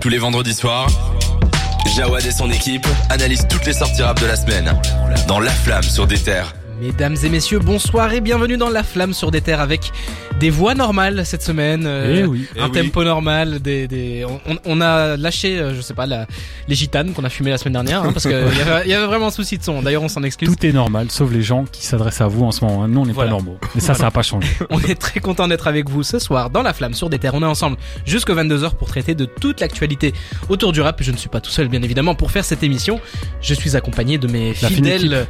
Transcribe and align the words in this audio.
Tous 0.00 0.08
les 0.08 0.18
vendredis 0.18 0.54
soirs, 0.54 0.88
Jawad 1.94 2.24
et 2.24 2.30
son 2.30 2.50
équipe 2.50 2.86
analysent 3.10 3.46
toutes 3.48 3.66
les 3.66 3.74
sorties 3.74 4.02
rap 4.02 4.18
de 4.20 4.26
la 4.26 4.36
semaine 4.36 4.72
dans 5.28 5.40
La 5.40 5.50
Flamme 5.50 5.82
sur 5.82 6.06
des 6.06 6.18
terres. 6.18 6.54
Mesdames 6.80 7.16
et 7.24 7.28
messieurs, 7.28 7.58
bonsoir 7.58 8.10
et 8.14 8.22
bienvenue 8.22 8.56
dans 8.56 8.70
La 8.70 8.82
Flamme 8.82 9.12
sur 9.12 9.30
des 9.30 9.42
terres 9.42 9.60
avec 9.60 9.92
des 10.38 10.48
voix 10.48 10.74
normales 10.74 11.26
cette 11.26 11.42
semaine, 11.42 11.82
euh, 11.84 12.22
Eh 12.22 12.26
oui. 12.26 12.46
un 12.58 12.68
Eh 12.68 12.70
oui. 12.78 12.86
tempo 12.86 13.04
normal, 13.04 13.60
des, 13.60 13.86
des... 13.86 14.24
On, 14.46 14.56
on 14.64 14.80
a 14.80 15.18
lâché, 15.18 15.58
euh, 15.58 15.74
je 15.74 15.82
sais 15.82 15.92
pas, 15.92 16.06
la... 16.06 16.26
les 16.68 16.74
gitanes 16.74 17.12
qu'on 17.12 17.24
a 17.24 17.28
fumé 17.28 17.50
la 17.50 17.58
semaine 17.58 17.74
dernière, 17.74 18.02
hein, 18.02 18.12
parce 18.14 18.22
qu'il 18.22 18.32
y 18.58 18.60
avait, 18.62 18.88
y 18.88 18.94
avait 18.94 19.04
vraiment 19.06 19.26
un 19.26 19.30
souci 19.30 19.58
de 19.58 19.62
son. 19.62 19.82
D'ailleurs, 19.82 20.02
on 20.02 20.08
s'en 20.08 20.22
excuse. 20.22 20.48
Tout 20.48 20.64
est 20.66 20.72
normal, 20.72 21.10
sauf 21.10 21.30
les 21.30 21.42
gens 21.42 21.64
qui 21.70 21.84
s'adressent 21.84 22.22
à 22.22 22.28
vous 22.28 22.44
en 22.44 22.50
ce 22.52 22.64
moment. 22.64 22.82
hein. 22.84 22.88
Nous, 22.88 23.00
on 23.02 23.04
n'est 23.06 23.12
Voilà. 23.12 23.28
pas 23.30 23.36
normaux. 23.36 23.58
Mais 23.74 23.82
ça, 23.82 23.92
ça 23.92 24.04
n'a 24.04 24.10
pas 24.10 24.22
changé. 24.22 24.48
On 24.70 24.80
est 24.80 24.98
très 24.98 25.20
content 25.20 25.48
d'être 25.48 25.66
avec 25.66 25.90
vous 25.90 26.02
ce 26.02 26.18
soir 26.18 26.48
dans 26.48 26.62
La 26.62 26.72
Flamme 26.72 26.94
sur 26.94 27.10
des 27.10 27.18
terres. 27.18 27.34
On 27.34 27.42
est 27.42 27.46
ensemble 27.46 27.76
jusqu'aux 28.06 28.34
22h 28.34 28.74
pour 28.76 28.88
traiter 28.88 29.14
de 29.14 29.26
toute 29.26 29.60
l'actualité 29.60 30.14
autour 30.48 30.72
du 30.72 30.80
rap. 30.80 31.02
Je 31.02 31.10
ne 31.12 31.16
suis 31.18 31.28
pas 31.28 31.40
tout 31.42 31.50
seul, 31.50 31.68
bien 31.68 31.82
évidemment, 31.82 32.14
pour 32.14 32.30
faire 32.30 32.44
cette 32.44 32.62
émission. 32.62 33.00
Je 33.42 33.52
suis 33.52 33.76
accompagné 33.76 34.16
de 34.16 34.26
mes 34.28 34.54
La 34.62 34.68
fidèles 34.68 35.26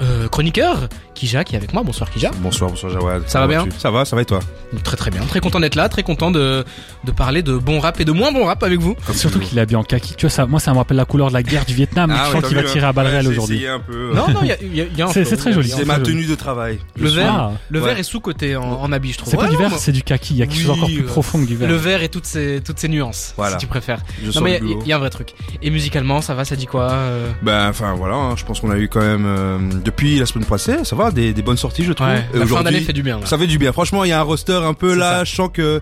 euh, 0.00 0.28
chroniqueurs. 0.28 0.85
Kija 1.14 1.44
qui 1.44 1.54
est 1.54 1.58
avec 1.58 1.72
moi. 1.72 1.82
Bonsoir 1.82 2.10
Kija. 2.10 2.30
Bonsoir, 2.40 2.70
bonsoir 2.70 2.92
Jawad. 2.92 3.22
Ça 3.26 3.40
va 3.40 3.46
bien 3.46 3.66
Ça 3.78 3.90
va, 3.90 4.04
ça 4.04 4.16
va 4.16 4.22
et 4.22 4.24
toi? 4.24 4.40
Très 4.84 4.96
très 4.96 5.10
bien, 5.10 5.22
très 5.22 5.40
content 5.40 5.60
d'être 5.60 5.74
là, 5.76 5.88
très 5.88 6.02
content 6.02 6.30
de, 6.30 6.64
de 7.04 7.10
parler 7.12 7.42
de 7.42 7.56
bon 7.56 7.78
rap 7.80 8.00
et 8.00 8.04
de 8.04 8.12
moins 8.12 8.32
bon 8.32 8.44
rap 8.44 8.62
avec 8.62 8.80
vous. 8.80 8.94
Surtout 9.12 9.38
qu'il 9.38 9.56
est 9.58 9.60
habillé 9.60 9.76
en 9.76 9.84
kaki. 9.84 10.14
Tu 10.16 10.26
vois, 10.26 10.30
ça, 10.30 10.46
moi, 10.46 10.60
ça 10.60 10.72
me 10.72 10.78
rappelle 10.78 10.96
la 10.96 11.04
couleur 11.04 11.28
de 11.28 11.34
la 11.34 11.42
guerre 11.42 11.64
du 11.64 11.74
Vietnam. 11.74 12.10
Ah 12.14 12.24
je 12.28 12.32
sens 12.32 12.44
qu'il 12.46 12.56
va 12.56 12.62
tirer 12.64 12.86
à 12.86 12.92
balles 12.92 13.06
réelles 13.06 13.28
aujourd'hui. 13.28 13.66
un 13.66 13.80
peu. 13.80 14.12
Non, 14.14 14.28
non, 14.28 14.40
il 14.42 14.48
y 14.48 14.52
a, 14.52 14.56
il 14.62 14.74
y 14.76 14.80
a- 14.80 14.84
il 14.84 14.96
y 14.98 15.02
a 15.02 15.06
un 15.06 15.12
C'est- 15.12 15.36
très 15.36 15.52
joli. 15.52 15.68
C'est 15.70 15.84
ma 15.84 15.98
tenue 15.98 16.26
de 16.26 16.34
travail. 16.34 16.78
Le 16.98 17.08
vert, 17.08 17.52
le 17.70 17.80
Ouais. 17.80 17.86
vert 17.88 17.98
est 17.98 18.02
sous-côté 18.02 18.56
en, 18.56 18.62
en 18.64 18.92
habit, 18.92 19.12
je 19.12 19.18
trouve. 19.18 19.30
C'est 19.30 19.36
pas 19.36 19.44
Ouais, 19.44 19.50
du 19.50 19.56
vert, 19.56 19.72
c'est 19.78 19.92
du 19.92 20.02
kaki. 20.02 20.34
Il 20.34 20.38
y 20.38 20.42
a 20.42 20.46
quelque 20.46 20.60
chose 20.60 20.70
encore 20.70 20.88
plus 20.88 21.02
profond 21.02 21.40
que 21.40 21.46
du 21.46 21.56
vert. 21.56 21.68
Le 21.68 21.76
vert 21.76 22.02
et 22.02 22.08
toutes 22.08 22.26
ses, 22.26 22.60
toutes 22.64 22.78
ses 22.78 22.88
nuances, 22.88 23.34
si 23.50 23.56
tu 23.58 23.66
préfères. 23.66 24.00
Non 24.34 24.40
mais 24.42 24.60
il 24.62 24.86
y, 24.88 24.92
a 24.92 24.96
un 24.96 24.98
vrai 24.98 25.10
truc. 25.10 25.34
Et 25.62 25.70
musicalement, 25.70 26.20
ça 26.20 26.34
va, 26.34 26.44
ça 26.44 26.56
dit 26.56 26.66
quoi 26.66 26.90
euh? 26.90 27.30
Ben, 27.42 27.68
enfin 27.68 27.94
voilà, 27.94 28.14
hein, 28.16 28.34
je 28.36 28.44
pense 28.44 28.60
qu'on 28.60 28.70
a 28.70 28.76
eu 28.78 28.88
quand 28.88 29.00
même 29.00 29.24
euh, 29.26 29.58
depuis 29.84 30.18
la 30.18 30.26
semaine 30.26 30.46
passée, 30.46 30.75
ça 30.84 30.96
va, 30.96 31.10
des, 31.10 31.32
des 31.32 31.42
bonnes 31.42 31.56
sorties, 31.56 31.84
je 31.84 31.92
trouve. 31.92 32.08
Ouais, 32.08 32.26
la 32.34 32.46
fin 32.46 32.62
d'année 32.62 32.80
fait 32.80 32.92
du 32.92 33.02
bien. 33.02 33.20
Là. 33.20 33.26
Ça 33.26 33.38
fait 33.38 33.46
du 33.46 33.58
bien. 33.58 33.72
Franchement, 33.72 34.04
il 34.04 34.08
y 34.08 34.12
a 34.12 34.20
un 34.20 34.22
roster 34.22 34.60
un 34.62 34.74
peu 34.74 34.94
là. 34.94 35.24
Je 35.24 35.34
sens 35.34 35.50
que. 35.52 35.80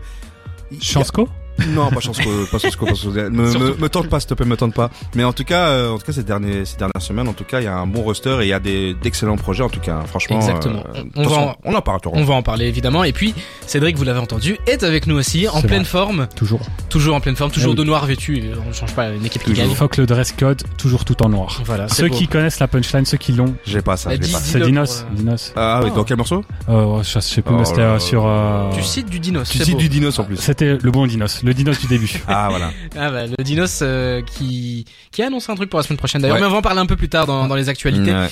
Chansco 0.80 1.28
Non, 1.69 1.91
pas 1.91 2.00
chance 2.00 2.19
que, 2.19 2.50
pas 2.50 2.58
chance 2.58 2.77
que, 2.77 2.84
pas 2.84 2.94
chance 2.94 3.14
que- 3.14 3.28
me, 3.28 3.52
me, 3.58 3.74
me 3.77 3.88
tente 3.88 4.08
pas, 4.08 4.20
s'il 4.20 4.28
te 4.28 4.34
plaît, 4.34 4.47
me 4.47 4.56
tente 4.56 4.74
pas. 4.74 4.91
Mais 5.14 5.24
en 5.24 5.33
tout 5.33 5.44
cas, 5.44 5.69
euh, 5.69 5.91
en 5.92 5.98
tout 5.98 6.05
cas, 6.06 6.12
ces 6.12 6.22
derniers, 6.24 6.64
ces 6.64 6.77
dernières 6.77 7.00
semaines, 7.00 7.28
en 7.28 7.33
tout 7.33 7.44
cas, 7.44 7.61
il 7.61 7.64
y 7.64 7.69
a 7.69 7.77
un 7.77 7.86
bon 7.86 8.02
roster 8.02 8.36
et 8.41 8.44
il 8.44 8.48
y 8.48 8.52
a 8.52 8.61
des, 8.61 8.94
d'excellents 8.94 9.36
projets, 9.36 9.62
en 9.62 9.69
tout 9.69 9.80
cas. 9.80 9.96
hein. 9.96 10.06
Franchement. 10.06 10.36
Exactement. 10.36 10.83
euh, 10.94 11.02
On- 11.16 11.22
va 11.22 11.28
façon, 11.28 11.41
en- 11.42 11.56
on 11.64 11.74
en 11.74 11.80
parle, 11.80 12.00
Laurent. 12.05 12.16
On 12.19 12.24
va 12.24 12.34
en 12.34 12.42
parler 12.42 12.66
évidemment. 12.66 13.05
Et 13.05 13.12
puis, 13.12 13.34
Cédric, 13.66 13.96
vous 13.96 14.05
l'avez 14.05 14.19
entendu, 14.20 14.56
est 14.66 14.83
avec 14.83 15.06
nous 15.06 15.16
aussi, 15.16 15.48
en 15.48 15.61
pleine 15.62 15.83
vrai. 15.83 15.84
forme. 15.84 16.27
Toujours. 16.36 16.61
Toujours 16.88 17.14
en 17.14 17.20
pleine 17.20 17.36
forme, 17.36 17.50
toujours 17.50 17.70
Ah 17.70 17.78
oui. 17.78 17.78
de 17.78 17.84
noir 17.84 18.06
vêtu. 18.06 18.42
On 18.64 18.68
ne 18.68 18.72
change 18.72 18.94
pas 18.94 19.08
une 19.11 19.24
équipe 19.24 19.42
qui 19.44 19.50
Toujours. 19.50 19.66
gagne. 19.66 19.74
Fuck 19.77 19.96
le 19.96 20.06
dress 20.06 20.33
code, 20.33 20.62
toujours 20.77 21.05
tout 21.05 21.22
en 21.22 21.28
noir. 21.28 21.61
Voilà, 21.64 21.89
Ceux 21.89 22.08
beau. 22.08 22.14
qui 22.16 22.27
connaissent 22.28 22.58
la 22.61 22.68
punchline, 22.68 23.05
ceux 23.05 23.16
qui 23.16 23.33
l'ont, 23.33 23.55
J'ai 23.64 23.80
pas 23.83 23.96
ça, 23.96 24.11
j'ai 24.11 24.18
pas. 24.18 24.39
c'est 24.39 24.61
Dinos. 24.61 25.05
euh, 25.11 25.14
Dinos. 25.16 25.52
Ah 25.56 25.80
oui, 25.84 25.91
Oh. 25.92 25.96
dans 25.96 26.05
quel 26.05 26.16
morceau? 26.16 26.44
Euh, 26.68 27.02
je 27.02 27.18
sais 27.20 27.42
plus, 27.42 27.55
Oh 27.55 27.58
mais 27.58 27.64
c'était 27.64 27.80
là 27.80 27.94
euh, 27.94 27.98
sur. 27.98 28.27
euh, 28.27 28.70
Tu 28.74 28.83
cites 28.83 29.08
du 29.08 29.20
Dinos. 29.20 29.48
Cites 29.48 29.70
beau. 29.70 29.78
du 29.78 29.89
Dinos 29.89 30.18
en 30.18 30.24
plus. 30.24 30.36
C'était 30.36 30.77
le 30.80 30.91
bon 30.91 31.06
Dinos, 31.06 31.42
le 31.44 31.54
Dinos 31.54 31.78
du 31.78 31.86
début. 31.86 32.10
Ah 32.26 32.48
voilà. 32.50 32.70
Ah 32.96 33.10
bah, 33.10 33.26
le 33.26 33.44
Dinos 33.44 33.80
euh, 33.82 34.22
qui 34.22 34.84
qui 35.12 35.22
a 35.22 35.26
annoncé 35.26 35.52
un 35.52 35.54
truc 35.54 35.70
pour 35.70 35.78
la 35.78 35.84
semaine 35.84 35.98
prochaine 35.98 36.20
d'ailleurs, 36.22 36.36
Ouais. 36.36 36.40
mais 36.40 36.46
on 36.48 36.50
va 36.52 36.56
en 36.58 36.62
parler 36.62 36.80
un 36.80 36.86
peu 36.86 36.96
plus 36.96 37.08
tard 37.08 37.26
dans, 37.26 37.46
dans 37.46 37.54
les 37.54 37.68
actualités. 37.68 38.12
Ouais. 38.12 38.28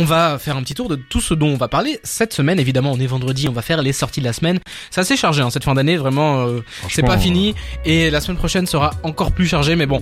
On 0.00 0.04
va 0.04 0.38
faire 0.38 0.56
un 0.56 0.62
petit 0.62 0.74
tour 0.74 0.88
de 0.88 0.94
tout 0.94 1.20
ce 1.20 1.34
dont 1.34 1.48
on 1.48 1.56
va 1.56 1.66
parler 1.68 1.98
cette 2.04 2.32
semaine. 2.32 2.60
Évidemment, 2.60 2.92
on 2.92 3.00
est 3.00 3.06
vendredi, 3.06 3.48
on 3.48 3.52
va 3.52 3.62
faire 3.62 3.82
les 3.82 3.92
sorties 3.92 4.20
de 4.20 4.24
la 4.26 4.32
semaine. 4.32 4.60
C'est 4.90 5.00
assez 5.00 5.16
chargé 5.16 5.42
hein, 5.42 5.50
cette 5.50 5.64
fin 5.64 5.74
d'année, 5.74 5.96
vraiment. 5.96 6.46
euh, 6.46 6.60
c'est 6.88 7.02
pas 7.02 7.18
fini 7.18 7.54
et 7.84 8.08
la 8.10 8.20
semaine 8.20 8.36
prochaine 8.38 8.66
sera 8.66 8.92
encore 9.02 9.32
plus 9.32 9.46
chargée. 9.48 9.74
Mais 9.76 9.86
bon, 9.86 10.00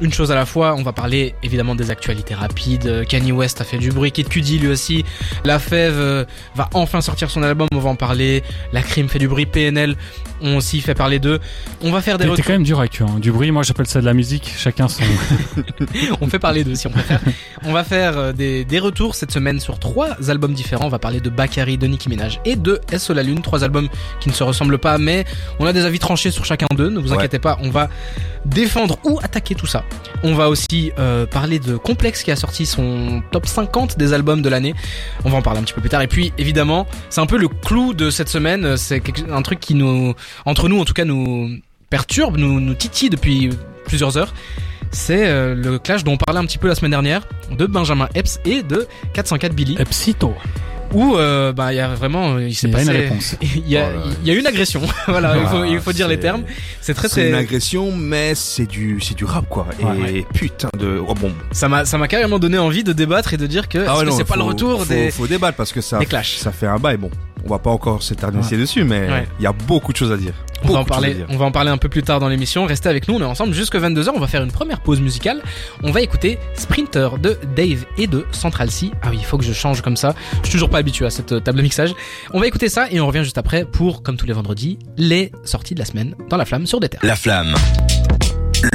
une 0.00 0.12
chose 0.12 0.32
à 0.32 0.34
la 0.34 0.46
fois. 0.46 0.74
On 0.78 0.82
va 0.82 0.92
parler 0.92 1.34
évidemment 1.42 1.74
des 1.74 1.90
actualités 1.90 2.34
rapides. 2.34 2.86
Euh, 2.86 3.04
Kanye 3.04 3.32
West 3.32 3.60
a 3.60 3.64
fait 3.64 3.78
du 3.78 3.90
bruit, 3.90 4.10
Kid 4.10 4.28
Cudi 4.28 4.58
lui 4.58 4.68
aussi. 4.68 5.04
La 5.44 5.58
Fève 5.58 5.98
euh, 5.98 6.24
va 6.54 6.68
enfin 6.72 7.00
sortir 7.02 7.30
son 7.30 7.42
album. 7.42 7.68
On 7.72 7.78
va 7.78 7.90
en 7.90 7.96
parler. 7.96 8.42
La 8.72 8.82
Crime 8.82 9.08
fait 9.08 9.18
du 9.18 9.28
bruit. 9.28 9.44
PNL 9.46 9.96
ont 10.42 10.56
aussi 10.56 10.80
fait 10.80 10.94
parler 10.94 11.18
d'eux. 11.18 11.40
On 11.82 11.90
va 11.92 12.00
faire 12.02 12.16
des 12.18 12.24
retours. 12.32 12.44
quand 12.46 12.52
même 12.52 12.62
dur 12.62 12.78
avec 12.78 13.00
eux. 13.00 13.04
hein. 13.06 13.18
Du 13.20 13.32
bruit, 13.32 13.50
moi 13.50 13.62
j'appelle 13.62 13.86
ça 13.86 14.00
de 14.00 14.06
la 14.06 14.14
musique. 14.14 14.50
Chacun 14.56 14.88
son. 14.88 15.02
on 16.20 16.28
fait 16.28 16.38
parler 16.38 16.64
d'eux 16.64 16.74
si 16.74 16.86
on 16.86 16.90
préfère. 16.90 17.20
on 17.64 17.72
va 17.72 17.84
faire 17.84 18.16
euh, 18.18 18.32
des, 18.32 18.64
des 18.64 18.78
retours 18.78 19.14
cette 19.26 19.32
semaine 19.34 19.58
sur 19.58 19.80
trois 19.80 20.10
albums 20.30 20.54
différents. 20.54 20.84
On 20.86 20.88
va 20.88 21.00
parler 21.00 21.18
de 21.20 21.30
Bakary, 21.30 21.78
de 21.78 21.88
Nicki 21.88 22.08
Minaj 22.08 22.40
et 22.44 22.54
de 22.54 22.80
SO 22.96 23.12
La 23.12 23.24
Lune. 23.24 23.42
Trois 23.42 23.64
albums 23.64 23.88
qui 24.20 24.28
ne 24.28 24.34
se 24.34 24.44
ressemblent 24.44 24.78
pas, 24.78 24.98
mais 24.98 25.24
on 25.58 25.66
a 25.66 25.72
des 25.72 25.84
avis 25.84 25.98
tranchés 25.98 26.30
sur 26.30 26.44
chacun 26.44 26.66
d'eux. 26.76 26.90
Ne 26.90 27.00
vous 27.00 27.10
Ouais. 27.10 27.16
inquiétez 27.16 27.40
pas, 27.40 27.58
on 27.60 27.70
va 27.70 27.88
défendre 28.44 28.98
ou 29.04 29.18
attaquer 29.20 29.56
tout 29.56 29.66
ça. 29.66 29.82
On 30.22 30.34
va 30.34 30.48
aussi 30.48 30.92
euh, 31.00 31.26
parler 31.26 31.58
de 31.58 31.76
Complex 31.76 32.22
qui 32.22 32.30
a 32.30 32.36
sorti 32.36 32.66
son 32.66 33.20
top 33.32 33.46
50 33.48 33.98
des 33.98 34.12
albums 34.12 34.42
de 34.42 34.48
l'année. 34.48 34.74
On 35.24 35.30
va 35.30 35.38
en 35.38 35.42
parler 35.42 35.58
un 35.58 35.64
petit 35.64 35.74
peu 35.74 35.80
plus 35.80 35.90
tard. 35.90 36.02
Et 36.02 36.06
puis 36.06 36.32
évidemment, 36.38 36.86
c'est 37.10 37.20
un 37.20 37.26
peu 37.26 37.36
le 37.38 37.48
clou 37.48 37.94
de 37.94 38.10
cette 38.10 38.28
semaine. 38.28 38.76
C'est 38.76 39.02
un 39.28 39.42
truc 39.42 39.58
qui 39.58 39.74
nous, 39.74 40.14
entre 40.44 40.68
nous 40.68 40.78
en 40.78 40.84
tout 40.84 40.94
cas, 40.94 41.04
nous 41.04 41.50
perturbe, 41.90 42.36
nous, 42.36 42.60
nous 42.60 42.74
titille 42.74 43.10
depuis 43.10 43.50
plusieurs 43.86 44.16
heures. 44.18 44.32
C'est 44.96 45.26
euh, 45.28 45.54
le 45.54 45.78
clash 45.78 46.04
dont 46.04 46.12
on 46.12 46.16
parlait 46.16 46.40
un 46.40 46.46
petit 46.46 46.56
peu 46.56 46.68
la 46.68 46.74
semaine 46.74 46.90
dernière 46.92 47.20
de 47.50 47.66
Benjamin 47.66 48.08
Epps 48.14 48.40
et 48.46 48.62
de 48.62 48.86
404 49.12 49.52
Billy 49.54 49.76
Epsito. 49.78 50.34
où 50.94 51.16
euh, 51.16 51.52
bah 51.52 51.72
il 51.74 51.76
y 51.76 51.80
a 51.80 51.88
vraiment 51.88 52.38
il 52.38 52.54
s'est 52.54 52.68
Il 52.68 52.72
y 52.72 52.76
a 52.76 52.80
une 52.80 52.86
passé 52.86 52.98
réponse. 52.98 53.36
il 53.42 53.68
y 53.68 53.76
a 53.76 53.90
Oh 53.94 54.08
il 54.22 54.28
y 54.28 54.30
a 54.30 54.34
une 54.38 54.46
agression 54.46 54.80
voilà 55.06 55.36
il 55.36 55.46
faut 55.48 55.64
il 55.64 55.80
faut 55.80 55.92
dire 55.92 56.08
les 56.08 56.18
termes 56.18 56.44
c'est 56.80 56.94
très 56.94 57.08
C'est 57.08 57.28
une 57.28 57.34
agression, 57.34 57.92
mais 57.92 58.34
c'est 58.34 58.64
du, 58.66 58.98
c'est 59.00 59.14
du 59.16 59.24
rap 59.24 59.46
quoi. 59.50 59.66
Et 59.80 59.84
Ouais. 59.84 60.24
putain 60.32 60.70
de, 60.78 60.98
oh, 61.06 61.14
bon. 61.14 61.30
ça 61.52 61.68
m'a 61.68 61.84
ça 61.84 61.98
m'a 61.98 62.08
carrément 62.08 62.38
donné 62.38 62.56
envie 62.58 62.82
de 62.84 62.92
débattre 62.94 63.34
et 63.34 63.36
de 63.36 63.46
dire 63.46 63.68
que 63.68 63.84
Ah 63.86 63.98
ouais, 63.98 64.10
c'est 64.12 64.24
pas 64.24 64.36
le 64.36 64.44
retour 64.44 64.78
faut, 64.80 64.84
des 64.86 65.10
Faut 65.10 65.26
débattre 65.26 65.56
parce 65.56 65.72
que 65.72 65.80
ça, 65.82 65.98
des 65.98 66.06
clashs 66.06 66.36
ça 66.38 66.52
fait 66.52 66.66
un 66.66 66.78
bail. 66.78 66.96
Bon, 66.96 67.10
on 67.44 67.48
va 67.48 67.58
pas 67.58 67.70
encore 67.70 68.02
s'éterniser 68.02 68.56
dessus, 68.56 68.84
mais 68.84 69.04
il 69.06 69.12
Ouais. 69.12 69.28
y 69.40 69.46
a 69.46 69.52
beaucoup 69.52 69.92
de 69.92 69.96
choses 69.96 70.12
à 70.12 70.16
dire. 70.16 70.32
On 70.64 70.68
va 70.68 70.78
en 70.78 70.82
Beaucoup 70.82 70.88
de 70.90 70.94
choses 70.94 70.96
à 70.96 71.00
parler, 71.00 71.14
dire. 71.14 71.26
on 71.28 71.36
va 71.36 71.44
en 71.44 71.52
parler 71.52 71.70
un 71.70 71.76
peu 71.76 71.88
plus 71.88 72.02
tard 72.02 72.18
dans 72.18 72.28
l'émission. 72.28 72.64
Restez 72.64 72.88
avec 72.88 73.06
nous, 73.08 73.14
on 73.14 73.20
est 73.20 73.24
ensemble 73.24 73.52
jusque 73.52 73.76
22h. 73.76 74.10
On 74.14 74.18
va 74.20 74.26
faire 74.26 74.42
une 74.42 74.50
première 74.50 74.80
pause 74.80 75.00
musicale. 75.00 75.42
On 75.82 75.90
va 75.92 76.00
écouter 76.00 76.38
Sprinter 76.54 77.18
de 77.20 77.38
Dave 77.54 77.84
et 77.98 78.06
de 78.06 78.24
Central 78.32 78.70
C. 78.70 78.90
Ah 79.02 79.08
oui, 79.10 79.18
il 79.20 79.24
faut 79.24 79.36
que 79.38 79.44
je 79.44 79.52
change 79.52 79.82
comme 79.82 79.96
ça. 79.96 80.14
Je 80.42 80.46
suis 80.48 80.52
toujours 80.52 80.70
pas 80.70 80.78
habitué 80.78 81.04
à 81.06 81.10
cette 81.10 81.32
euh, 81.32 81.40
table 81.40 81.58
de 81.58 81.62
mixage. 81.62 81.94
On 82.32 82.40
va 82.40 82.46
écouter 82.46 82.68
ça 82.70 82.90
et 82.90 83.00
on 83.00 83.06
revient 83.06 83.22
juste 83.22 83.38
après 83.38 83.64
pour, 83.64 84.02
comme 84.02 84.16
tous 84.16 84.26
les 84.26 84.32
vendredis, 84.32 84.78
les 84.96 85.30
sorties 85.44 85.74
de 85.74 85.78
la 85.80 85.84
semaine 85.84 86.14
dans 86.30 86.38
la 86.38 86.46
flamme 86.46 86.66
sur 86.66 86.80
des 86.80 86.88
terres. 86.88 87.00
La 87.04 87.16
Flamme. 87.16 87.54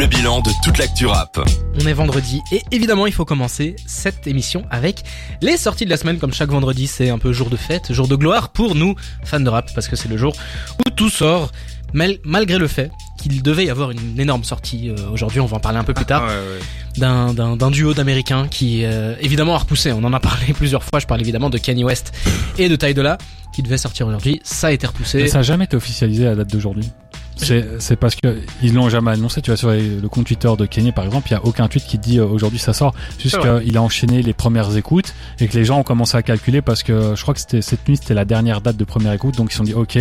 Le 0.02 0.08
bilan 0.08 0.42
de 0.42 0.50
toute 0.64 0.80
l'actu 0.80 1.06
rap. 1.06 1.40
On 1.80 1.86
est 1.86 1.94
vendredi 1.94 2.42
et 2.52 2.64
évidemment 2.72 3.06
il 3.06 3.14
faut 3.14 3.24
commencer 3.24 3.76
cette 3.86 4.26
émission 4.26 4.66
avec 4.72 5.04
les 5.44 5.58
sorties 5.58 5.86
de 5.86 5.92
la 5.92 5.98
semaine 5.98 6.18
comme 6.18 6.34
chaque 6.34 6.50
vendredi 6.50 6.88
c'est 6.88 7.12
un 7.12 7.20
peu 7.20 7.32
jour 7.34 7.52
de 7.52 7.56
fête, 7.56 7.94
jour 7.94 8.08
de 8.08 8.16
gloire 8.16 8.50
pour 8.50 8.74
nous 8.74 8.96
fans 9.24 9.40
de 9.40 9.48
rap 9.48 9.70
parce 9.76 9.88
que 9.88 9.96
c'est 9.96 10.10
le 10.10 10.18
jour 10.18 10.34
où 10.80 10.90
tout 10.90 11.12
sort 11.12 11.52
mal- 11.94 12.18
malgré 12.24 12.58
le 12.58 12.68
fait 12.68 12.90
qu'il 13.22 13.44
devait 13.44 13.66
y 13.66 13.70
avoir 13.70 13.92
une 13.92 14.20
énorme 14.20 14.44
sortie 14.44 14.90
euh, 14.90 14.96
aujourd'hui, 15.12 15.40
on 15.40 15.46
va 15.46 15.58
en 15.58 15.60
parler 15.60 15.78
un 15.78 15.84
peu 15.84 15.94
plus 15.94 16.06
tard, 16.06 16.24
Ouais, 16.24 16.30
ouais. 16.30 17.00
d'un, 17.00 17.36
d'un, 17.36 17.56
d'un 17.56 17.70
duo 17.70 17.94
d'américains 17.94 18.48
qui 18.48 18.84
euh, 18.86 19.14
évidemment 19.22 19.54
a 19.54 19.60
repoussé, 19.60 19.92
on 19.92 20.04
en 20.04 20.14
a 20.14 20.20
parlé 20.20 20.52
plusieurs 20.56 20.84
fois, 20.84 20.98
je 21.00 21.06
parle 21.06 21.22
évidemment 21.22 21.52
de 21.52 21.60
Kanye 21.60 21.84
West 21.84 22.12
et 22.58 22.70
de 22.70 22.76
Ty 22.76 22.96
Dolla 22.96 23.20
qui 23.54 23.62
devait 23.62 23.78
sortir 23.78 24.08
aujourd'hui, 24.08 24.42
ça 24.44 24.68
a 24.68 24.72
été 24.72 24.88
repoussé. 24.88 25.20
Et 25.20 25.28
ça 25.28 25.38
n'a 25.40 25.44
jamais 25.44 25.66
été 25.66 25.76
officialisé 25.78 26.26
à 26.26 26.30
la 26.32 26.38
date 26.38 26.50
d'aujourd'hui. 26.52 26.90
C'est 27.36 27.66
c'est 27.80 27.96
parce 27.96 28.16
que 28.16 28.38
ils 28.62 28.74
l'ont 28.74 28.90
jamais 28.90 29.12
annoncé. 29.12 29.42
Tu 29.42 29.50
vois 29.50 29.58
sur 29.58 29.72
les- 29.72 29.82
le 30.00 30.10
compte 30.10 30.26
Twitter 30.26 30.50
de 30.58 30.66
Kanye 30.66 30.92
par 30.92 31.06
exemple, 31.06 31.28
il 31.30 31.32
y 31.34 31.36
a 31.38 31.44
aucun 31.46 31.68
tweet 31.68 31.86
qui 31.86 31.98
dit 31.98 32.20
euh, 32.20 32.26
aujourd'hui 32.26 32.60
ça 32.60 32.74
sort. 32.74 32.94
Juste 33.20 33.40
qu'il 33.40 33.78
a 33.78 33.82
enchaîné 33.82 34.22
les 34.22 34.34
premières 34.34 34.76
écoutes 34.78 35.14
et 35.40 35.48
que 35.48 35.58
les 35.58 35.66
gens 35.66 35.80
ont 35.80 35.84
commencé 35.84 36.16
à 36.18 36.22
calculer 36.24 36.62
parce 36.62 36.84
que 36.84 37.14
je 37.16 37.22
crois 37.22 37.34
que 37.34 37.40
c'était 37.40 37.62
cette 37.62 37.88
nuit 37.88 37.98
c'était 37.98 38.14
la 38.14 38.26
dernière 38.26 38.62
date 38.62 38.78
de 38.78 38.84
première 38.84 39.14
écoute 39.14 39.36
donc 39.38 39.50
ils 39.50 39.54
se 39.54 39.58
sont 39.58 39.64
dit 39.64 39.74
ok 39.74 39.98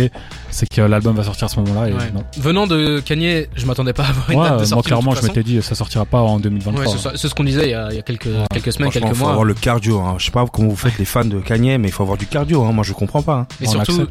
c'est 0.49 0.67
que 0.69 0.81
l'album 0.81 1.15
va 1.15 1.23
sortir 1.23 1.45
à 1.45 1.49
ce 1.49 1.59
moment-là 1.61 1.89
et 1.89 1.93
Ouais. 1.93 2.11
non. 2.13 2.23
Venant 2.37 2.67
de 2.67 2.99
Kanye, 2.99 3.47
je 3.55 3.65
m'attendais 3.65 3.93
pas 3.93 4.03
à 4.03 4.09
avoir 4.09 4.29
une 4.31 4.39
Ouais, 4.39 4.49
date 4.49 4.59
de 4.61 4.65
sortie. 4.65 4.87
clairement 4.87 5.15
je 5.15 5.21
m'étais 5.23 5.43
dit 5.43 5.61
ça 5.61 5.75
sortira 5.75 6.05
pas 6.05 6.21
en 6.21 6.39
2023. 6.39 6.85
Ouais, 6.85 6.91
c'est, 6.91 6.97
ça- 7.01 7.11
c'est 7.15 7.27
ce 7.27 7.33
qu'on 7.35 7.43
disait 7.43 7.65
il 7.67 7.71
y 7.71 7.73
a, 7.73 7.87
il 7.91 7.95
y 7.95 7.99
a 7.99 8.03
quelques, 8.03 8.29
quelques 8.53 8.71
semaines, 8.73 8.91
quelques 8.91 9.07
faut 9.13 9.15
mois. 9.23 9.29
avoir 9.31 9.45
le 9.45 9.53
cardio. 9.53 9.99
Hein. 9.99 10.15
Je 10.19 10.25
sais 10.25 10.31
pas 10.31 10.45
comment 10.51 10.69
vous 10.69 10.75
faites 10.75 10.97
les 10.99 11.05
fans 11.05 11.25
de 11.25 11.39
Kanye, 11.39 11.77
mais 11.77 11.87
il 11.87 11.91
faut 11.91 12.03
avoir 12.03 12.17
du 12.17 12.25
cardio. 12.27 12.63
Hein. 12.63 12.71
Moi, 12.71 12.83
je 12.83 12.93
comprends 12.93 13.21
pas. 13.21 13.33
Hein. 13.35 13.47
Mais 13.59 13.67
On 13.67 13.71
surtout, 13.83 14.07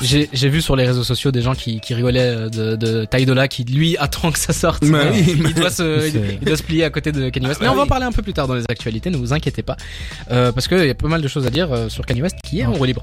J'ai, 0.00 0.28
j'ai 0.32 0.48
vu 0.48 0.60
sur 0.62 0.76
les 0.76 0.86
réseaux 0.86 1.04
sociaux 1.04 1.30
des 1.30 1.42
gens 1.42 1.54
qui, 1.54 1.80
qui 1.80 1.94
euh, 2.12 2.48
de, 2.48 2.76
de 2.76 3.04
Ty 3.04 3.26
Dolla 3.26 3.48
qui 3.48 3.64
lui 3.64 3.96
attend 3.98 4.30
que 4.32 4.38
ça 4.38 4.52
sorte. 4.52 4.82
Mais 4.84 4.98
Euh, 4.98 5.10
oui, 5.12 5.24
il, 5.46 5.54
doit 5.54 5.70
se, 5.70 6.00
C'est- 6.00 6.08
il, 6.10 6.38
il 6.40 6.46
doit 6.46 6.56
se 6.56 6.62
plier 6.62 6.84
à 6.84 6.90
côté 6.90 7.12
de 7.12 7.28
Kanye 7.30 7.46
West. 7.46 7.60
Mais 7.60 7.66
bah 7.66 7.72
on 7.72 7.76
va 7.76 7.82
en 7.82 7.86
parler 7.86 8.04
un 8.06 8.12
peu 8.12 8.22
plus 8.22 8.32
tard 8.32 8.46
dans 8.48 8.54
les 8.54 8.64
actualités, 8.68 9.10
ne 9.10 9.16
vous 9.16 9.32
inquiétez 9.32 9.62
pas. 9.62 9.76
Euh, 10.30 10.52
parce 10.52 10.68
qu'il 10.68 10.84
y 10.84 10.90
a 10.90 10.94
pas 10.94 11.08
mal 11.08 11.22
de 11.22 11.28
choses 11.28 11.46
à 11.46 11.50
dire 11.50 11.72
euh, 11.72 11.88
sur 11.88 12.04
Kanye 12.06 12.22
West 12.22 12.36
qui 12.44 12.60
est 12.60 12.66
en 12.66 12.72
roue 12.72 12.84
libre. 12.84 13.02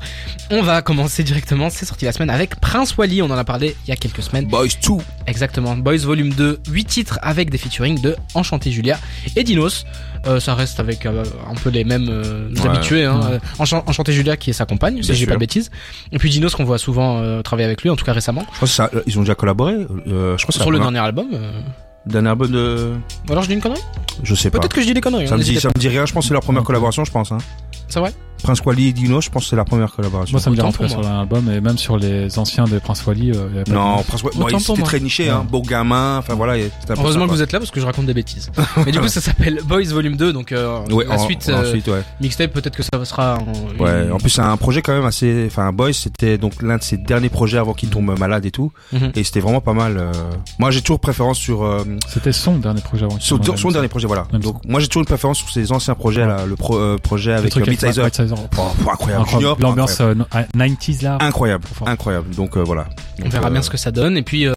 On 0.50 0.62
va 0.62 0.82
commencer 0.82 1.24
directement, 1.24 1.70
c'est 1.70 1.86
sorti 1.86 2.06
la 2.06 2.12
semaine 2.12 2.30
avec 2.30 2.56
Prince 2.60 2.96
Wally, 2.98 3.22
on 3.22 3.26
en 3.32 3.38
a 3.38 3.44
parlé 3.44 3.76
il 3.86 3.90
y 3.90 3.94
a 3.94 3.96
quelques 3.96 4.24
semaines. 4.24 4.46
Boys 4.46 4.68
2. 4.88 4.94
Exactement, 5.28 5.76
Boys 5.78 5.98
Volume 5.98 6.34
2, 6.34 6.60
8 6.70 6.86
titres 6.86 7.20
avec 7.22 7.50
des 7.50 7.58
featuring 7.58 8.00
de 8.02 8.16
Enchanté 8.34 8.72
Julia 8.72 9.00
et 9.36 9.44
Dinos. 9.44 9.86
Euh, 10.28 10.40
ça 10.40 10.54
reste 10.56 10.80
avec 10.80 11.06
euh, 11.06 11.24
un 11.50 11.56
peu 11.56 11.70
les 11.70 11.84
mêmes 11.84 12.08
euh, 12.10 12.50
Ouais. 12.54 12.68
habitués. 12.68 13.06
Hein. 13.06 13.20
Ouais. 13.32 13.40
Enchan- 13.60 13.84
Enchanté 13.88 14.14
Julia 14.14 14.38
qui 14.38 14.52
est 14.52 14.54
sa 14.54 14.66
compagne, 14.66 15.02
si 15.02 15.12
dis 15.14 15.26
pas 15.26 15.34
de 15.34 15.40
bêtises. 15.40 15.72
Et 16.12 16.20
puis 16.20 16.30
Dinos 16.30 16.54
qu'on 16.56 16.64
voit 16.64 16.78
souvent 16.78 17.42
travailler 17.42 17.66
avec 17.66 17.82
lui, 17.82 17.90
en 17.90 17.96
tout 17.96 18.06
cas 18.06 18.14
récemment. 18.14 18.42
Je 18.52 18.56
crois 18.56 18.68
que 18.68 18.74
ça, 18.74 18.90
ils 19.08 19.18
ont 19.18 19.22
déjà 19.22 19.36
collaboré. 19.36 19.74
Euh, 20.08 20.38
je 20.38 20.44
crois 20.46 20.54
Sur 20.54 20.72
le 20.72 20.80
dernier 20.80 21.00
album. 21.00 21.28
dernier 22.06 22.30
album 22.30 22.52
de. 22.52 22.94
Ou 23.28 23.32
alors 23.32 23.44
je 23.44 23.48
dis 23.50 23.54
une 23.56 23.62
connerie 23.62 23.82
Je 24.24 24.36
sais 24.36 24.50
pas. 24.50 24.60
Peut-être 24.60 24.74
que 24.74 24.82
je 24.82 24.88
dis 24.88 24.94
des 24.94 25.02
conneries. 25.02 25.28
Ça 25.28 25.34
hein, 25.34 25.38
me 25.38 25.44
dit, 25.44 25.50
n'hésitez 25.52 25.62
ça 25.68 25.70
me 25.76 25.80
dit 25.80 25.88
rien. 25.90 26.06
Je 26.06 26.14
pense 26.14 26.26
que 26.26 26.28
c'est 26.30 26.34
leur 26.34 26.44
première 26.44 26.64
collaboration, 26.64 27.04
je 27.06 27.12
pense. 27.12 27.32
Hein. 27.32 27.40
C'est 27.88 28.00
vrai 28.00 28.14
Prince 28.42 28.62
Wally 28.66 28.88
et 28.90 28.94
Dino, 28.94 29.22
je 29.22 29.30
pense 29.30 29.44
que 29.44 29.50
c'est 29.50 29.56
la 29.56 29.66
première 29.66 29.92
collaboration. 29.92 30.34
Moi, 30.34 30.42
ça 30.42 30.50
me 30.50 30.56
dit 30.56 30.62
Autant 30.62 30.70
en 30.70 30.72
tout 30.72 30.80
cas 30.80 30.88
pour 30.94 31.04
sur 31.04 31.10
l'album 31.12 31.50
et 31.52 31.62
même 31.62 31.78
sur 31.78 31.98
les 31.98 32.38
anciens 32.40 32.66
de 32.66 32.80
Prince 32.80 33.06
Wally. 33.06 33.32
euh, 33.32 33.34
il 33.50 33.56
y 33.56 33.60
avait 33.60 33.64
pas 33.64 33.72
non, 33.74 33.98
de- 33.98 34.04
Prince 34.04 34.24
Wally, 34.24 34.38
pour 34.38 34.62
c'était 34.62 34.82
très 34.84 35.00
niché, 35.00 35.30
hein. 35.30 35.40
Ouais. 35.40 35.48
Beau 35.52 35.62
gamin. 35.62 36.18
Enfin 36.18 36.34
voilà, 36.36 36.56
c'était 36.56 36.92
un 36.92 36.96
peu 36.96 37.02
Heureusement 37.02 37.26
que 37.28 37.32
vous 37.32 37.42
êtes 37.42 37.52
là 37.52 37.60
parce 37.60 37.72
que 37.72 37.80
je 37.80 37.86
raconte 37.86 38.06
des 38.06 38.14
bêtises. 38.14 38.52
Mais 38.86 38.92
du 38.92 39.00
coup, 39.00 39.08
ça 39.08 39.22
s'appelle 39.22 39.60
Boys 39.66 39.84
Volume 39.92 40.16
2, 40.16 40.34
donc 40.34 40.52
euh, 40.52 40.80
Ouais, 40.92 41.06
la 41.06 41.16
en- 41.16 41.26
suite 41.26 41.48
euh, 41.50 41.62
ensuite, 41.68 41.88
ouais. 41.88 42.04
mixtape, 42.20 42.52
peut-être 42.52 42.76
que 42.76 42.84
ça 42.84 43.04
sera. 43.06 43.38
En, 43.40 43.82
Ouais, 43.84 44.06
une- 44.06 44.12
en 44.14 44.18
plus 44.18 44.30
c'est 44.30 44.42
un 44.42 44.58
projet 44.58 44.82
quand 44.82 44.94
même 44.94 45.06
assez, 45.06 45.44
enfin 45.48 45.72
Boys 45.72 45.94
c'était 45.94 46.38
donc 46.38 46.62
l'un 46.62 46.78
de 46.78 46.84
ses 46.84 46.98
derniers 46.98 47.30
projets 47.30 47.58
avant 47.58 47.74
qu'il 47.74 47.90
tombe 47.90 48.18
malade 48.18 48.46
et 48.46 48.52
tout, 48.52 48.72
Mhm. 48.94 49.12
et 49.16 49.24
c'était 49.24 49.40
vraiment 49.40 49.62
pas 49.62 49.74
mal. 49.74 49.98
euh. 49.98 50.12
Moi 50.60 50.72
j'ai 50.72 50.82
toujours 50.82 51.00
préférence 51.00 51.38
sur, 51.38 51.64
euh, 51.64 51.84
C'était 52.08 52.32
son 52.32 52.58
dernier 52.58 52.82
projet 52.82 53.06
avant. 53.06 53.18
son 53.20 53.36
remette. 53.36 53.74
dernier 53.74 53.88
projet 53.88 54.08
voilà. 54.08 54.26
Même 54.34 54.42
Donc 54.42 54.58
moi 54.68 54.80
j'ai 54.80 54.88
toujours 54.88 55.02
une 55.02 55.06
préférence 55.06 55.38
sur 55.38 55.50
ses 55.50 55.72
anciens 55.72 55.96
projets 55.96 56.26
là, 56.26 56.46
le 56.48 56.56
pro- 56.56 56.78
euh, 56.78 56.98
projet 56.98 57.34
avec 57.34 57.56
Midsizer. 57.56 58.06
Oh, 58.38 58.48
pff, 58.50 58.88
incroyable. 58.88 59.26
L'ambiance 59.60 60.00
euh, 60.02 60.14
no- 60.16 60.26
ah, 60.32 60.44
90s 60.56 61.04
là. 61.04 61.18
incroyable, 61.22 61.66
incroyable. 61.86 62.34
Donc 62.36 62.58
euh, 62.58 62.62
voilà. 62.64 62.88
On 63.24 63.30
verra 63.30 63.48
euh, 63.48 63.52
bien 63.52 63.62
ce 63.62 63.70
que 63.70 63.78
ça 63.78 63.92
donne. 63.92 64.18
Et 64.18 64.24
puis, 64.24 64.48
euh, 64.48 64.54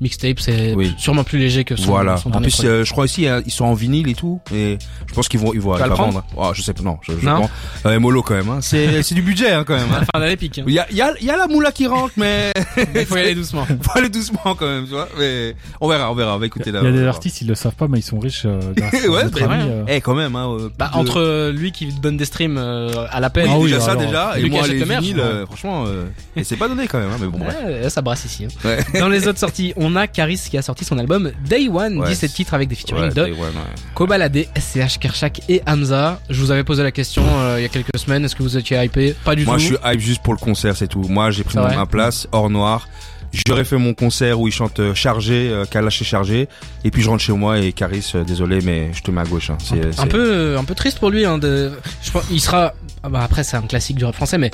mixtape, 0.00 0.40
c'est 0.40 0.74
Oui. 0.74 0.94
sûrement 0.98 1.22
plus 1.24 1.38
léger 1.38 1.64
que 1.64 1.76
son, 1.76 1.90
Voilà. 1.90 2.16
son 2.16 2.32
En 2.32 2.40
plus, 2.40 2.60
euh, 2.64 2.84
je 2.84 2.90
crois 2.90 3.04
aussi 3.04 3.26
ils 3.46 3.50
sont 3.52 3.64
en 3.64 3.74
vinyle 3.74 4.08
et 4.08 4.14
tout, 4.14 4.40
et 4.54 4.78
je 5.06 5.14
pense 5.14 5.28
qu'ils 5.28 5.40
vont 5.40 5.52
ils 5.54 5.60
vont, 5.60 5.74
prendre 5.76 5.94
vendre. 5.96 6.24
Oh, 6.36 6.50
je 6.54 6.62
sais 6.62 6.72
pas, 6.72 6.82
non, 6.82 6.98
je, 7.02 7.12
je 7.20 7.24
Non 7.26 7.36
prends. 7.36 7.50
Euh, 7.90 8.00
mollo 8.00 8.22
quand 8.22 8.34
même. 8.34 8.48
Hein. 8.48 8.58
C'est 8.62 9.02
c'est 9.02 9.14
du 9.14 9.22
budget 9.22 9.52
hein, 9.52 9.64
quand 9.66 9.74
même. 9.76 9.88
Hein. 9.92 10.04
Fin 10.12 10.20
d'année 10.20 10.36
pique. 10.36 10.58
hein. 10.58 10.64
Il 10.66 10.72
y 10.74 10.78
a 10.78 10.86
il 10.90 10.96
y 10.96 11.02
a 11.02 11.12
il 11.20 11.26
y 11.26 11.30
a 11.30 11.36
la 11.36 11.46
moula 11.46 11.70
qui 11.72 11.86
rentre, 11.86 12.12
mais 12.16 12.52
Il 12.94 13.06
faut 13.06 13.16
y 13.16 13.20
aller 13.20 13.34
doucement. 13.34 13.64
faut 13.82 13.98
aller 13.98 14.08
doucement 14.08 14.54
quand 14.56 14.66
même, 14.66 14.84
tu 14.84 14.90
vois. 14.90 15.08
Mais 15.18 15.54
on 15.80 15.88
verra, 15.88 16.10
on 16.10 16.14
verra. 16.14 16.34
On 16.36 16.38
va 16.38 16.46
écouter 16.46 16.70
Il 16.70 16.74
là. 16.74 16.82
y 16.82 16.86
a 16.86 16.92
des 16.92 17.04
artistes, 17.06 17.40
ils 17.42 17.48
le 17.48 17.54
savent 17.54 17.74
pas, 17.74 17.86
mais 17.88 17.98
ils 17.98 18.02
sont 18.02 18.18
riches 18.18 18.42
euh, 18.46 18.60
Ouais, 19.08 19.24
euh, 19.24 19.28
voir. 19.32 19.58
Eh, 19.88 20.00
quand 20.00 20.14
même, 20.14 20.34
hein. 20.36 20.48
euh, 20.58 20.68
Bah, 20.78 20.90
entre 20.94 21.20
euh, 21.20 21.52
lui 21.52 21.72
qui 21.72 21.86
donne 21.92 22.16
des 22.16 22.24
streams 22.24 22.56
euh, 22.58 23.06
à 23.10 23.20
la 23.20 23.30
peine. 23.30 23.46
Oui, 23.46 23.52
Ah 23.54 23.58
oui, 23.58 23.70
déjà 23.70 23.80
ça 23.80 23.90
alors, 23.92 24.02
déjà, 24.06 24.38
et 24.38 24.48
moi 24.48 24.66
les 24.66 24.84
vinyles, 24.84 25.20
euh, 25.20 25.46
franchement, 25.46 25.84
euh, 25.86 26.06
et 26.36 26.44
c'est 26.44 26.56
pas 26.56 26.68
donné 26.68 26.86
quand 26.88 26.98
même, 26.98 27.10
hein, 27.10 27.16
mais 27.20 27.26
bon. 27.26 27.38
Ouais, 27.40 27.88
ça 27.90 28.00
brasse 28.02 28.24
ici. 28.24 28.46
hein. 28.46 28.48
Ouais. 28.64 29.00
Dans 29.00 29.08
les 29.08 29.26
autres 29.28 29.38
sorties, 29.38 29.72
on 29.76 29.96
a 29.96 30.06
Caris 30.06 30.40
qui 30.50 30.56
a 30.58 30.62
sorti 30.62 30.84
son 30.84 30.98
album 30.98 31.32
Day 31.46 31.68
One, 31.68 31.98
Ouais. 31.98 32.08
17 32.08 32.32
titres 32.32 32.54
avec 32.54 32.68
des 32.68 32.74
featuring 32.74 33.12
de. 33.12 33.34
Kobalade, 33.94 34.46
SCH, 34.58 34.98
Kershak 34.98 35.42
et 35.48 35.62
Hamza. 35.66 36.20
Je 36.30 36.40
vous 36.40 36.50
avais 36.50 36.64
posé 36.64 36.82
la 36.82 36.92
question 36.92 37.22
euh, 37.26 37.56
il 37.58 37.62
y 37.62 37.66
a 37.66 37.68
quelques 37.68 37.96
semaines, 37.98 38.24
est-ce 38.24 38.34
que 38.36 38.42
vous 38.42 38.56
étiez 38.56 38.82
hypé? 38.82 39.14
Pas 39.24 39.34
du 39.34 39.44
Moi, 39.44 39.54
tout. 39.54 39.60
je 39.60 39.66
suis 39.66 39.76
hype 39.84 40.00
juste 40.00 40.22
pour 40.22 40.32
le 40.34 40.38
concert, 40.38 40.76
c'est 40.76 40.88
tout. 40.88 41.02
Moi, 41.08 41.30
j'ai 41.30 41.44
pris 41.44 41.56
ma 41.58 41.86
place, 41.86 42.26
hors 42.32 42.50
noir. 42.50 42.88
J'aurais 43.32 43.64
fait 43.64 43.76
mon 43.76 43.94
concert 43.94 44.40
où 44.40 44.48
il 44.48 44.52
chante 44.52 44.80
euh, 44.80 44.94
chargé, 44.94 45.48
euh, 45.50 45.64
Kalash 45.64 46.02
est 46.02 46.04
chargé, 46.04 46.48
et 46.84 46.90
puis 46.90 47.02
je 47.02 47.08
rentre 47.08 47.22
chez 47.22 47.32
moi 47.32 47.58
et 47.58 47.72
Caris, 47.72 48.10
euh, 48.14 48.24
désolé, 48.24 48.60
mais 48.62 48.90
je 48.92 49.02
te 49.02 49.10
mets 49.10 49.20
à 49.20 49.24
gauche. 49.24 49.50
Hein. 49.50 49.58
C'est, 49.62 49.98
un 50.00 50.06
peu 50.06 50.32
euh, 50.32 50.58
un 50.58 50.64
peu 50.64 50.74
triste 50.74 50.98
pour 50.98 51.10
lui 51.10 51.24
hein, 51.24 51.38
de 51.38 51.72
je 52.02 52.10
pense 52.10 52.24
il 52.30 52.40
sera 52.40 52.72
ah 53.02 53.08
bah 53.08 53.20
après 53.22 53.44
c'est 53.44 53.56
un 53.56 53.62
classique 53.62 53.96
du 53.96 54.04
rap 54.04 54.14
français 54.14 54.36
mais 54.38 54.50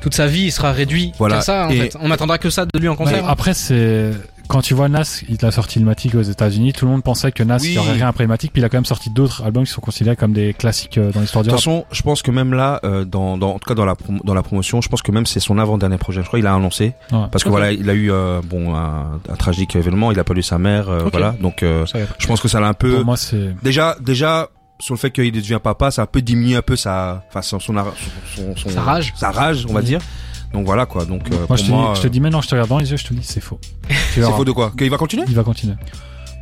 toute 0.00 0.14
sa 0.14 0.26
vie 0.26 0.42
il 0.44 0.52
sera 0.52 0.72
réduit 0.72 1.12
Voilà. 1.18 1.36
qu'à 1.36 1.40
ça 1.42 1.66
en 1.66 1.70
Et- 1.70 1.78
fait 1.90 1.96
on 2.00 2.10
attendra 2.10 2.38
que 2.38 2.50
ça 2.50 2.66
de 2.66 2.78
lui 2.78 2.88
en 2.88 2.96
concert 2.96 3.24
hein. 3.24 3.28
après, 3.30 3.54
c'est 3.54 4.10
quand 4.48 4.60
tu 4.62 4.74
vois 4.74 4.88
Nas, 4.88 5.22
il 5.28 5.44
a 5.44 5.50
sorti 5.50 5.78
Ilmatic 5.78 6.14
aux 6.14 6.22
États-Unis. 6.22 6.72
Tout 6.72 6.84
le 6.86 6.90
monde 6.92 7.02
pensait 7.02 7.32
que 7.32 7.42
Nas, 7.42 7.58
Oui. 7.60 7.68
il 7.68 7.72
y 7.74 7.78
aurait 7.78 7.92
rien 7.92 8.08
après 8.08 8.24
Ilmatic, 8.24 8.52
puis 8.52 8.62
il 8.62 8.64
a 8.64 8.68
quand 8.68 8.76
même 8.76 8.84
sorti 8.84 9.10
d'autres 9.10 9.42
albums 9.44 9.64
qui 9.64 9.72
sont 9.72 9.80
considérés 9.80 10.16
comme 10.16 10.32
des 10.32 10.54
classiques 10.54 10.98
euh, 10.98 11.12
dans 11.12 11.20
l'histoire 11.20 11.42
De 11.44 11.48
du 11.50 11.54
toute 11.56 11.64
rap. 11.64 11.74
façon, 11.74 11.84
je 11.90 12.02
pense 12.02 12.22
que 12.22 12.30
même 12.30 12.52
là, 12.54 12.80
euh, 12.84 13.04
dans, 13.04 13.36
dans, 13.38 13.50
en 13.54 13.58
tout 13.58 13.68
cas 13.68 13.74
dans 13.74 13.84
la, 13.84 13.94
dans 14.24 14.34
la 14.34 14.42
promotion, 14.42 14.80
je 14.80 14.88
pense 14.88 15.02
que 15.02 15.12
même 15.12 15.26
c'est 15.26 15.40
son 15.40 15.58
avant-dernier 15.58 15.98
projet. 15.98 16.22
Je 16.22 16.26
crois 16.26 16.38
qu'il 16.38 16.46
a 16.46 16.54
annoncé. 16.54 16.94
Ouais. 17.12 17.20
Parce 17.30 17.44
que 17.44 17.48
voilà, 17.48 17.72
il 17.72 17.88
a 17.90 17.94
eu 17.94 18.10
euh, 18.10 18.40
bon 18.44 18.74
un, 18.74 19.20
un 19.28 19.36
tragique 19.36 19.76
événement, 19.76 20.12
il 20.12 20.18
a 20.18 20.24
perdu 20.24 20.42
sa 20.42 20.58
mère, 20.58 20.88
euh, 20.88 21.04
voilà. 21.10 21.34
Donc 21.40 21.62
euh, 21.62 21.84
Je 22.18 22.26
pense 22.26 22.40
que 22.40 22.48
ça 22.48 22.60
l'a 22.60 22.68
un 22.68 22.74
peu 22.74 22.96
Pour 22.96 23.04
moi, 23.04 23.16
c'est 23.16 23.54
déjà 23.62 23.96
déjà 24.00 24.48
sur 24.78 24.94
le 24.94 24.98
fait 24.98 25.10
qu'il 25.10 25.32
devient 25.32 25.58
papa, 25.62 25.90
ça 25.90 26.02
a 26.02 26.04
un 26.04 26.06
peu 26.06 26.20
diminué 26.20 26.54
un 26.56 26.62
peu 26.62 26.76
sa 26.76 27.24
enfin 27.28 27.40
son 27.40 27.58
son, 27.58 27.72
son, 27.74 28.56
son- 28.56 28.68
Sa 28.68 28.82
rage. 28.82 29.12
sa 29.16 29.30
rage, 29.30 29.64
on 29.68 29.72
va 29.72 29.80
dire. 29.82 30.00
Donc 30.52 30.64
voilà 30.66 30.86
quoi. 30.86 31.04
Donc 31.04 31.30
euh, 31.30 31.36
moi, 31.36 31.46
pour 31.46 31.56
je 31.56 31.64
te, 31.64 31.70
moi, 31.70 31.90
dis, 31.92 31.96
je 31.96 32.02
te 32.02 32.06
euh, 32.06 32.10
dis 32.10 32.20
maintenant, 32.20 32.40
je 32.40 32.48
te 32.48 32.54
regarde 32.54 32.68
dans 32.70 32.78
les 32.78 32.90
yeux, 32.90 32.96
je 32.96 33.04
te 33.06 33.14
dis, 33.14 33.20
c'est 33.22 33.40
faux. 33.40 33.58
C'est 34.14 34.22
faux 34.22 34.44
de 34.44 34.52
quoi 34.52 34.72
Qu'il 34.76 34.90
va 34.90 34.96
continuer 34.96 35.24
Il 35.28 35.34
va 35.34 35.42
continuer. 35.44 35.74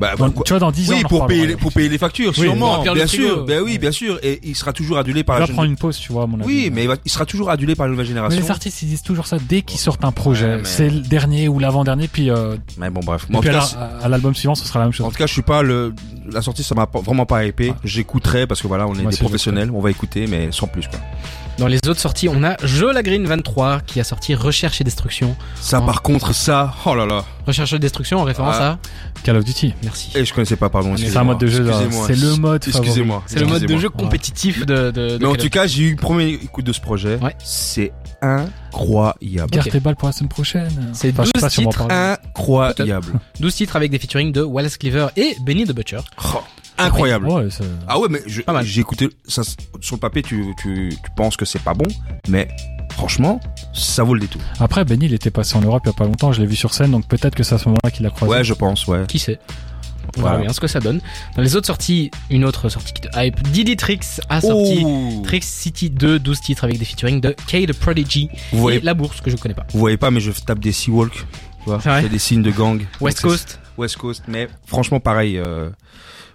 Bah, 0.00 0.16
Dans- 0.18 0.24
pourquoi 0.26 0.42
tu 0.44 0.52
vois, 0.52 0.58
dans 0.58 0.72
10 0.72 0.90
ans, 0.90 0.94
oui, 0.96 1.02
on 1.04 1.08
pour 1.08 1.26
payer, 1.28 1.46
les- 1.46 1.56
pour 1.56 1.72
payer 1.72 1.88
les 1.88 1.98
factures, 1.98 2.32
Oui, 2.36 2.42
sûrement, 2.46 2.82
bien 2.82 3.06
sûr. 3.06 3.44
Ben 3.44 3.62
oui, 3.62 3.78
bien 3.78 3.92
sûr. 3.92 4.18
Et 4.24 4.40
il 4.42 4.56
sera 4.56 4.72
toujours 4.72 4.98
adulé 4.98 5.22
par 5.22 5.36
Il 5.36 5.38
la 5.38 5.42
va 5.42 5.46
jeune. 5.46 5.54
prendre 5.54 5.70
une 5.70 5.76
pause, 5.76 5.96
tu 5.98 6.12
vois, 6.12 6.24
à 6.24 6.26
mon 6.26 6.38
avis. 6.40 6.46
Oui, 6.46 6.70
mais 6.74 6.82
il, 6.82 6.88
va- 6.88 6.96
il 7.04 7.10
sera 7.12 7.24
toujours 7.24 7.48
adulé 7.48 7.76
par 7.76 7.86
la 7.86 7.92
nouvelle 7.92 8.04
Mais 8.06 8.08
génération. 8.08 8.40
les 8.40 8.50
artistes, 8.50 8.82
ils 8.82 8.88
disent 8.88 9.02
toujours 9.02 9.28
ça 9.28 9.36
dès 9.48 9.62
qu'ils 9.62 9.78
sortent 9.78 10.04
un 10.04 10.10
projet. 10.10 10.56
Ouais, 10.56 10.60
C'est 10.64 10.90
le 10.90 10.98
dernier 11.00 11.46
ou 11.48 11.60
l'avant-dernier, 11.60 12.08
puis, 12.08 12.28
euh, 12.28 12.56
Mais 12.76 12.90
bon, 12.90 13.00
bref. 13.04 13.26
Moi, 13.28 13.40
puis 13.40 13.50
à 13.50 13.60
cas, 13.60 14.08
l'album 14.08 14.34
suivant, 14.34 14.56
ce 14.56 14.66
sera 14.66 14.80
la 14.80 14.86
même 14.86 14.92
chose. 14.92 15.06
en 15.06 15.10
tout 15.10 15.16
cas, 15.16 15.28
je 15.28 15.32
suis 15.32 15.42
pas 15.42 15.62
le 15.62 15.94
la 16.32 16.42
sortie, 16.42 16.64
ça 16.64 16.74
m'a 16.74 16.88
vraiment 16.92 17.26
pas 17.26 17.44
hypé. 17.44 17.72
Ah. 17.76 17.80
J'écouterai 17.84 18.46
parce 18.48 18.60
que 18.62 18.66
voilà, 18.66 18.88
on 18.88 18.94
est 18.96 19.02
Moi, 19.02 19.12
des 19.12 19.16
professionnels, 19.18 19.70
on 19.72 19.80
va 19.80 19.90
écouter, 19.90 20.26
mais 20.26 20.48
sans 20.50 20.66
plus 20.66 20.88
quoi. 20.88 20.98
Dans 21.58 21.66
les 21.68 21.78
autres 21.88 22.00
sorties 22.00 22.28
on 22.28 22.42
a 22.44 22.56
Joe 22.64 22.94
Green 23.02 23.24
23 23.26 23.80
qui 23.80 24.00
a 24.00 24.04
sorti 24.04 24.34
Recherche 24.34 24.80
et 24.80 24.84
Destruction 24.84 25.36
Ça, 25.60 25.80
par 25.80 26.02
contre, 26.02 26.34
ça, 26.34 26.74
oh 26.86 26.94
là 26.94 27.06
là. 27.06 27.24
Recherche 27.46 27.72
et 27.74 27.78
Destruction 27.78 28.18
en 28.20 28.24
référence 28.24 28.56
Ah. 28.58 28.70
à 28.72 28.78
Call 29.22 29.36
of 29.36 29.44
Duty. 29.44 29.74
merci 29.82 30.10
Et 30.14 30.24
je 30.24 30.32
connaissais 30.34 30.56
pas, 30.56 30.68
pardon. 30.70 30.96
C'est 30.96 31.16
un 31.16 31.24
mode 31.24 31.38
de 31.38 31.46
jeu, 31.46 31.62
là. 31.62 31.80
Excusez-moi. 31.82 32.06
c'est 32.06 32.16
le 32.16 32.36
mode. 32.36 32.64
Excusez-moi. 32.66 33.22
c'est 33.26 33.38
le 33.40 33.46
mode 33.46 33.64
de 33.66 33.76
jeu 33.78 33.88
compétitif 33.90 34.64
de, 34.66 34.90
de, 34.90 35.16
de 35.16 35.18
Mais 35.20 35.26
en 35.26 35.34
tout 35.34 35.48
cas, 35.50 35.66
j'ai 35.66 35.82
eu 35.84 35.90
une 35.90 35.96
première 35.96 36.28
écoute 36.28 36.64
de 36.64 36.72
ce 36.72 36.80
projet. 36.80 37.16
Ouais. 37.22 37.34
C'est 37.42 37.92
incroyable. 38.22 39.50
Garde 39.50 39.66
Ok. 39.66 39.72
tes 39.72 39.80
balles 39.80 39.96
pour 39.96 40.08
la 40.08 40.12
semaine 40.12 40.28
prochaine. 40.28 40.90
C'est 40.92 41.10
Enfin, 41.12 41.24
je 41.24 41.28
sais 41.28 41.32
12 41.34 41.40
pas 41.42 41.50
si 41.50 41.58
on 41.60 41.62
va 41.62 41.68
en 41.68 41.70
titres. 41.72 41.86
parler. 41.88 42.14
Incroyable. 42.36 43.20
12 43.40 43.54
titres 43.54 43.76
avec 43.76 43.90
des 43.90 43.98
featuring 43.98 44.32
de 44.32 44.42
Wallace 44.42 44.76
Cleaver 44.78 45.08
et 45.16 45.36
Benny 45.40 45.64
the 45.64 45.72
Butcher 45.72 46.00
Oh, 46.24 46.38
incroyable. 46.78 47.28
Ouais, 47.28 47.48
Ah 47.86 47.98
ouais, 47.98 48.08
mais 48.10 48.20
j'ai 48.26 48.80
écouté 48.80 49.08
ça 49.26 49.42
sur 49.80 49.96
le 49.96 50.00
papier. 50.00 50.22
Tu, 50.22 50.54
tu, 50.60 50.88
tu 50.90 51.10
penses 51.16 51.36
que 51.36 51.44
c'est 51.44 51.62
pas 51.62 51.74
bon, 51.74 51.86
mais 52.28 52.48
franchement, 52.92 53.40
ça 53.72 54.02
vaut 54.04 54.14
le 54.14 54.20
détour. 54.20 54.40
Après, 54.60 54.84
Benny, 54.84 55.06
il 55.06 55.14
était 55.14 55.30
passé 55.30 55.56
en 55.56 55.60
Europe 55.60 55.82
il 55.84 55.88
y 55.88 55.90
a 55.90 55.94
pas 55.94 56.04
longtemps, 56.04 56.32
je 56.32 56.40
l'ai 56.40 56.46
vu 56.46 56.56
sur 56.56 56.72
scène, 56.74 56.90
donc 56.92 57.06
peut-être 57.08 57.34
que 57.34 57.42
c'est 57.42 57.54
à 57.54 57.58
ce 57.58 57.68
moment-là 57.68 57.90
qu'il 57.90 58.06
a 58.06 58.10
croisé. 58.10 58.32
Ouais, 58.32 58.44
je 58.44 58.54
pense, 58.54 58.86
ouais. 58.86 59.04
qui 59.08 59.18
sait? 59.18 59.38
On 60.16 60.20
verra 60.20 60.30
Voilà. 60.34 60.44
bien 60.44 60.52
ce 60.52 60.60
que 60.60 60.66
ça 60.68 60.80
donne 60.80 61.00
dans 61.34 61.42
les 61.42 61.56
autres 61.56 61.66
sorties 61.66 62.10
une 62.30 62.44
autre 62.44 62.68
sortie 62.68 62.92
qui 62.92 63.00
te 63.00 63.08
hype 63.16 63.42
Diddy 63.48 63.74
Tricks 63.74 64.04
a 64.28 64.40
sorti 64.42 64.82
Oh. 64.84 65.22
Tricks 65.24 65.42
City 65.44 65.88
2 65.90 66.18
12 66.20 66.40
titres 66.42 66.62
avec 66.64 66.78
des 66.78 66.84
featuring 66.84 67.20
de 67.22 67.30
K 67.48 67.66
the 67.66 67.72
Prodigy 67.72 68.28
Vous 68.52 68.60
voyez, 68.60 68.78
et 68.78 68.80
La 68.82 68.92
Bourse 68.94 69.22
que 69.22 69.30
je 69.30 69.36
connais 69.36 69.54
pas 69.54 69.66
vous 69.72 69.78
voyez 69.80 69.96
pas, 69.96 70.10
mais 70.12 70.20
je 70.20 70.30
tape 70.30 70.58
des 70.60 70.72
Seawalk. 70.72 71.12
Tu 71.14 71.24
vois, 71.66 71.80
C'est 71.82 71.88
vrai 71.88 72.02
c'est 72.02 72.10
des 72.10 72.18
signes 72.18 72.42
de 72.42 72.50
gang. 72.50 72.84
West 73.00 73.22
Coast 73.22 73.58
West 73.78 73.96
Coast, 73.96 74.24
mais 74.28 74.46
franchement, 74.66 75.00
pareil. 75.00 75.38
euh, 75.38 75.70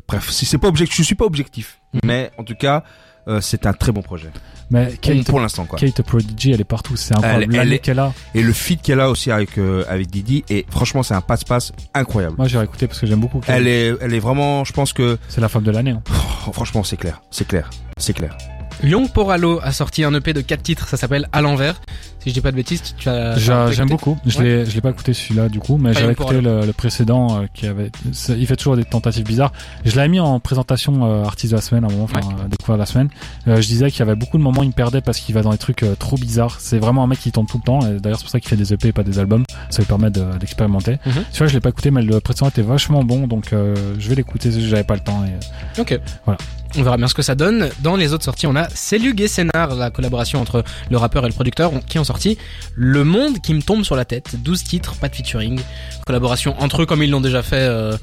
bref, 0.10 0.30
si 0.30 0.46
c'est 0.46 0.58
pas 0.58 0.68
objectif, 0.68 0.98
je 0.98 1.04
suis 1.04 1.16
pas 1.16 1.26
objectif, 1.26 1.80
Mhm. 1.94 2.00
mais 2.04 2.32
en 2.38 2.44
tout 2.44 2.56
cas, 2.56 2.84
euh, 3.28 3.42
c'est 3.42 3.66
un 3.66 3.74
très 3.74 3.92
bon 3.92 4.02
projet. 4.02 4.30
Mais 4.72 4.94
Kate, 5.02 5.26
pour 5.26 5.40
l'instant, 5.40 5.66
quoi. 5.66 5.80
Kate 5.80 6.02
Prodigy, 6.04 6.52
elle 6.52 6.62
est 6.62 6.64
partout, 6.64 6.96
c'est 6.96 7.16
incroyable. 7.16 7.56
elle 7.56 7.80
qu'elle 7.80 8.00
a, 8.00 8.14
Et 8.36 8.42
le 8.44 8.54
feat 8.54 8.82
qu'elle 8.84 9.00
a 9.00 9.10
aussi 9.10 9.32
avec 9.32 9.58
euh, 9.58 9.84
avec 9.90 10.08
Didi, 10.12 10.44
et 10.50 10.66
franchement, 10.70 11.02
c'est 11.04 11.16
un 11.16 11.22
passe-passe 11.22 11.72
incroyable. 11.96 12.36
moi 12.38 12.48
j'ai 12.48 12.62
écouté 12.62 12.88
parce 12.88 13.00
que 13.00 13.08
j'aime 13.08 13.20
beaucoup. 13.20 13.40
Kate. 13.40 13.56
Elle 13.58 13.68
est, 13.68 13.94
elle 14.02 14.14
est 14.14 14.20
vraiment, 14.20 14.64
je 14.66 14.74
pense 14.74 14.94
que, 14.94 15.18
C'est 15.28 15.42
la 15.42 15.50
femme 15.50 15.64
de 15.64 15.72
l'année. 15.72 15.92
hein. 15.92 16.04
oh, 16.48 16.52
franchement, 16.54 16.84
c'est 16.84 16.98
clair, 16.98 17.22
c'est 17.32 17.48
clair, 17.48 17.70
c'est 17.98 18.14
clair. 18.14 18.38
Young 18.84 19.12
Poralo 19.12 19.60
a 19.62 19.72
sorti 19.72 20.04
un 20.04 20.14
EP 20.14 20.32
de 20.34 20.42
4 20.42 20.62
titres 20.64 20.88
ça 20.88 20.96
s'appelle 20.98 21.28
À 21.34 21.42
l'envers 21.42 21.82
si 22.20 22.30
je 22.30 22.34
dis 22.34 22.42
pas 22.42 22.52
de 22.52 22.56
bêtises 22.58 22.96
tu 22.98 23.08
as 23.10 23.38
J'aime 23.38 23.88
beaucoup. 23.90 24.18
Je 24.26 24.38
Ouais. 24.40 24.44
l'ai, 24.44 24.66
je 24.66 24.76
l'ai 24.76 24.82
pas 24.82 24.90
écouté 24.90 25.14
celui-là 25.14 25.48
du 25.50 25.60
coup, 25.60 25.78
mais 25.78 25.94
j'avais 25.94 26.12
écouté 26.14 26.42
le, 26.42 26.66
le 26.66 26.74
précédent 26.74 27.42
euh, 27.42 27.46
qui 27.54 27.66
avait. 27.66 27.92
Il 28.30 28.46
fait 28.46 28.56
toujours 28.58 28.76
des 28.76 28.84
tentatives 28.84 29.24
bizarres. 29.26 29.54
Je 29.86 29.96
l'avais 29.96 30.10
mis 30.10 30.20
en 30.20 30.40
présentation 30.42 31.06
euh, 31.06 31.24
artiste 31.24 31.52
de 31.52 31.56
la 31.58 31.62
semaine 31.62 31.84
à 31.86 31.88
un 31.88 31.92
moment, 31.92 32.04
enfin 32.06 32.20
euh, 32.20 32.48
découvert 32.50 32.76
de 32.76 32.80
la 32.82 32.86
semaine. 32.86 33.08
Euh, 33.48 33.62
je 33.62 33.68
disais 33.68 33.90
qu'il 33.90 34.00
y 34.00 34.02
avait 34.02 34.16
beaucoup 34.16 34.38
de 34.38 34.44
moments 34.44 34.60
où 34.60 34.64
il 34.64 34.68
me 34.68 34.74
perdait 34.74 35.00
parce 35.02 35.20
qu'il 35.20 35.34
va 35.34 35.42
dans 35.44 35.52
des 35.52 35.58
trucs 35.58 35.84
euh, 35.84 35.96
trop 35.98 36.18
bizarres. 36.18 36.58
C'est 36.60 36.78
vraiment 36.80 37.04
un 37.04 37.08
mec 37.08 37.20
qui 37.20 37.32
tourne 37.32 37.48
tout 37.48 37.58
le 37.58 37.64
temps. 37.64 37.80
Et 37.82 38.00
d'ailleurs 38.02 38.18
c'est 38.20 38.26
pour 38.26 38.32
ça 38.32 38.40
qu'il 38.42 38.50
fait 38.50 38.58
des 38.58 38.74
EP 38.74 38.90
et 38.90 38.92
pas 38.92 39.04
des 39.04 39.18
albums. 39.18 39.46
Ça 39.70 39.82
lui 39.82 39.88
permet 39.88 40.12
de- 40.12 40.38
d'expérimenter. 40.40 40.98
Mhm. 41.06 41.24
Tu 41.32 41.38
vois, 41.38 41.48
je 41.48 41.54
l'ai 41.54 41.62
pas 41.62 41.70
écouté, 41.70 41.90
mais 41.90 42.02
le 42.02 42.20
précédent 42.20 42.50
était 42.50 42.62
vachement 42.62 43.04
bon, 43.06 43.28
donc 43.28 43.54
euh, 43.54 43.76
je 43.98 44.10
vais 44.10 44.16
l'écouter. 44.16 44.52
J'avais 44.52 44.84
pas 44.84 44.96
le 44.96 45.02
temps. 45.02 45.24
Et... 45.26 45.80
Ok. 45.82 45.98
Voilà. 46.26 46.38
On 46.78 46.84
verra 46.84 46.98
bien 46.98 47.08
ce 47.08 47.16
que 47.16 47.22
ça 47.22 47.36
donne. 47.36 47.70
Dans 47.82 47.96
les 47.96 48.14
autres 48.14 48.24
sorties, 48.24 48.46
on 48.48 48.56
a 48.56 48.70
Celug 48.70 49.20
et 49.22 49.28
Sénard, 49.28 49.76
la 49.76 49.90
collaboration 49.90 50.40
entre 50.40 50.64
le 50.90 50.98
rappeur 50.98 51.26
et 51.26 51.28
le 51.28 51.34
producteur, 51.34 51.72
qui 51.88 51.98
ont 51.98 52.04
sorti 52.04 52.38
Le 52.76 53.04
Monde 53.04 53.42
qui 53.42 53.54
me 53.54 53.62
tombe 53.62 53.84
sur 53.84 53.96
la 53.96 54.06
tête. 54.06 54.36
12 54.44 54.64
titres, 54.64 54.96
pas 54.96 55.10
de 55.10 55.16
featuring. 55.16 55.60
Collaboration 56.06 56.56
entre 56.60 56.84
eux 56.84 56.86
comme 56.86 57.02
ils 57.02 57.10
l'ont 57.10 57.22
déjà 57.22 57.42
fait 57.42 57.58
euh, 57.58 57.98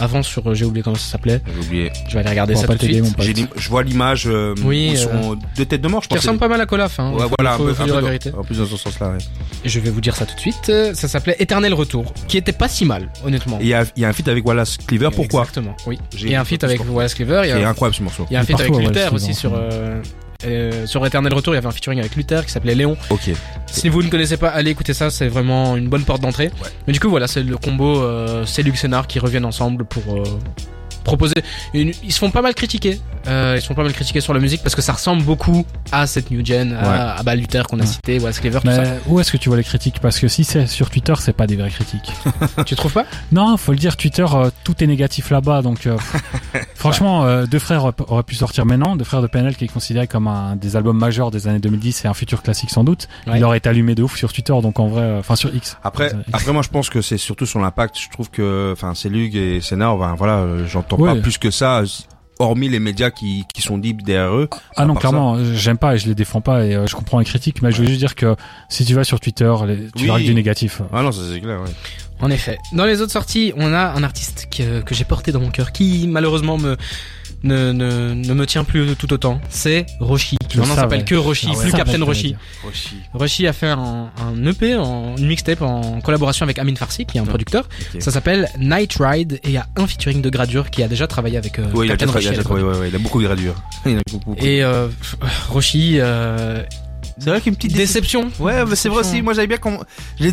avant 0.00 0.22
sur, 0.22 0.48
euh, 0.50 0.54
j'ai 0.54 0.64
oublié 0.64 0.82
comment 0.82 0.96
ça 0.96 1.12
s'appelait. 1.12 1.40
J'ai 1.60 1.66
oublié. 1.66 1.92
Je 2.08 2.14
vais 2.14 2.20
aller 2.20 2.30
regarder 2.30 2.54
ça 2.54 2.66
tout 2.66 2.74
de 2.74 2.78
suite. 2.78 3.48
je 3.56 3.68
vois 3.68 3.82
l'image 3.82 4.24
euh, 4.26 4.54
Oui, 4.64 4.92
euh, 4.94 4.96
sont 4.96 5.38
deux 5.56 5.64
têtes 5.64 5.80
de 5.80 5.88
mort, 5.88 6.02
je 6.02 6.08
Qui 6.08 6.14
pense. 6.14 6.24
ressemble 6.24 6.38
pas 6.38 6.48
mal 6.48 6.60
à 6.60 6.66
Colaf, 6.66 6.98
hein. 7.00 7.10
Ouais, 7.10 7.16
Il 7.18 7.22
faut- 7.28 7.34
voilà, 7.38 7.54
un 7.54 7.56
faut- 7.56 7.64
peu, 7.64 7.74
faut 7.74 7.82
un 7.82 7.86
dire 7.86 7.94
peu 7.96 8.00
la 8.00 8.06
vérité. 8.06 8.30
En 8.36 8.44
plus 8.44 8.58
dans 8.58 8.66
ce 8.66 8.76
sens-là. 8.76 9.10
ouais. 9.10 9.18
Et 9.64 9.68
je 9.68 9.80
vais 9.80 9.90
vous 9.90 10.00
dire 10.00 10.14
ça 10.16 10.26
tout 10.26 10.34
de 10.34 10.40
suite. 10.40 10.68
Euh, 10.68 10.94
Ça 10.94 11.08
s'appelait 11.08 11.36
Éternel 11.38 11.74
Retour, 11.74 12.12
qui 12.28 12.36
était 12.36 12.52
pas 12.52 12.68
si 12.68 12.84
mal, 12.84 13.08
honnêtement. 13.24 13.58
Et 13.60 13.64
Il 13.64 13.68
y 13.68 13.74
a, 13.74 13.84
il 13.96 14.02
y 14.02 14.04
a 14.04 14.08
un 14.08 14.12
feat 14.12 14.28
avec 14.28 14.46
Wallace 14.46 14.76
Cleaver, 14.86 15.10
pourquoi? 15.14 15.42
Exactement, 15.42 15.76
oui. 15.86 15.98
Il 16.14 16.30
y 16.30 16.34
a 16.34 16.40
un 16.40 16.44
feat 16.44 16.62
avec 16.64 16.78
ce 16.80 16.84
Wallace 16.86 17.14
Cleaver, 17.14 17.42
il 17.44 17.48
y 17.48 17.52
C'est 17.52 17.64
a, 17.64 17.68
incroyable 17.68 17.94
ce 17.96 18.02
morceau. 18.02 18.26
il 18.30 18.34
y 18.34 18.36
a 18.36 18.40
un 18.40 18.44
feat 18.44 18.58
avec 18.60 18.70
Luther 18.74 18.86
Wallace 19.06 19.12
aussi 19.12 19.34
sur, 19.34 19.52
ce 20.40 20.46
euh, 20.46 20.86
sur 20.86 21.04
Eternal 21.04 21.34
Retour, 21.34 21.52
il 21.52 21.56
y 21.56 21.58
avait 21.58 21.66
un 21.66 21.72
featuring 21.72 21.98
avec 21.98 22.14
Luther 22.14 22.46
qui 22.46 22.52
s'appelait 22.52 22.76
Léon. 22.76 22.96
Ok. 23.10 23.30
Si 23.66 23.88
vous 23.88 24.04
ne 24.04 24.08
connaissez 24.08 24.36
pas, 24.36 24.50
allez 24.50 24.70
écouter 24.70 24.94
ça, 24.94 25.10
c'est 25.10 25.26
vraiment 25.26 25.76
une 25.76 25.88
bonne 25.88 26.04
porte 26.04 26.22
d'entrée. 26.22 26.52
Mais 26.86 26.92
du 26.92 27.00
coup, 27.00 27.10
voilà, 27.10 27.26
c'est 27.26 27.42
le 27.42 27.56
combo 27.56 28.00
euh, 28.02 28.46
Sénard 28.46 29.08
qui 29.08 29.18
reviennent 29.18 29.44
ensemble 29.44 29.84
pour 29.84 30.14
euh, 30.14 30.22
proposer. 31.08 31.34
Une... 31.74 31.92
Ils 32.04 32.12
se 32.12 32.18
font 32.18 32.30
pas 32.30 32.42
mal 32.42 32.54
critiquer. 32.54 33.00
Euh, 33.26 33.54
ils 33.56 33.60
se 33.62 33.66
font 33.66 33.74
pas 33.74 33.82
mal 33.82 33.92
critiquer 33.92 34.20
sur 34.20 34.32
la 34.34 34.40
musique 34.40 34.62
parce 34.62 34.74
que 34.74 34.82
ça 34.82 34.92
ressemble 34.92 35.22
beaucoup 35.22 35.66
à 35.92 36.06
cette 36.06 36.30
new 36.30 36.44
gen, 36.44 36.72
à, 36.72 37.16
à 37.16 37.22
bah, 37.22 37.34
Luther 37.34 37.66
qu'on 37.66 37.78
a 37.78 37.82
Ouais. 37.82 37.86
cité, 37.86 38.18
Wes 38.20 38.38
Cleaver, 38.40 38.60
tout 38.60 38.70
ça. 38.70 38.82
Où 39.06 39.18
est-ce 39.20 39.32
que 39.32 39.36
tu 39.36 39.48
vois 39.48 39.56
les 39.58 39.64
critiques? 39.64 40.00
Parce 40.00 40.18
que 40.18 40.28
si 40.28 40.44
c'est 40.44 40.66
sur 40.66 40.90
Twitter, 40.90 41.14
c'est 41.18 41.32
pas 41.32 41.46
des 41.46 41.56
vraies 41.56 41.70
critiques. 41.70 42.12
Tu 42.66 42.74
trouves 42.76 42.92
pas? 42.92 43.04
Non, 43.32 43.56
faut 43.56 43.72
le 43.72 43.78
dire, 43.78 43.96
Twitter, 43.96 44.26
euh, 44.34 44.50
tout 44.64 44.82
est 44.82 44.86
négatif 44.86 45.30
là-bas. 45.30 45.62
Donc, 45.62 45.86
euh, 45.86 45.96
franchement, 46.74 47.24
euh, 47.24 47.46
Deux 47.46 47.58
Frères 47.58 47.84
aurait- 47.84 48.22
pu 48.22 48.34
sortir 48.34 48.66
maintenant. 48.66 48.96
Deux 48.96 49.04
Frères 49.04 49.22
de 49.22 49.26
PNL, 49.26 49.56
qui 49.56 49.64
est 49.64 49.68
considéré 49.68 50.06
comme 50.06 50.26
un 50.28 50.56
des 50.56 50.76
albums 50.76 50.98
majeurs 50.98 51.30
des 51.30 51.46
années 51.48 51.58
2010 51.60 52.04
et 52.04 52.08
un 52.08 52.14
futur 52.14 52.42
classique 52.42 52.70
sans 52.70 52.84
doute. 52.84 53.08
Ouais. 53.26 53.38
Il 53.38 53.44
aurait 53.44 53.58
été 53.58 53.68
allumé 53.68 53.94
de 53.94 54.02
ouf 54.02 54.16
sur 54.16 54.32
Twitter, 54.32 54.54
donc 54.62 54.78
en 54.80 54.88
vrai, 54.88 55.02
euh, 55.02 55.18
enfin 55.20 55.36
sur 55.36 55.54
X. 55.54 55.76
Après, 55.82 56.06
X. 56.08 56.14
après 56.32 56.52
moi 56.52 56.62
je 56.62 56.68
pense 56.68 56.90
que 56.90 57.00
c'est 57.00 57.16
surtout 57.18 57.46
sur 57.46 57.60
l'impact. 57.60 57.96
Je 57.98 58.08
trouve 58.10 58.30
que, 58.30 58.70
enfin, 58.72 58.92
c'est 58.94 59.08
Lug 59.08 59.34
et 59.36 59.60
Sénat, 59.60 59.94
ben, 59.98 60.14
voilà, 60.16 60.44
j'entends 60.66 60.96
Ouais. 61.02 61.14
pas 61.14 61.20
plus 61.20 61.38
que 61.38 61.50
ça, 61.50 61.82
hormis 62.38 62.68
les 62.68 62.78
médias 62.78 63.10
qui, 63.10 63.44
qui 63.52 63.62
sont 63.62 63.78
dits 63.78 63.94
derrière 63.94 64.34
eux. 64.34 64.48
Ah 64.76 64.84
non, 64.84 64.94
clairement, 64.94 65.34
euh, 65.36 65.54
j'aime 65.54 65.78
pas 65.78 65.94
et 65.94 65.98
je 65.98 66.06
les 66.06 66.14
défends 66.14 66.40
pas 66.40 66.64
et 66.64 66.74
euh, 66.76 66.86
je 66.86 66.94
comprends 66.94 67.18
les 67.18 67.24
critiques, 67.24 67.62
mais 67.62 67.72
je 67.72 67.80
veux 67.82 67.88
juste 67.88 67.98
dire 67.98 68.14
que 68.14 68.36
si 68.68 68.84
tu 68.84 68.94
vas 68.94 69.02
sur 69.04 69.18
Twitter, 69.18 69.52
les- 69.66 69.76
tu 69.86 69.90
Oui. 69.96 70.04
verras 70.04 70.18
que 70.20 70.24
du 70.24 70.34
négatif. 70.34 70.80
Ah 70.92 71.02
non, 71.02 71.10
ça 71.12 71.22
c'est 71.32 71.40
clair. 71.40 71.60
Ouais. 71.60 71.70
En 72.20 72.30
effet. 72.30 72.58
Dans 72.72 72.84
les 72.84 73.00
autres 73.00 73.12
sorties, 73.12 73.52
on 73.56 73.72
a 73.72 73.78
un 73.92 74.02
artiste 74.02 74.48
que, 74.50 74.80
que 74.80 74.94
j'ai 74.94 75.04
porté 75.04 75.30
dans 75.32 75.40
mon 75.40 75.50
cœur, 75.50 75.72
qui 75.72 76.06
malheureusement 76.08 76.58
me 76.58 76.76
ne, 77.44 77.70
ne, 77.70 78.14
ne 78.14 78.34
me 78.34 78.46
tient 78.46 78.64
plus 78.64 78.96
tout 78.96 79.12
autant. 79.12 79.40
C'est 79.48 79.86
Roshi. 80.00 80.36
Je 80.50 80.58
Maintenant, 80.58 80.74
s'appelle 80.74 81.04
que 81.04 81.14
Roshi, 81.14 81.46
Ah 81.50 81.56
ouais. 81.56 81.62
plus 81.64 81.72
Captain 81.72 82.04
Roshi. 82.04 82.34
t'allais 82.62 82.72
Roshi 83.14 83.46
a 83.46 83.52
fait 83.52 83.68
un, 83.68 84.10
un 84.20 84.46
EP, 84.46 84.74
en, 84.74 85.14
une 85.16 85.28
mixtape 85.28 85.62
en 85.62 86.00
collaboration 86.00 86.42
avec 86.42 86.58
Amin 86.58 86.74
Farsi, 86.74 87.06
qui 87.06 87.18
est 87.18 87.20
un 87.20 87.24
producteur. 87.26 87.68
Ça 88.00 88.10
s'appelle 88.10 88.48
Night 88.58 88.94
Ride 88.98 89.34
et 89.44 89.48
il 89.48 89.52
y 89.52 89.56
a 89.56 89.66
un 89.76 89.86
featuring 89.86 90.20
de 90.20 90.30
Gradure 90.30 90.70
qui 90.70 90.82
a 90.82 90.88
déjà 90.88 91.06
travaillé 91.06 91.36
avec 91.36 91.60
euh, 91.60 91.70
Ouais, 91.72 91.86
il 91.86 91.92
a 91.92 91.96
Captain 91.96 92.12
Roshi. 92.12 92.28
il 92.32 92.40
a 92.40 92.42
ouais, 92.52 92.62
ouais, 92.78 92.88
il 92.88 92.94
a 92.96 92.98
beaucoup 92.98 93.20
de 93.20 93.26
gradures. 93.26 93.54
Il 93.86 93.98
a 93.98 94.00
beaucoup, 94.10 94.30
beaucoup. 94.30 94.44
Et 94.44 94.64
euh, 94.64 94.88
Roshi, 95.50 95.98
euh, 96.00 96.64
c'est 97.18 97.30
vrai 97.30 97.40
qu'une 97.40 97.54
petite 97.56 97.74
déception. 97.74 98.30
Ouais, 98.38 98.64
mais 98.64 98.76
c'est 98.76 98.88
vrai 98.88 99.00
aussi. 99.00 99.22
Moi, 99.22 99.32
j'avais 99.34 99.46
bien 99.46 99.56
quand 99.58 99.78
je 100.20 100.28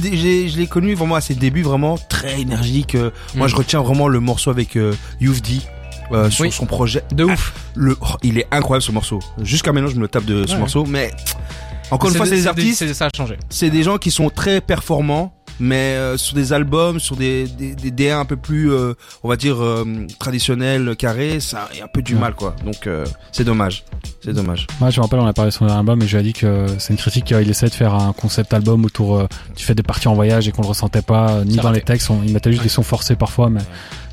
l'ai, 0.58 0.68
connu 0.68 0.94
vraiment 0.94 1.15
à 1.15 1.22
ses 1.22 1.34
débuts, 1.36 1.62
vraiment 1.63 1.98
très 2.10 2.39
énergique. 2.42 2.96
euh, 2.96 3.12
Moi, 3.36 3.48
Mm. 3.48 3.50
je 3.50 3.56
retiens 3.56 3.82
vraiment 3.82 4.08
le 4.08 4.20
morceau 4.20 4.50
avec 4.51 4.75
euh, 4.77 4.94
You've 5.20 5.42
D. 5.42 5.60
Euh, 6.12 6.30
sur 6.30 6.44
Oui. 6.46 6.51
son 6.51 6.68
projet. 6.68 7.01
De 7.12 7.24
ouf. 7.24 7.54
Le, 7.75 7.98
oh, 8.00 8.06
il 8.22 8.38
est 8.38 8.46
incroyable 8.51 8.84
ce 8.84 8.92
morceau. 8.92 9.20
Jusqu'à 9.42 9.74
maintenant, 9.74 9.89
je 9.89 9.96
me 9.96 10.08
tape 10.08 10.25
de 10.25 10.46
ce 10.46 10.54
Ouais. 10.54 10.60
morceau, 10.60 10.86
mais 10.86 11.10
encore 11.89 12.12
une 12.12 12.15
fois, 12.15 12.25
c'est 12.27 12.36
des 12.36 12.42
c'est 12.44 12.48
artistes, 12.48 12.94
Ça 12.94 13.06
a 13.08 13.10
changé. 13.15 13.38
c'est 13.50 13.72
des 13.72 13.82
gens 13.82 13.98
qui 13.98 14.12
sont 14.12 14.30
très 14.30 14.62
performants, 14.62 15.34
mais 15.60 15.96
euh, 15.96 16.18
sur 16.18 16.36
des 16.36 16.54
albums, 16.54 17.00
sur 17.00 17.16
des 17.16 17.48
des, 17.48 17.76
des 17.76 17.92
DA 17.92 18.20
un 18.20 18.26
peu 18.26 18.36
plus, 18.36 18.72
euh, 18.72 18.94
on 19.24 19.30
va 19.30 19.36
dire 19.36 19.62
euh, 19.64 19.86
traditionnels, 20.20 20.96
carrés, 20.98 21.40
ça 21.40 21.70
a 21.80 21.84
un 21.84 21.88
peu 21.88 22.02
du 22.02 22.14
Ouais. 22.16 22.20
mal, 22.22 22.34
quoi. 22.36 22.56
Donc 22.66 22.88
euh, 22.88 23.06
c'est 23.32 23.44
dommage, 23.44 23.84
c'est 24.24 24.34
dommage. 24.34 24.68
Moi, 24.80 24.90
je 24.90 25.00
me 25.00 25.04
rappelle, 25.04 25.20
on 25.20 25.26
a 25.28 25.34
parlé 25.34 25.52
de 25.52 25.56
son 25.56 25.66
dernier 25.66 25.80
album 25.80 26.02
et 26.02 26.08
je 26.08 26.18
lui 26.18 26.22
ai 26.22 26.28
dit 26.28 26.34
que 26.34 26.66
c'est 26.80 26.94
une 26.94 27.00
critique 27.00 27.26
qu'il 27.26 27.50
essaie 27.50 27.68
de 27.68 27.74
faire 27.74 27.94
un 27.94 28.14
concept 28.14 28.54
album 28.54 28.84
autour, 28.86 29.18
euh, 29.18 29.28
tu 29.56 29.66
fais 29.66 29.76
des 29.76 29.84
parties 29.84 30.08
en 30.08 30.14
voyage 30.16 30.48
et 30.48 30.52
qu'on 30.52 30.62
le 30.64 30.68
ressentait 30.68 31.02
pas, 31.02 31.30
euh, 31.32 31.44
ni 31.46 31.56
Ça 31.56 31.62
dans 31.62 31.68
raté. 31.70 31.80
les 31.80 31.86
textes, 31.86 32.10
on, 32.10 32.22
il 32.26 32.34
mettait 32.34 32.52
juste 32.52 32.64
des 32.64 32.70
sons 32.70 32.84
forcés 32.84 33.16
parfois, 33.16 33.50
mais 33.50 33.62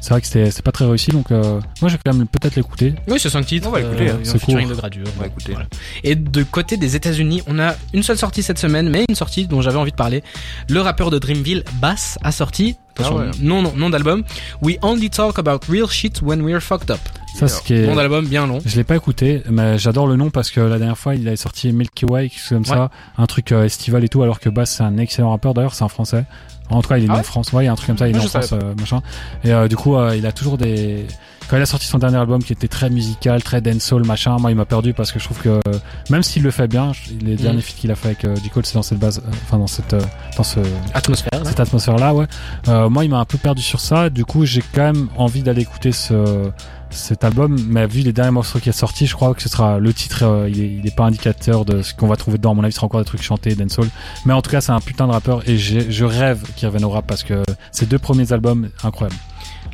c'est 0.01 0.11
vrai 0.11 0.21
que 0.21 0.27
c'était, 0.27 0.51
c'est 0.51 0.65
pas 0.65 0.73
très 0.73 0.85
réussi, 0.85 1.13
donc 1.13 1.31
euh, 1.31 1.61
moi, 1.81 1.89
je 1.89 1.95
vais 1.95 2.01
quand 2.05 2.13
même 2.15 2.27
peut-être 2.27 2.57
l'écouter. 2.57 2.95
Oui, 3.09 3.19
c'est 3.21 3.31
cinq 3.31 3.47
titres. 3.47 3.69
On 3.69 3.71
va 3.71 3.81
l'écouter, 3.81 4.11
hein. 4.11 4.19
C'est 4.25 4.41
court. 4.41 4.57
de 4.57 4.75
Gradure. 4.75 5.05
On 5.17 5.21
va 5.21 5.27
écouter. 5.29 5.53
Voilà. 5.53 5.67
Et 6.03 6.17
de 6.17 6.43
côté 6.43 6.77
des 6.77 6.97
États-Unis, 6.97 7.43
on 7.47 7.59
a 7.61 7.75
une 7.95 8.03
seule 8.03 8.19
sortie 8.19 8.43
cette 8.43 8.59
semaine, 8.59 8.89
mais 8.91 9.05
une 9.09 9.15
sortie 9.15 9.47
dont 9.47 9.61
j'avais 9.63 9.77
envie 9.79 9.93
de 9.93 9.97
parler. 9.97 10.25
Le 10.69 10.81
rappeur 10.81 11.11
de 11.11 11.19
Dreamville, 11.33 11.65
Bass, 11.81 12.19
a 12.23 12.31
sorti 12.33 12.77
attention, 12.95 13.19
Ah 13.19 13.23
ouais. 13.25 13.31
nom, 13.41 13.63
nom, 13.63 13.73
nom 13.75 13.91
d'album. 13.91 14.23
We 14.61 14.77
only 14.83 15.09
talk 15.09 15.39
about 15.39 15.61
real 15.69 15.89
shit 15.89 16.21
when 16.23 16.43
we're 16.43 16.61
fucked 16.61 16.91
up. 16.91 17.01
Ça, 17.35 17.49
ce 17.49 17.63
qui 17.63 17.73
est, 17.73 17.87
Nom 17.87 17.95
d'album 17.97 18.27
bien 18.27 18.47
long. 18.47 18.59
je 18.65 18.77
l'ai 18.77 18.85
pas 18.85 18.95
écouté, 18.97 19.43
mais 19.51 19.79
j'adore 19.79 20.07
le 20.07 20.17
nom 20.17 20.29
parce 20.29 20.51
que 20.51 20.61
la 20.61 20.77
dernière 20.79 20.99
fois, 20.99 21.15
il 21.15 21.27
avait 21.27 21.37
sorti 21.37 21.73
Milky 21.73 22.05
Way, 22.05 22.29
quelque 22.29 22.39
chose 22.41 22.49
comme 22.51 22.65
ça, 22.67 22.91
un 23.17 23.27
truc 23.27 23.53
euh, 23.53 23.65
estival 23.65 24.05
et 24.05 24.09
tout, 24.11 24.23
alors 24.23 24.39
que 24.39 24.51
Bass, 24.51 24.71
c'est 24.77 24.83
un 24.83 24.99
excellent 24.99 25.31
rappeur, 25.31 25.55
d'ailleurs, 25.55 25.75
c'est 25.75 25.85
un 25.85 25.89
français. 25.89 26.25
En 26.69 26.83
tout 26.83 26.89
cas, 26.91 26.99
il 26.99 27.05
est 27.05 27.07
né 27.07 27.13
Ah 27.13 27.17
en 27.17 27.19
ouais 27.19 27.25
France. 27.25 27.53
Ouais, 27.53 27.63
il 27.65 27.67
y 27.67 27.69
a 27.69 27.73
un 27.73 27.77
truc 27.77 27.87
comme 27.87 27.99
ça, 27.99 28.07
il 28.07 28.11
est 28.15 28.19
Moi, 28.19 28.25
né 28.25 28.27
en 28.37 28.41
France, 28.43 28.53
euh, 28.53 28.75
machin. 28.79 29.01
Et 29.45 29.53
euh, 29.53 29.69
du 29.69 29.77
coup, 29.77 29.97
euh, 29.97 30.15
il 30.17 30.27
a 30.27 30.33
toujours 30.33 30.59
des. 30.59 31.07
Quand 31.49 31.57
il 31.59 31.63
a 31.63 31.67
sorti 31.67 31.87
son 31.87 31.99
dernier 31.99 32.17
album 32.17 32.43
qui 32.43 32.53
était 32.55 32.69
très 32.69 32.89
musical, 32.89 33.43
très 33.43 33.61
dancehall, 33.61 34.07
machin, 34.07 34.37
moi 34.39 34.51
il 34.51 34.57
m'a 34.57 34.65
perdu 34.65 34.95
parce 34.95 35.13
que 35.13 35.19
je 35.19 35.25
trouve 35.25 35.39
que 35.39 35.61
même 36.09 36.23
s'il 36.23 36.43
le 36.43 36.51
fait 36.51 36.67
bien, 36.67 36.93
les 37.21 37.37
derniers 37.37 37.61
feats 37.61 37.75
qu'il 37.79 37.91
a 37.91 37.95
fait 37.95 38.09
avec 38.09 38.25
euh, 38.25 38.35
J. 38.37 38.49
Cole, 38.49 38.65
c'est 38.65 38.75
dans 38.75 38.83
cette 38.83 38.99
base, 38.99 39.19
euh, 39.19 39.31
enfin 39.45 39.59
dans 39.59 39.67
cette, 39.67 39.93
euh, 39.93 40.01
dans 40.37 40.45
ce, 40.45 40.61
Atmosphère. 40.95 41.29
là. 41.33 41.45
cette 41.45 41.61
atmosphère-là, 41.61 42.15
ouais. 42.15 42.27
Euh, 42.69 42.89
moi, 42.89 43.05
il 43.05 43.11
m'a 43.11 43.19
un 43.19 43.25
peu 43.27 43.37
perdu 43.39 43.61
sur 43.61 43.81
ça. 43.81 44.09
Du 44.09 44.25
coup, 44.25 44.47
j'ai 44.47 44.63
quand 44.75 44.83
même 44.93 45.09
envie 45.17 45.43
d'aller 45.43 45.61
écouter 45.63 45.93
ce, 45.93 46.51
cet 46.89 47.23
album. 47.25 47.59
Mais 47.69 47.87
vu 47.87 48.01
les 48.01 48.13
derniers 48.15 48.31
morceaux 48.31 48.59
qui 48.59 48.71
est 48.71 48.73
sorti, 48.73 49.07
je 49.07 49.15
crois 49.15 49.35
que 49.35 49.43
ce 49.43 49.49
sera 49.51 49.79
le 49.79 49.93
titre. 49.93 50.23
euh, 50.25 50.49
il, 50.49 50.59
est, 50.61 50.73
il 50.79 50.87
est 50.87 50.97
pas 50.97 51.05
indicateur 51.05 51.65
de 51.67 51.83
ce 51.83 51.93
qu'on 51.95 52.07
va 52.07 52.17
trouver 52.17 52.39
dedans. 52.39 52.53
À 52.53 52.55
mon 52.55 52.65
avis, 52.65 52.73
ce 52.73 52.77
sera 52.77 52.87
encore 52.87 53.01
des 53.01 53.07
trucs 53.07 53.23
chantés, 53.23 53.55
dancehall. 53.55 53.89
Mais 54.25 54.33
en 54.33 54.41
tout 54.41 54.51
cas, 54.51 54.61
c'est 54.63 54.73
un 54.73 54.81
putain 54.81 55.07
de 55.07 55.13
rappeur 55.13 55.47
et 55.49 55.59
je 55.59 56.05
rêve 56.05 56.43
qu'il 56.57 56.67
revienne 56.69 56.85
au 56.85 56.91
rap 56.91 57.07
parce 57.07 57.23
que 57.25 57.43
ces 57.73 57.85
deux 57.87 57.99
premiers 57.99 58.33
albums, 58.33 58.71
incroyables. 58.83 59.17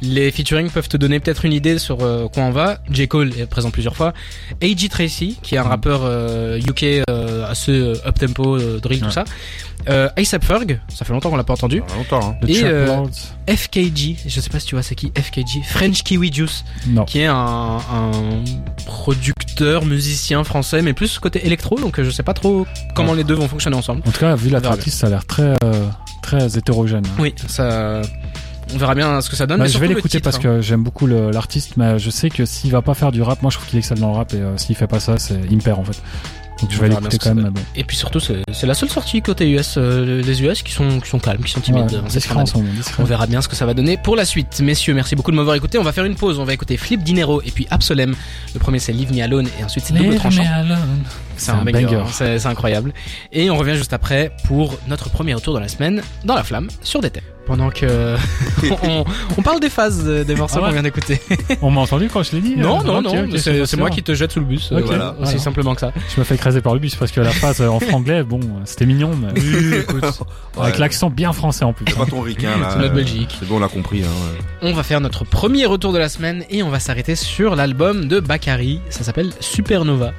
Les 0.01 0.31
featuring 0.31 0.71
peuvent 0.71 0.89
te 0.89 0.97
donner 0.97 1.19
peut-être 1.21 1.45
une 1.45 1.53
idée 1.53 1.79
sur 1.79 1.99
euh, 2.03 2.29
quoi 2.29 2.45
on 2.45 2.51
va. 2.53 2.79
J. 2.91 3.09
Cole 3.09 3.33
est 3.39 3.47
présent 3.47 3.71
plusieurs 3.71 3.97
fois. 3.97 4.13
A.G. 4.63 4.89
Tracy, 4.89 5.39
qui 5.43 5.55
est 5.55 5.59
un 5.59 5.65
Mm. 5.65 5.69
rappeur 5.69 6.01
euh, 6.05 6.59
UK 6.61 7.03
euh, 7.11 7.51
assez 7.51 7.73
euh, 7.73 7.95
up-tempo, 8.07 8.57
euh, 8.59 8.79
drill, 8.81 9.01
Ouais. 9.03 9.09
tout 9.09 9.13
ça. 9.13 9.25
Euh, 9.89 10.09
A$AP 10.17 10.45
Ferg, 10.45 10.81
ça 10.89 11.05
fait 11.05 11.13
longtemps 11.13 11.31
qu'on 11.31 11.37
l'a 11.37 11.45
pas 11.45 11.53
entendu. 11.55 11.83
Ça 11.87 11.95
fait 11.95 11.99
longtemps. 11.99 12.37
Hein. 12.43 12.47
Et, 12.47 12.61
euh, 12.65 13.05
FKG, 13.49 14.17
je 14.27 14.41
sais 14.41 14.51
pas 14.51 14.61
si 14.61 14.67
tu 14.67 14.75
vois 14.75 14.83
c'est 14.83 14.95
qui 14.95 15.13
FKG, 15.17 15.63
French 15.65 16.03
Kiwi 16.03 16.33
Juice, 16.33 16.65
non. 16.89 17.05
qui 17.05 17.21
est 17.21 17.27
un, 17.27 17.35
un 17.79 18.11
producteur, 18.87 19.85
musicien 19.85 20.45
français, 20.45 20.83
mais 20.83 20.93
plus 20.93 21.19
côté 21.19 21.47
électro, 21.47 21.79
donc 21.79 21.99
euh, 21.99 22.05
je 22.05 22.11
sais 22.11 22.23
pas 22.23 22.35
trop 22.35 22.67
comment 22.95 23.15
les 23.15 23.25
deux 23.25 23.35
vont 23.35 23.49
fonctionner 23.49 23.77
ensemble. 23.77 24.03
En 24.07 24.11
tout 24.11 24.21
cas, 24.21 24.35
vu 24.35 24.51
la 24.51 24.61
tracklist, 24.61 24.99
ça 24.99 25.07
a 25.07 25.11
l'air 25.11 25.25
très, 25.27 25.55
euh, 25.65 25.87
très 26.23 26.59
hétérogène. 26.59 27.05
Oui, 27.19 27.35
ça, 27.47 28.03
on 28.75 28.79
verra 28.79 28.95
bien 28.95 29.21
ce 29.21 29.31
que 29.31 29.37
ça 29.37 29.47
donne. 29.47 29.59
Bah, 29.59 29.65
mais 29.65 29.71
je 29.71 29.79
vais 29.79 29.89
l'écouter 29.89 30.21
parce 30.21 30.37
hein. 30.37 30.41
que 30.41 30.61
j'aime 30.61 30.83
beaucoup 30.83 31.07
l'artiste, 31.07 31.77
mais 31.77 31.99
je 31.99 32.11
sais 32.11 32.31
que 32.31 32.45
s'il 32.45 32.71
va 32.71 32.83
pas 32.83 32.95
faire 32.95 33.13
du 33.13 33.23
rap, 33.23 33.43
moi 33.43 33.51
je 33.51 33.57
trouve 33.57 33.69
qu'il 33.69 33.79
excelle 33.79 33.99
dans 34.01 34.11
le 34.11 34.17
rap 34.17 34.33
et 34.35 34.39
euh, 34.39 34.57
s'il 34.57 34.77
fait 34.77 34.87
pas 34.87 35.01
ça, 35.01 35.19
c'est 35.19 35.41
il 35.51 35.57
me 35.57 35.63
perd 35.63 35.79
en 35.81 35.85
fait. 35.85 36.01
Donc 36.61 36.73
je 36.73 36.79
On 36.79 36.83
vais 36.83 36.89
l'écouter 36.89 37.19
quand 37.19 37.35
même, 37.37 37.51
bon. 37.51 37.61
Et 37.77 37.85
puis 37.85 37.97
surtout, 37.97 38.19
c'est 38.19 38.67
la 38.67 38.75
seule 38.75 38.89
sortie 38.89 39.23
côté 39.23 39.49
US, 39.49 39.77
euh, 39.77 40.21
les 40.23 40.43
US 40.43 40.63
qui 40.65 40.73
sont, 40.73 40.99
qui 40.99 41.09
sont 41.09 41.21
calmes, 41.21 41.45
qui 41.45 41.53
sont 41.53 41.61
timides. 41.61 41.85
Ouais, 41.85 41.99
moment, 41.99 42.09
discret. 42.09 42.35
On 42.99 43.05
verra 43.05 43.29
bien 43.29 43.41
ce 43.41 43.47
que 43.47 43.55
ça 43.55 43.65
va 43.65 43.75
donner 43.75 43.97
pour 43.97 44.17
la 44.17 44.25
suite. 44.25 44.59
Messieurs, 44.61 44.93
merci 44.93 45.15
beaucoup 45.15 45.31
de 45.31 45.37
m'avoir 45.37 45.55
écouté. 45.55 45.79
On 45.79 45.85
va 45.85 45.93
faire 45.93 46.05
une 46.05 46.17
pause. 46.17 46.41
On 46.41 46.45
va 46.45 46.53
écouter 46.55 46.77
Flip 46.77 47.01
Dinero 47.01 47.41
et 47.43 47.53
puis 47.53 47.69
Absolem. 47.71 48.13
Le 48.55 48.59
premier 48.59 48.81
c'est 48.81 48.93
Leave 48.93 49.13
Me 49.15 49.23
Alone 49.23 49.47
et 49.61 49.63
ensuite 49.63 49.85
c'est 49.85 49.95
Double 49.95 50.17
Tranchant. 50.17 50.43
C'est 51.37 51.53
un, 51.53 51.61
un 51.61 51.65
banger, 51.65 51.85
banger. 51.85 51.97
hein. 51.97 52.07
c'est 52.11 52.47
incroyable. 52.47 52.93
Et 53.31 53.51
on 53.51 53.57
revient 53.57 53.77
juste 53.77 53.93
après 53.93 54.33
pour 54.45 54.77
notre 54.89 55.11
premier 55.11 55.35
retour 55.35 55.55
de 55.55 55.61
la 55.61 55.69
semaine 55.69 56.03
dans 56.25 56.35
la 56.35 56.43
flamme 56.43 56.67
sur 56.83 57.01
des 57.01 57.11
thèmes. 57.11 57.23
Pendant 57.49 57.71
que 57.71 58.15
on, 58.85 59.05
on 59.37 59.43
parle 59.43 59.59
des 59.59 59.71
phases 59.71 60.05
des 60.05 60.35
morceaux 60.37 60.59
Ah 60.59 60.63
ouais 60.63 60.67
qu'on 60.69 60.73
vient 60.75 60.83
d'écouter. 60.83 61.21
On 61.63 61.71
m'a 61.71 61.81
entendu 61.81 62.09
quand 62.13 62.23
je 62.23 62.33
l'ai 62.33 62.41
dit 62.41 62.55
Non, 62.57 62.81
euh, 62.81 62.85
non, 62.85 63.03
non, 63.03 63.27
c'est 63.39 63.77
moi 63.77 63.91
qui 63.91 64.03
te 64.03 64.15
jette 64.15 64.31
sous 64.33 64.39
le 64.41 64.45
bus. 64.47 64.71
euh, 64.71 64.77
Ok, 64.79 64.85
voilà, 64.85 65.15
voilà. 65.17 65.29
aussi 65.33 65.41
simplement 65.41 65.75
que 65.75 65.81
ça. 65.81 65.93
Je 66.15 66.21
me 66.21 66.25
fais 66.25 66.35
écraser 66.37 66.61
par 66.61 66.75
le 66.75 66.79
bus 66.81 66.95
parce 66.95 67.11
que 67.11 67.21
la 67.21 67.31
phrase 67.31 67.61
euh, 67.61 67.69
en 67.69 67.81
franglais, 67.89 68.23
bon, 68.23 68.39
c'était 68.67 68.85
mignon, 68.87 69.11
mais 69.21 69.29
avec 69.29 69.89
Ouais. 70.57 70.79
l'accent 70.79 71.09
bien 71.11 71.33
français 71.33 71.65
en 71.65 71.73
plus. 71.73 71.87
C'est 71.89 71.97
pas 71.97 72.07
ton 72.07 72.21
ricain 72.21 72.59
là. 72.61 72.71
C'est 72.73 72.79
notre 72.81 72.95
Belgique. 72.95 73.35
C'est 73.41 73.49
bon, 73.49 73.57
on 73.57 73.61
l'a 73.61 73.69
compris. 73.69 74.03
Hein, 74.03 74.07
ouais. 74.63 74.69
On 74.71 74.73
va 74.75 74.83
faire 74.83 75.01
notre 75.01 75.25
premier 75.25 75.65
retour 75.67 75.93
de 75.93 75.99
la 75.99 76.09
semaine 76.09 76.45
et 76.51 76.63
on 76.63 76.69
va 76.69 76.81
s'arrêter 76.81 77.17
sur 77.17 77.57
l'album 77.57 78.09
de 78.09 78.21
Bakary. 78.21 78.81
Ça 78.91 79.05
s'appelle 79.05 79.31
Supernova. 79.41 80.13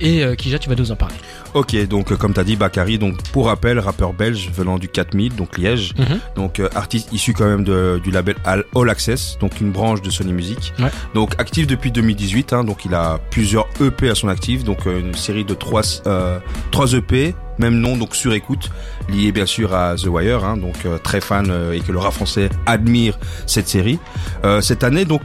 Et 0.00 0.24
euh, 0.24 0.34
Kija, 0.34 0.58
tu 0.58 0.70
vas 0.70 0.76
nous 0.76 0.92
en 0.92 0.96
parler. 0.96 1.14
Ok, 1.52 1.76
donc 1.88 2.10
euh, 2.10 2.16
comme 2.16 2.32
t'as 2.32 2.44
dit, 2.44 2.56
Bakary, 2.56 2.98
donc 2.98 3.20
pour 3.32 3.46
rappel, 3.48 3.78
rappeur 3.78 4.14
belge 4.14 4.50
venant 4.54 4.78
du 4.78 4.88
4000, 4.88 5.34
donc 5.34 5.58
Liège, 5.58 5.92
donc 6.36 6.58
euh, 6.58 6.69
artiste 6.74 7.12
issu 7.12 7.32
quand 7.32 7.46
même 7.46 7.64
de, 7.64 8.00
du 8.02 8.10
label 8.10 8.36
All, 8.44 8.90
Access, 8.90 9.36
donc 9.40 9.60
une 9.60 9.70
branche 9.70 10.02
de 10.02 10.10
Sony 10.10 10.32
Music. 10.32 10.72
Ouais. 10.78 10.90
Donc 11.14 11.34
actif 11.38 11.66
depuis 11.66 11.92
2018, 11.92 12.52
hein, 12.52 12.64
donc 12.64 12.84
il 12.84 12.94
a 12.94 13.18
plusieurs 13.30 13.66
EP 13.80 14.10
à 14.10 14.14
son 14.14 14.28
actif, 14.28 14.64
donc 14.64 14.86
euh, 14.86 15.00
une 15.00 15.14
série 15.14 15.44
de 15.44 15.54
trois 15.54 15.82
euh, 16.06 16.38
trois 16.70 16.92
EP, 16.92 17.34
même 17.58 17.78
nom 17.78 17.96
donc 17.96 18.16
sur 18.16 18.32
écoute, 18.32 18.70
lié 19.08 19.32
bien 19.32 19.46
sûr 19.46 19.74
à 19.74 19.94
The 19.96 20.06
Wire, 20.06 20.44
hein, 20.44 20.56
donc 20.56 20.74
euh, 20.86 20.98
très 20.98 21.20
fan 21.20 21.48
euh, 21.50 21.72
et 21.72 21.80
que 21.80 21.92
le 21.92 21.98
rap 21.98 22.12
français 22.12 22.48
admire 22.66 23.18
cette 23.46 23.68
série. 23.68 23.98
Euh, 24.44 24.60
cette 24.60 24.82
année 24.82 25.04
donc 25.04 25.22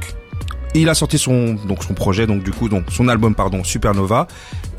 il 0.82 0.89
a 0.89 0.94
sorti 0.94 1.17
son 1.17 1.55
donc 1.67 1.84
son 1.84 1.94
projet 1.94 2.27
donc 2.27 2.44
du 2.44 2.51
coup 2.51 2.70
donc 2.70 2.86
son 2.91 3.08
album 3.08 3.34
pardon 3.36 3.63
Supernova 3.63 4.27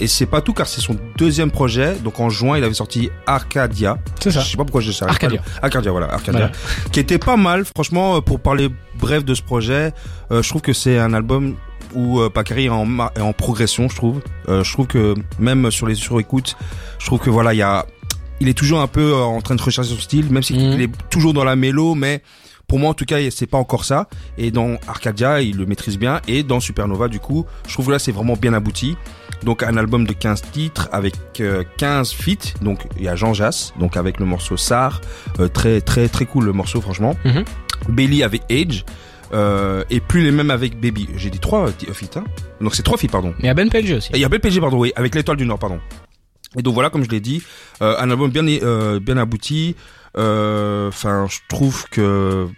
et 0.01 0.07
c'est 0.07 0.27
pas 0.27 0.41
tout 0.41 0.53
car 0.53 0.67
c'est 0.67 0.81
son 0.81 0.97
deuxième 1.17 1.51
projet 1.51 1.97
donc 2.05 2.21
en 2.21 2.29
juin 2.29 2.59
il 2.59 2.65
avait 2.65 2.75
sorti 2.75 3.11
Arcadia 3.27 3.99
C'est 4.21 4.31
ça. 4.31 4.41
je 4.41 4.51
sais 4.51 4.57
pas 4.57 4.65
pourquoi 4.65 4.81
j'ai 4.83 4.93
ça 4.93 5.07
Arcadia. 5.07 5.41
Arcadia 5.63 5.91
voilà 5.91 6.07
Arcadia 6.13 6.41
Voilà. 6.41 6.53
qui 6.93 7.01
était 7.01 7.19
pas 7.19 7.37
mal 7.37 7.65
franchement 7.65 8.17
euh, 8.17 8.21
pour 8.21 8.41
parler 8.41 8.69
bref 8.99 9.25
de 9.25 9.35
ce 9.35 9.43
projet 9.43 9.93
euh, 10.31 10.43
je 10.43 10.49
trouve 10.49 10.63
que 10.63 10.73
c'est 10.73 10.99
un 10.99 11.13
album 11.15 11.55
où 11.95 12.21
euh, 12.21 12.29
Bakary 12.35 12.67
est 12.67 12.69
en, 12.69 12.87
est 13.17 13.21
en 13.21 13.33
progression, 13.33 13.89
je 13.89 13.95
trouve. 13.97 14.21
Euh, 14.49 14.63
je 14.65 14.73
trouve 14.73 14.87
que 14.89 15.15
même 15.39 15.71
sur 15.71 15.87
les 15.87 15.95
surécoutes, 15.95 16.57
je 16.99 17.07
trouve 17.07 17.21
que 17.21 17.31
voilà, 17.31 17.55
il 17.55 17.59
y 17.59 17.63
a, 17.63 17.87
il 18.41 18.49
est 18.49 18.55
toujours 18.59 18.81
un 18.81 18.87
peu 18.89 19.13
euh, 19.15 19.23
en 19.23 19.41
train 19.41 19.55
de 19.55 19.63
rechercher 19.63 19.91
son 19.95 20.01
style, 20.01 20.31
même 20.31 20.43
s'il 20.43 20.57
Mhm. 20.59 20.73
il 20.73 20.83
est 20.83 20.91
toujours 21.11 21.33
dans 21.33 21.45
la 21.45 21.55
mélo, 21.57 21.95
mais 21.95 22.23
pour 22.67 22.79
moi 22.79 22.91
en 22.91 22.95
tout 22.95 23.05
cas, 23.05 23.19
c'est 23.31 23.47
pas 23.47 23.59
encore 23.59 23.85
ça. 23.85 24.09
Et 24.39 24.51
dans 24.51 24.77
Arcadia, 24.89 25.41
il 25.41 25.57
le 25.57 25.67
maîtrise 25.67 25.99
bien, 25.99 26.21
et 26.29 26.43
dans 26.43 26.61
Supernova, 26.61 27.09
du 27.09 27.21
coup, 27.21 27.47
je 27.67 27.73
trouve 27.73 27.87
que 27.87 27.93
là 27.93 27.99
c'est 27.99 28.13
vraiment 28.13 28.35
bien 28.35 28.53
abouti. 28.53 28.97
Donc 29.43 29.63
un 29.63 29.77
album 29.77 30.07
de 30.07 30.13
15 30.13 30.43
titres 30.51 30.89
avec 30.93 31.15
euh, 31.41 31.63
15 31.77 32.13
feats. 32.13 32.55
Donc 32.63 32.87
il 32.97 33.05
y 33.05 33.09
a 33.09 33.17
Jean 33.17 33.35
Jass, 33.35 33.75
donc 33.79 33.97
avec 33.97 34.19
le 34.19 34.27
morceau 34.27 34.57
Sar, 34.57 35.01
euh, 35.41 35.49
très 35.49 35.81
très 35.81 36.09
très 36.09 36.25
cool 36.25 36.47
le 36.47 36.53
morceau 36.53 36.81
franchement. 36.81 37.15
Mhm. 37.25 37.45
Bailey 37.89 38.23
avec 38.23 38.43
Age. 38.51 38.85
Euh, 39.33 39.83
et 39.91 40.01
plus 40.01 40.23
les 40.23 40.31
mêmes 40.31 40.51
avec 40.51 40.81
Baby. 40.81 41.09
J'ai 41.17 41.31
dit 41.31 41.41
trois 41.41 41.69
euh, 41.69 41.93
feats, 41.93 42.19
hein. 42.19 42.25
Donc 42.61 42.75
c'est 42.75 42.83
trois 42.83 42.97
feats, 42.97 43.09
pardon. 43.09 43.35
Mais 43.39 43.45
il 43.45 43.47
y 43.47 43.51
a 43.51 43.55
Ben 43.55 43.69
PLG 43.69 43.95
aussi. 43.95 44.13
Et 44.13 44.17
il 44.17 44.21
y 44.21 44.25
a 44.25 44.29
BPG, 44.29 44.61
pardon, 44.61 44.79
oui, 44.79 44.93
avec 44.97 45.15
l'étoile 45.15 45.37
du 45.37 45.47
Nord, 45.47 45.59
pardon. 45.59 45.81
Et 46.57 46.63
donc 46.63 46.75
voilà, 46.75 46.91
comme 46.91 47.05
je 47.05 47.11
l'ai 47.11 47.21
dit, 47.21 47.43
euh, 47.83 47.97
un 47.99 48.11
album 48.11 48.31
bien 48.31 48.47
euh, 48.47 49.01
bien 49.01 49.17
abouti. 49.17 49.77
Euh, 50.19 50.89
Enfin, 50.89 51.27
je 51.29 51.39
trouve 51.49 51.85
que 51.91 52.49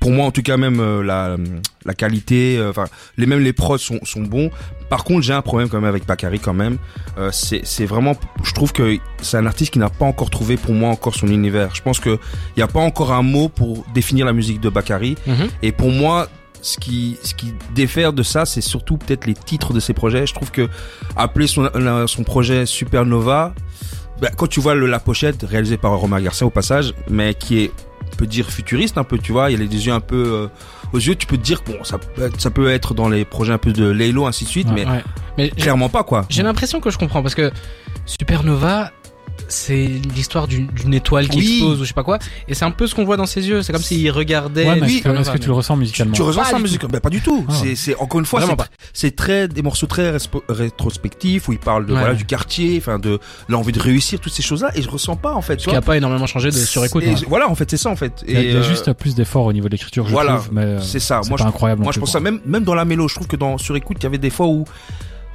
pour 0.00 0.10
moi, 0.10 0.26
en 0.26 0.30
tout 0.30 0.42
cas, 0.42 0.56
même 0.56 0.80
euh, 0.80 1.02
la 1.02 1.36
la 1.84 1.94
qualité, 1.94 2.56
euh, 2.58 2.70
enfin, 2.70 2.84
les 3.16 3.26
même 3.26 3.40
les 3.40 3.52
prods 3.52 3.78
sont 3.78 4.00
sont 4.04 4.22
bons. 4.22 4.50
Par 4.88 5.04
contre, 5.04 5.22
j'ai 5.22 5.32
un 5.32 5.42
problème 5.42 5.68
quand 5.68 5.78
même 5.78 5.88
avec 5.88 6.06
Bakary 6.06 6.38
quand 6.38 6.54
même. 6.54 6.78
Euh, 7.18 7.30
c'est 7.32 7.62
c'est 7.64 7.84
vraiment, 7.84 8.14
je 8.42 8.52
trouve 8.52 8.72
que 8.72 8.98
c'est 9.20 9.36
un 9.36 9.46
artiste 9.46 9.72
qui 9.72 9.78
n'a 9.78 9.90
pas 9.90 10.06
encore 10.06 10.30
trouvé 10.30 10.56
pour 10.56 10.74
moi 10.74 10.90
encore 10.90 11.14
son 11.14 11.26
univers. 11.28 11.74
Je 11.74 11.82
pense 11.82 12.00
que 12.00 12.18
il 12.56 12.60
y 12.60 12.62
a 12.62 12.68
pas 12.68 12.80
encore 12.80 13.12
un 13.12 13.22
mot 13.22 13.48
pour 13.48 13.84
définir 13.92 14.24
la 14.26 14.32
musique 14.32 14.60
de 14.60 14.68
Bakary. 14.68 15.16
Mhm. 15.26 15.48
Et 15.62 15.72
pour 15.72 15.90
moi, 15.90 16.28
ce 16.62 16.78
qui, 16.78 17.18
ce 17.22 17.34
qui 17.34 17.54
diffère 17.74 18.12
de 18.12 18.22
ça, 18.22 18.44
c'est 18.44 18.60
surtout 18.60 18.96
peut-être 18.96 19.26
les 19.26 19.34
titres 19.34 19.72
de 19.72 19.80
ses 19.80 19.94
projets. 19.94 20.26
Je 20.26 20.34
trouve 20.34 20.50
que 20.50 20.68
appeler 21.16 21.46
son, 21.46 21.68
son 22.06 22.24
projet 22.24 22.66
Supernova, 22.66 23.54
bah, 24.20 24.30
quand 24.36 24.46
tu 24.46 24.60
vois 24.60 24.74
le, 24.74 24.86
la 24.86 24.98
pochette 25.00 25.42
réalisée 25.48 25.76
par 25.76 25.92
Romain 25.96 26.20
Garcia 26.20 26.46
au 26.46 26.50
passage, 26.50 26.94
mais 27.08 27.34
qui 27.34 27.60
est, 27.60 27.72
on 28.12 28.16
peut 28.16 28.26
dire 28.26 28.50
futuriste 28.50 28.98
un 28.98 29.04
peu, 29.04 29.18
tu 29.18 29.32
vois, 29.32 29.50
il 29.50 29.62
a 29.62 29.66
des 29.66 29.86
yeux 29.86 29.92
un 29.92 30.00
peu 30.00 30.16
euh, 30.26 30.46
aux 30.92 30.98
yeux, 30.98 31.14
tu 31.14 31.26
peux 31.26 31.36
te 31.36 31.42
dire 31.42 31.62
bon, 31.66 31.84
ça 31.84 31.98
peut 31.98 32.22
être, 32.24 32.40
ça 32.40 32.50
peut 32.50 32.68
être 32.70 32.94
dans 32.94 33.08
les 33.08 33.24
projets 33.24 33.52
un 33.52 33.58
peu 33.58 33.72
de 33.72 33.88
Laylo 33.88 34.26
ainsi 34.26 34.44
de 34.44 34.48
suite, 34.50 34.68
Ouais. 34.68 34.84
mais 34.84 34.86
Ouais. 34.86 35.04
Mais 35.36 35.50
clairement 35.50 35.88
pas 35.88 36.02
quoi. 36.02 36.24
j'ai 36.30 36.42
l'impression 36.42 36.80
que 36.80 36.90
je 36.90 36.98
comprends 36.98 37.22
parce 37.22 37.36
que 37.36 37.52
Supernova, 38.06 38.90
c'est 39.48 39.86
l'histoire 40.14 40.46
d'une 40.46 40.66
d'une 40.68 40.94
étoile 40.94 41.28
qui 41.28 41.38
Oui. 41.38 41.48
explose 41.56 41.80
ou 41.80 41.84
je 41.84 41.88
sais 41.88 41.94
pas 41.94 42.04
quoi. 42.04 42.18
Et 42.46 42.54
c'est 42.54 42.64
un 42.64 42.70
peu 42.70 42.86
ce 42.86 42.94
qu'on 42.94 43.04
voit 43.04 43.16
dans 43.16 43.26
ses 43.26 43.48
yeux. 43.48 43.62
C'est 43.62 43.72
comme 43.72 43.82
s'il 43.82 44.10
regardait. 44.10 44.66
Ouais, 44.68 44.76
mais 44.80 44.86
est-ce 44.86 44.86
que, 44.86 44.92
Supernova, 44.98 45.20
est-ce 45.22 45.30
que 45.32 45.38
tu 45.38 45.48
le 45.48 45.54
ressens 45.54 45.76
musicalement 45.76 46.14
Tu 46.14 46.22
ressens 46.22 46.40
Pas 46.42 46.50
ça 46.50 46.58
tout. 46.78 46.88
Ben, 46.88 47.00
pas 47.00 47.10
du 47.10 47.20
tout. 47.20 47.44
Ah. 47.48 47.52
C'est, 47.60 47.74
c'est 47.74 47.94
encore 47.96 48.20
une 48.20 48.26
fois, 48.26 48.40
c'est, 48.40 48.46
Vraiment 48.46 48.56
pas. 48.62 48.68
c'est 48.92 49.16
très 49.16 49.48
des 49.48 49.62
morceaux 49.62 49.86
très 49.86 50.12
rétrospectifs 50.48 51.48
où 51.48 51.52
il 51.52 51.58
parle 51.58 51.86
de 51.86 51.92
Ouais. 51.92 51.98
voilà 52.00 52.14
du 52.14 52.24
quartier, 52.26 52.76
enfin 52.78 52.98
de 52.98 53.18
l'envie 53.48 53.72
de 53.72 53.80
réussir 53.80 54.20
toutes 54.20 54.32
ces 54.32 54.42
choses-là 54.42 54.70
et 54.74 54.82
je 54.82 54.88
ressens 54.90 55.16
pas 55.16 55.34
en 55.34 55.42
fait. 55.42 55.56
Tu 55.56 55.64
Ce 55.64 55.70
qui 55.70 55.76
a 55.76 55.80
pas 55.80 55.96
énormément 55.96 56.26
changé 56.26 56.50
de 56.50 56.54
surécoute. 56.56 57.04
Hein. 57.06 57.14
Voilà, 57.28 57.48
en 57.48 57.54
fait, 57.54 57.70
c'est 57.70 57.76
ça 57.76 57.90
en 57.90 57.96
fait. 57.96 58.24
Il 58.26 58.34
y 58.34 58.36
a, 58.36 58.42
il 58.42 58.52
y 58.52 58.54
a 58.54 58.58
euh, 58.58 58.62
juste 58.62 58.92
plus 58.92 59.14
d'efforts 59.14 59.46
au 59.46 59.52
niveau 59.52 59.66
de 59.68 59.72
l'écriture, 59.72 60.06
je 60.06 60.12
voilà, 60.12 60.34
trouve, 60.36 60.48
mais 60.52 60.76
c'est 60.80 61.00
ça. 61.00 61.20
c'est 61.22 61.28
Moi, 61.30 61.38
pas 61.38 61.44
je, 61.44 61.48
incroyable. 61.48 61.82
moi, 61.82 61.92
je 61.92 62.00
pense 62.00 62.12
ça 62.12 62.20
même 62.20 62.40
même 62.46 62.64
dans 62.64 62.74
la 62.74 62.84
mélo. 62.84 63.08
Je 63.08 63.14
trouve 63.14 63.26
que 63.26 63.36
dans 63.36 63.56
sur 63.58 63.74
écoute, 63.76 63.96
il 64.00 64.04
y 64.04 64.06
avait 64.06 64.18
des 64.18 64.30
fois 64.30 64.46
où 64.46 64.64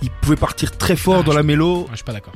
il 0.01 0.09
pouvait 0.21 0.35
partir 0.35 0.77
très 0.77 0.95
fort 0.95 1.19
Ah, 1.21 1.23
dans 1.23 1.33
la 1.33 1.43
mélo. 1.43 1.87
Je 1.91 1.95
suis 1.97 2.03
pas 2.03 2.13
d'accord. 2.13 2.33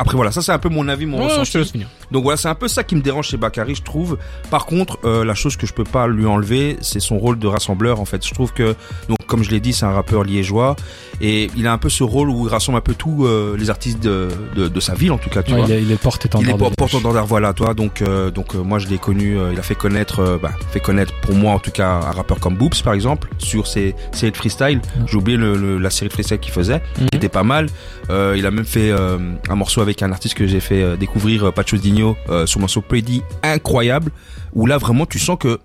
Après 0.00 0.16
voilà, 0.16 0.32
ça 0.32 0.40
c'est 0.40 0.52
un 0.52 0.58
peu 0.58 0.70
mon 0.70 0.88
avis, 0.88 1.04
mon 1.06 1.18
Ouais, 1.18 1.24
je 1.28 1.30
ressenti. 1.34 1.52
te 1.52 1.58
laisse 1.58 1.70
finir. 1.72 1.88
Donc 2.10 2.22
voilà, 2.24 2.36
c'est 2.38 2.48
un 2.48 2.54
peu 2.54 2.68
ça 2.68 2.82
qui 2.84 2.96
me 2.96 3.02
dérange 3.02 3.28
chez 3.28 3.36
Bakary, 3.36 3.74
je 3.74 3.82
trouve. 3.82 4.16
Par 4.50 4.64
contre, 4.64 4.98
euh, 5.04 5.24
la 5.24 5.34
chose 5.34 5.56
que 5.56 5.66
je 5.66 5.74
peux 5.74 5.84
pas 5.84 6.06
lui 6.08 6.24
enlever, 6.26 6.78
c'est 6.80 7.00
son 7.00 7.18
rôle 7.18 7.38
de 7.38 7.46
rassembleur. 7.46 8.00
En 8.00 8.04
fait, 8.06 8.26
je 8.26 8.32
trouve 8.32 8.52
que, 8.52 8.74
donc 9.08 9.18
comme 9.26 9.44
je 9.44 9.50
l'ai 9.50 9.60
dit, 9.60 9.72
c'est 9.74 9.84
un 9.84 9.92
rappeur 9.92 10.24
liégeois 10.24 10.74
et 11.20 11.50
il 11.56 11.66
a 11.66 11.72
un 11.72 11.78
peu 11.78 11.90
ce 11.90 12.02
rôle 12.02 12.30
où 12.30 12.46
il 12.46 12.50
rassemble 12.50 12.78
un 12.78 12.80
peu 12.80 12.94
tous 12.94 13.26
euh, 13.26 13.56
les 13.58 13.68
artistes 13.70 14.02
de, 14.02 14.28
de, 14.56 14.68
de 14.68 14.80
sa 14.80 14.94
ville, 14.94 15.12
en 15.12 15.18
tout 15.18 15.28
cas, 15.30 15.42
tu 15.42 15.52
Ouais, 15.52 15.58
vois. 15.58 15.68
il, 15.68 15.72
est, 15.74 15.82
il 15.82 15.92
est 15.92 16.00
porte-étendard. 16.00 16.48
Il 16.48 16.54
est 16.64 16.74
porte-étendard, 16.76 17.26
voilà, 17.26 17.52
toi. 17.52 17.74
Donc, 17.74 18.00
euh, 18.02 18.30
donc 18.30 18.54
euh, 18.54 18.62
moi, 18.62 18.78
je 18.78 18.88
l'ai 18.88 18.98
connu. 18.98 19.38
euh, 19.38 19.50
il 19.52 19.58
a 19.58 19.62
fait 19.62 19.74
connaître, 19.74 20.20
euh, 20.20 20.38
bah, 20.42 20.50
fait 20.72 20.80
connaître 20.80 21.12
pour 21.20 21.34
moi, 21.34 21.52
en 21.52 21.58
tout 21.58 21.70
cas, 21.70 21.88
un 21.90 22.10
rappeur 22.12 22.40
comme 22.40 22.54
Boops, 22.56 22.80
par 22.82 22.94
exemple, 22.94 23.28
sur 23.38 23.66
ses 23.66 23.94
séries 24.12 24.32
de 24.32 24.36
freestyle. 24.36 24.80
J'ai 25.06 25.16
oublié 25.16 25.36
le, 25.36 25.56
le- 25.56 25.78
la 25.78 25.90
série 25.90 26.08
de 26.08 26.12
freestyle 26.14 26.38
qu'il 26.38 26.52
faisait, 26.52 26.80
Mhm. 26.98 27.08
qui 27.10 27.16
était 27.18 27.28
pas 27.28 27.42
mal. 27.44 27.66
Euh, 28.08 28.34
il 28.36 28.46
a 28.46 28.50
même 28.50 28.64
fait 28.64 28.90
euh, 28.90 29.18
un 29.48 29.54
morceau 29.54 29.80
avec 29.82 29.89
un 30.02 30.12
artiste 30.12 30.34
que 30.34 30.46
j'ai 30.46 30.60
fait 30.60 30.82
euh, 30.82 30.96
découvrir, 30.96 31.44
euh, 31.44 31.50
Pacho 31.50 31.76
Digno, 31.76 32.16
euh, 32.28 32.46
sur 32.46 32.58
le 32.58 32.62
morceau 32.62 32.80
Pretty, 32.80 33.22
incroyable. 33.42 34.12
Où 34.54 34.66
là, 34.66 34.78
vraiment, 34.78 35.06
tu 35.06 35.18
sens 35.18 35.36
que 35.38 35.58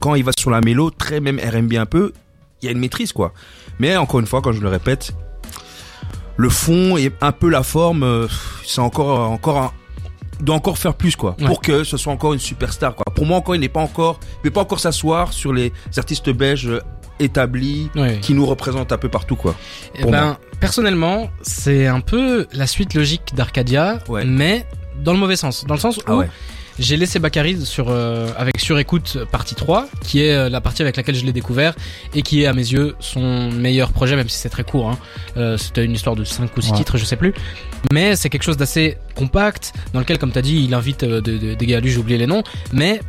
quand 0.00 0.14
il 0.14 0.24
va 0.24 0.32
sur 0.38 0.50
la 0.50 0.60
mélo, 0.60 0.90
très 0.90 1.20
même 1.20 1.38
R&B 1.38 1.74
un 1.74 1.86
peu, 1.86 2.12
il 2.62 2.66
y 2.66 2.68
a 2.68 2.72
une 2.72 2.78
maîtrise, 2.78 3.12
quoi. 3.12 3.32
Mais 3.78 3.96
encore 3.96 4.20
une 4.20 4.26
fois, 4.26 4.42
quand 4.42 4.52
je 4.52 4.60
le 4.60 4.68
répète, 4.68 5.12
le 6.36 6.48
fond 6.48 6.96
et 6.96 7.12
un 7.20 7.32
peu 7.32 7.48
la 7.48 7.62
forme, 7.62 8.28
c'est 8.64 8.80
encore, 8.80 9.30
encore 9.30 9.58
un, 9.58 9.72
doit 10.40 10.54
encore 10.54 10.78
faire 10.78 10.94
plus 10.94 11.16
quoi 11.16 11.34
Ouais. 11.40 11.46
pour 11.46 11.60
que 11.60 11.84
ce 11.84 11.96
soit 11.96 12.12
encore 12.12 12.32
une 12.32 12.38
superstar 12.38 12.94
quoi. 12.94 13.04
Pour 13.12 13.26
moi 13.26 13.36
encore 13.38 13.56
il 13.56 13.60
n'est 13.60 13.68
pas 13.68 13.80
encore 13.80 14.20
il 14.36 14.42
peut 14.42 14.50
pas 14.50 14.60
encore 14.60 14.78
s'asseoir 14.78 15.32
sur 15.32 15.52
les 15.52 15.72
artistes 15.96 16.30
belges 16.30 16.80
Ouais. 17.96 18.18
qui 18.20 18.34
nous 18.34 18.46
représentent 18.46 18.92
un 18.92 18.98
peu 18.98 19.08
partout 19.08 19.36
quoi. 19.36 19.54
Eh 19.96 20.04
ben, 20.04 20.38
personnellement, 20.60 21.30
c'est 21.42 21.86
un 21.86 22.00
peu 22.00 22.46
la 22.52 22.66
suite 22.66 22.94
logique 22.94 23.34
d'Arcadia, 23.34 23.98
Ouais. 24.08 24.24
mais 24.24 24.66
dans 25.02 25.12
le 25.12 25.18
mauvais 25.18 25.36
sens. 25.36 25.64
Dans 25.66 25.74
le 25.74 25.80
sens 25.80 25.98
où 25.98 26.00
Ah 26.06 26.16
ouais. 26.16 26.28
j'ai 26.78 26.96
laissé 26.96 27.18
Bakary 27.18 27.64
sur, 27.64 27.86
euh, 27.88 28.28
avec 28.36 28.58
Surécoute 28.60 29.18
partie 29.30 29.54
3, 29.54 29.88
qui 30.02 30.22
est 30.22 30.32
euh, 30.34 30.48
la 30.48 30.60
partie 30.60 30.82
avec 30.82 30.96
laquelle 30.96 31.14
je 31.14 31.24
l'ai 31.24 31.32
découvert, 31.32 31.74
et 32.14 32.22
qui 32.22 32.42
est 32.42 32.46
à 32.46 32.52
mes 32.52 32.66
yeux 32.72 32.94
son 33.00 33.50
meilleur 33.50 33.92
projet, 33.92 34.16
même 34.16 34.28
si 34.28 34.36
c'est 34.38 34.48
très 34.48 34.64
court. 34.64 34.90
Hein. 34.90 34.98
Euh, 35.36 35.56
C'était 35.56 35.84
une 35.84 35.92
histoire 35.92 36.16
de 36.16 36.24
5 36.24 36.56
ou 36.56 36.60
6 36.60 36.70
Ouais. 36.72 36.76
titres, 36.78 36.96
je 36.98 37.04
sais 37.04 37.16
plus. 37.16 37.32
Mais 37.92 38.16
c'est 38.16 38.28
quelque 38.28 38.42
chose 38.44 38.56
d'assez 38.56 38.96
compact, 39.14 39.72
dans 39.92 40.00
lequel, 40.00 40.18
comme 40.18 40.32
t'as 40.32 40.42
dit, 40.42 40.64
il 40.64 40.74
invite 40.74 41.04
euh, 41.04 41.20
de- 41.20 41.38
de- 41.38 41.54
des 41.54 41.66
gars 41.66 41.76
à 41.78 41.80
lui, 41.80 41.90
j'ai 41.90 41.98
oublié 41.98 42.18
les 42.18 42.26
noms, 42.26 42.42
mais 42.72 43.00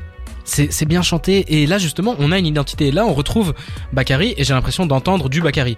c'est 0.50 0.72
c'est 0.72 0.86
bien 0.86 1.02
chanté. 1.02 1.62
Et 1.62 1.68
là, 1.68 1.78
justement, 1.78 2.16
on 2.20 2.32
a 2.32 2.38
une 2.40 2.46
identité. 2.48 2.92
Là, 2.92 3.06
on 3.06 3.14
retrouve 3.14 3.54
Bakary, 3.94 4.34
et 4.38 4.44
j'ai 4.44 4.54
l'impression 4.54 4.86
d'entendre 4.86 5.30
du 5.30 5.42
Bakary. 5.42 5.78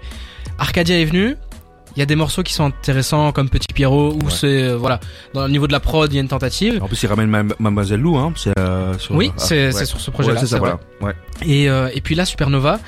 Arcadia 0.58 0.98
est 0.98 1.04
venu. 1.04 1.36
Il 1.94 1.98
y 1.98 2.02
a 2.02 2.06
des 2.06 2.16
morceaux 2.16 2.42
qui 2.42 2.54
sont 2.54 2.64
intéressants 2.64 3.32
comme 3.32 3.50
Petit 3.50 3.70
Pierrot 3.74 4.12
Ouais. 4.14 4.30
c'est 4.30 4.62
euh, 4.62 4.76
voilà 4.78 4.98
dans 5.34 5.42
le 5.44 5.50
niveau 5.50 5.66
de 5.66 5.72
la 5.72 5.80
prod 5.80 6.10
il 6.10 6.14
y 6.16 6.18
a 6.18 6.22
une 6.22 6.28
tentative 6.28 6.82
En 6.82 6.86
plus 6.88 7.02
il 7.02 7.06
ramène 7.06 7.28
Mademoiselle 7.58 8.00
Lou 8.00 8.16
hein, 8.16 8.32
c'est 8.34 8.58
euh, 8.58 8.96
sur- 8.98 9.14
oui 9.14 9.30
ah, 9.36 9.38
c'est 9.38 9.74
ouais. 9.74 9.84
sur 9.84 10.00
ce 10.00 10.10
projet 10.10 10.28
là 10.28 10.36
Ouais, 10.36 10.40
c'est 10.40 10.46
ça 10.46 10.58
voilà. 10.58 10.80
Ouais. 11.02 11.12
et 11.44 11.68
euh, 11.68 11.90
et 11.92 12.00
puis 12.00 12.14
là 12.14 12.24
Supernova 12.24 12.80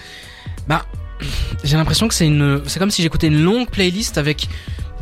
bah 0.66 0.86
j'ai 1.64 1.76
l'impression 1.76 2.08
que 2.08 2.14
c'est 2.14 2.26
une 2.26 2.62
c'est 2.64 2.78
comme 2.78 2.90
si 2.90 3.02
j'écoutais 3.02 3.26
une 3.26 3.42
longue 3.42 3.68
playlist 3.68 4.16
avec 4.16 4.48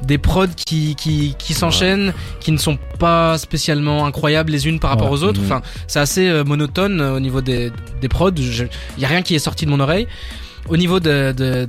des 0.06 0.18
prods 0.18 0.46
qui 0.66 0.94
qui 0.96 1.34
qui 1.38 1.54
s'enchaînent 1.54 2.12
qui 2.40 2.52
ne 2.52 2.56
sont 2.58 2.78
pas 2.98 3.38
spécialement 3.38 4.04
incroyables 4.06 4.50
les 4.52 4.66
unes 4.66 4.78
par 4.80 4.90
rapport 4.90 5.10
Ouais. 5.10 5.18
aux 5.18 5.22
autres 5.24 5.40
Mhm. 5.40 5.46
enfin 5.46 5.62
c'est 5.86 6.00
assez 6.00 6.28
euh, 6.28 6.44
monotone 6.44 7.00
euh, 7.00 7.14
au 7.16 7.20
niveau 7.20 7.40
des 7.40 7.70
des 8.00 8.08
prods 8.08 8.30
il 8.36 8.68
y 8.98 9.04
a 9.04 9.08
rien 9.08 9.22
qui 9.22 9.34
est 9.34 9.38
sorti 9.38 9.64
de 9.66 9.70
mon 9.70 9.80
oreille 9.80 10.06
au 10.68 10.76
niveau 10.76 11.00
de, 11.00 11.32
de, 11.32 11.66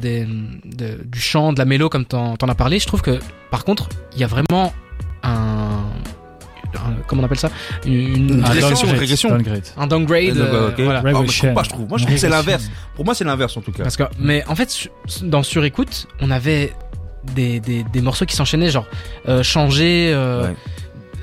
du 1.03 1.19
chant, 1.19 1.51
de 1.51 1.57
la 1.57 1.65
mélo, 1.65 1.89
comme 1.89 2.05
t'en 2.05 2.37
t'en 2.37 2.47
as 2.47 2.53
parlé, 2.53 2.77
je 2.77 2.85
trouve 2.85 3.01
que, 3.01 3.17
par 3.49 3.65
contre, 3.65 3.89
il 4.13 4.19
y 4.19 4.23
a 4.23 4.27
vraiment 4.27 4.71
un, 5.23 5.79
un- 6.75 6.93
comment 7.07 7.23
on 7.23 7.25
appelle 7.25 7.39
ça, 7.39 7.49
une, 7.85 7.93
Une 7.93 8.43
Ah, 8.45 8.49
Régression, 8.49 8.75
downgrade, 8.87 8.99
régression. 8.99 9.29
downgrade. 9.29 9.63
un 9.77 9.87
downgrade. 9.87 10.37
Euh, 10.37 10.53
euh, 10.53 10.69
ok. 10.69 10.79
voilà. 10.81 10.99
Ah, 10.99 11.03
ouais, 11.05 11.11
mais 11.11 11.19
je 11.21 11.23
trouve 11.23 11.31
Shane. 11.31 11.53
pas 11.55 11.63
je 11.63 11.69
trouve. 11.69 11.87
Moi 11.89 11.97
je 11.97 12.03
trouve 12.03 12.15
que 12.15 12.21
c'est 12.21 12.29
l'inverse. 12.29 12.69
Pour 12.95 13.03
moi 13.05 13.15
c'est 13.15 13.23
l'inverse 13.23 13.57
en 13.57 13.61
tout 13.61 13.71
cas. 13.71 13.81
Parce 13.83 13.97
que, 13.97 14.03
mais 14.19 14.43
en 14.47 14.55
fait, 14.55 14.69
su- 14.69 14.89
dans 15.23 15.41
Surécoute, 15.41 16.07
on 16.21 16.29
avait 16.29 16.73
des, 17.35 17.59
des, 17.59 17.83
des 17.83 18.01
morceaux 18.01 18.25
qui 18.25 18.35
s'enchaînaient, 18.35 18.69
genre 18.71 18.87
euh, 19.27 19.43
changer. 19.43 20.11
Euh, 20.13 20.47
Ouais. 20.49 20.55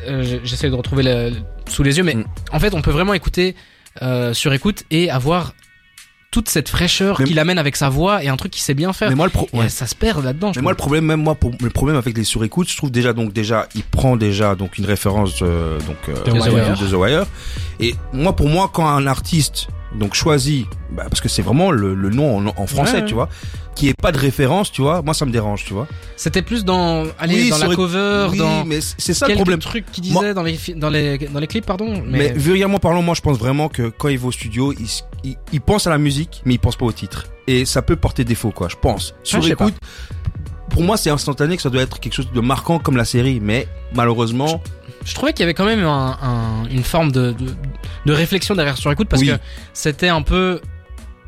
euh, 0.09 0.39
J'essaie 0.45 0.71
de 0.71 0.75
retrouver 0.75 1.03
le, 1.03 1.33
sous 1.69 1.83
les 1.83 1.99
yeux, 1.99 2.05
mais 2.05 2.15
Mm. 2.15 2.25
en 2.53 2.59
fait, 2.61 2.75
on 2.75 2.83
peut 2.83 2.91
vraiment 2.91 3.15
écouter 3.15 3.55
euh, 4.03 4.33
Surécoute 4.33 4.85
et 4.91 5.11
avoir 5.11 5.53
toute 6.31 6.49
cette 6.49 6.69
fraîcheur 6.69 7.23
qu'il 7.25 7.41
amène 7.41 7.59
avec 7.59 7.75
sa 7.75 7.89
voix 7.89 8.23
et 8.23 8.29
un 8.29 8.37
truc 8.37 8.53
qu'il 8.53 8.63
sait 8.63 8.73
bien 8.75 8.93
faire. 8.93 9.09
Mais 9.09 9.17
moi 9.17 9.27
le 9.27 9.33
pro... 9.33 9.49
Et 9.53 9.57
ouais. 9.59 9.69
ça 9.69 9.87
se 9.89 9.97
perd 9.97 10.23
là-dedans. 10.25 10.53
Mais 10.55 10.63
moi, 10.63 10.71
le 10.71 10.77
problème, 10.77 11.05
même 11.05 11.21
moi, 11.21 11.35
pour 11.35 11.51
le 11.61 11.71
problème 11.71 11.97
avec 11.97 12.17
les 12.17 12.23
surécoutes, 12.23 12.71
je 12.71 12.77
trouve 12.77 12.93
déjà, 12.93 13.13
donc 13.13 13.33
déjà, 13.33 13.67
il 13.75 13.83
prend 13.83 14.17
déjà 14.17 14.55
donc 14.55 14.79
une 14.79 14.85
référence 14.87 15.41
euh, 15.43 15.81
donc 15.81 15.97
euh, 16.09 16.15
The 16.23 16.33
Wire. 16.33 16.79
de 16.79 16.87
The 16.87 16.93
Wire. 16.93 17.27
Et 17.81 17.97
moi, 18.13 18.37
pour 18.37 18.49
moi, 18.49 18.71
quand 18.73 18.87
un 18.89 19.09
artiste 19.09 19.67
donc 19.99 20.15
choisit, 20.15 20.67
bah, 20.93 21.05
parce 21.09 21.21
que 21.21 21.29
c'est 21.29 21.43
vraiment 21.43 21.71
le, 21.71 21.95
le 21.95 22.11
nom 22.11 22.39
en, 22.39 22.47
en 22.57 22.67
français, 22.67 22.99
Ouais, 22.99 23.05
tu 23.05 23.15
vois, 23.15 23.29
qui 23.75 23.89
est 23.89 23.95
pas 24.01 24.13
de 24.13 24.19
référence, 24.19 24.71
tu 24.71 24.83
vois, 24.83 25.03
moi 25.03 25.15
ça 25.15 25.25
me 25.27 25.33
dérange, 25.33 25.65
tu 25.65 25.73
vois. 25.75 25.87
C'était 26.17 26.43
plus 26.43 26.65
dans, 26.65 27.05
allez, 27.19 27.35
Oui, 27.45 27.51
dans 27.51 27.59
la 27.59 27.75
cover, 27.75 28.29
oui, 28.31 28.39
dans 28.39 28.65
mais 28.65 28.79
c'est 28.81 29.15
ça 29.15 29.27
le 29.29 29.35
problème. 29.35 29.59
trucs 29.59 29.91
qu'il 29.91 30.03
disait 30.05 30.15
Moi- 30.15 30.35
dans 30.35 30.43
les 30.43 30.59
dans 30.77 30.91
les 30.91 31.19
dans 31.19 31.41
les 31.41 31.47
clips, 31.47 31.67
pardon. 31.67 32.03
Mais, 32.07 32.19
Mais, 32.19 32.33
vulgairement 32.33 32.79
parlant, 32.79 33.03
moi 33.03 33.15
je 33.15 33.21
pense 33.21 33.39
vraiment 33.39 33.69
que 33.69 33.89
quand 33.89 34.09
il 34.09 34.19
va 34.19 34.29
au 34.29 34.33
studio, 34.33 34.73
il, 34.73 34.87
il, 35.25 35.37
il 35.53 35.61
pense 35.61 35.87
à 35.87 35.91
la 35.91 35.99
musique, 35.99 36.43
mais 36.45 36.55
il 36.55 36.59
pense 36.59 36.77
pas 36.77 36.87
au 36.87 36.93
titre. 36.93 37.27
Et 37.47 37.65
ça 37.65 37.83
peut 37.83 37.97
porter 37.97 38.23
défaut, 38.25 38.53
quoi, 38.53 38.69
je 38.69 38.77
pense. 38.77 39.15
Sur 39.25 39.39
Ah, 39.39 39.41
je 39.43 39.47
sais 39.49 39.53
écoute, 39.55 39.75
pour 40.71 40.83
moi 40.83 40.97
c'est 40.97 41.11
instantané 41.11 41.57
que 41.57 41.63
ça 41.63 41.71
doit 41.71 41.83
être 41.83 41.99
quelque 41.99 42.15
chose 42.15 42.31
de 42.33 42.41
marquant 42.41 42.79
comme 42.79 42.97
la 42.97 43.05
série, 43.05 43.41
mais 43.41 43.67
malheureusement, 43.95 44.47
je 44.47 44.80
trouvais 45.15 45.33
qu'il 45.33 45.41
y 45.41 45.45
avait 45.45 45.55
quand 45.55 45.65
même 45.65 45.85
un, 45.85 46.19
un- 46.23 46.69
une 46.71 46.85
forme 46.85 47.11
de, 47.13 47.33
de, 47.33 47.55
de 48.07 48.13
réflexion 48.13 48.55
derrière 48.55 48.77
sur 48.77 48.91
écoute 48.93 49.09
parce 49.09 49.23
Oui. 49.23 49.29
que 49.29 49.35
c'était 49.73 50.09
un 50.09 50.23
peu 50.23 50.61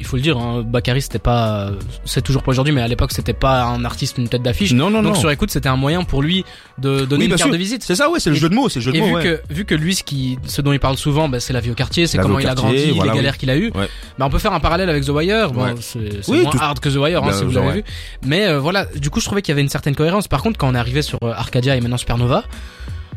il 0.01 0.05
faut 0.07 0.17
le 0.17 0.23
dire, 0.23 0.37
hein, 0.37 0.65
Bakary 0.67 1.01
c'était 1.01 1.21
pas, 1.21 1.71
c'est 2.05 2.23
toujours 2.23 2.43
pas 2.43 2.51
aujourd'hui, 2.51 2.75
mais 2.75 2.81
à 2.83 2.89
l'époque 2.89 3.13
c'était 3.13 3.33
pas 3.35 3.63
un 3.63 3.85
artiste 3.85 4.19
une 4.19 4.27
tête 4.29 4.43
d'affiche. 4.43 4.73
Non, 4.73 4.91
non, 4.91 5.01
Donc 5.01 5.15
non. 5.15 5.21
sur 5.21 5.31
écoute, 5.31 5.53
c'était 5.53 5.69
un 5.69 5.77
moyen 5.77 6.03
pour 6.03 6.23
lui 6.23 6.45
de 6.79 7.05
donner 7.05 7.27
Oui, 7.27 7.31
une 7.31 7.37
carte 7.37 7.43
sûr. 7.43 7.53
de 7.53 7.57
visite. 7.57 7.85
C'est 7.85 7.95
ça, 7.95 8.11
ouais, 8.11 8.19
c'est 8.19 8.31
le 8.31 8.35
jeu 8.35 8.49
de 8.49 8.55
mots, 8.57 8.69
c'est 8.69 8.81
le 8.81 8.85
jeu 8.85 8.91
de 8.91 8.97
Et 8.97 9.01
mots, 9.01 9.07
vu 9.07 9.15
ouais. 9.15 9.23
que 9.47 9.55
vu 9.55 9.65
que 9.65 9.77
lui, 9.77 9.95
ce 9.95 10.03
qui, 10.03 10.41
ce 10.45 10.61
dont 10.61 10.73
il 10.73 10.81
parle 10.81 10.97
souvent, 10.97 11.29
bah, 11.29 11.39
c'est 11.39 11.53
la 11.53 11.61
vie 11.61 11.71
au 11.71 11.75
quartier, 11.75 12.09
c'est 12.09 12.19
comment 12.19 12.41
il 12.41 12.49
a 12.49 12.55
grandi, 12.57 12.91
voilà, 12.91 13.05
les 13.05 13.11
oui. 13.11 13.17
galères 13.17 13.39
qu'il 13.39 13.49
a 13.51 13.57
eues. 13.57 13.71
Ouais. 13.77 13.89
Bah, 14.19 14.27
on 14.27 14.31
peut 14.31 14.41
faire 14.41 14.53
un 14.53 14.59
parallèle 14.59 14.91
avec 14.91 15.05
The 15.05 15.11
Wire. 15.11 15.53
Bon, 15.53 15.63
Ouais. 15.67 15.75
c'est 15.79 16.21
c'est 16.25 16.33
Oui, 16.33 16.41
moins 16.43 16.51
tout- 16.51 16.59
hard 16.61 16.81
que 16.81 16.89
The 16.89 16.97
Wire, 16.97 17.23
hein, 17.23 17.29
Bien 17.29 17.33
si 17.39 17.45
vous 17.45 17.53
l'avez 17.53 17.73
vu. 17.75 17.85
Mais 18.27 18.49
euh, 18.49 18.59
voilà, 18.59 18.87
du 18.87 19.09
coup, 19.09 19.21
je 19.21 19.27
trouvais 19.27 19.41
qu'il 19.41 19.53
y 19.53 19.55
avait 19.55 19.63
une 19.63 19.69
certaine 19.69 19.95
cohérence. 19.95 20.27
Par 20.27 20.43
contre, 20.43 20.59
quand 20.59 20.69
on 20.69 20.75
est 20.75 20.79
arrivé 20.79 21.03
sur 21.03 21.21
euh, 21.23 21.33
Arcadia 21.33 21.77
et 21.77 21.81
maintenant 21.81 21.97
Supernova, 21.97 22.43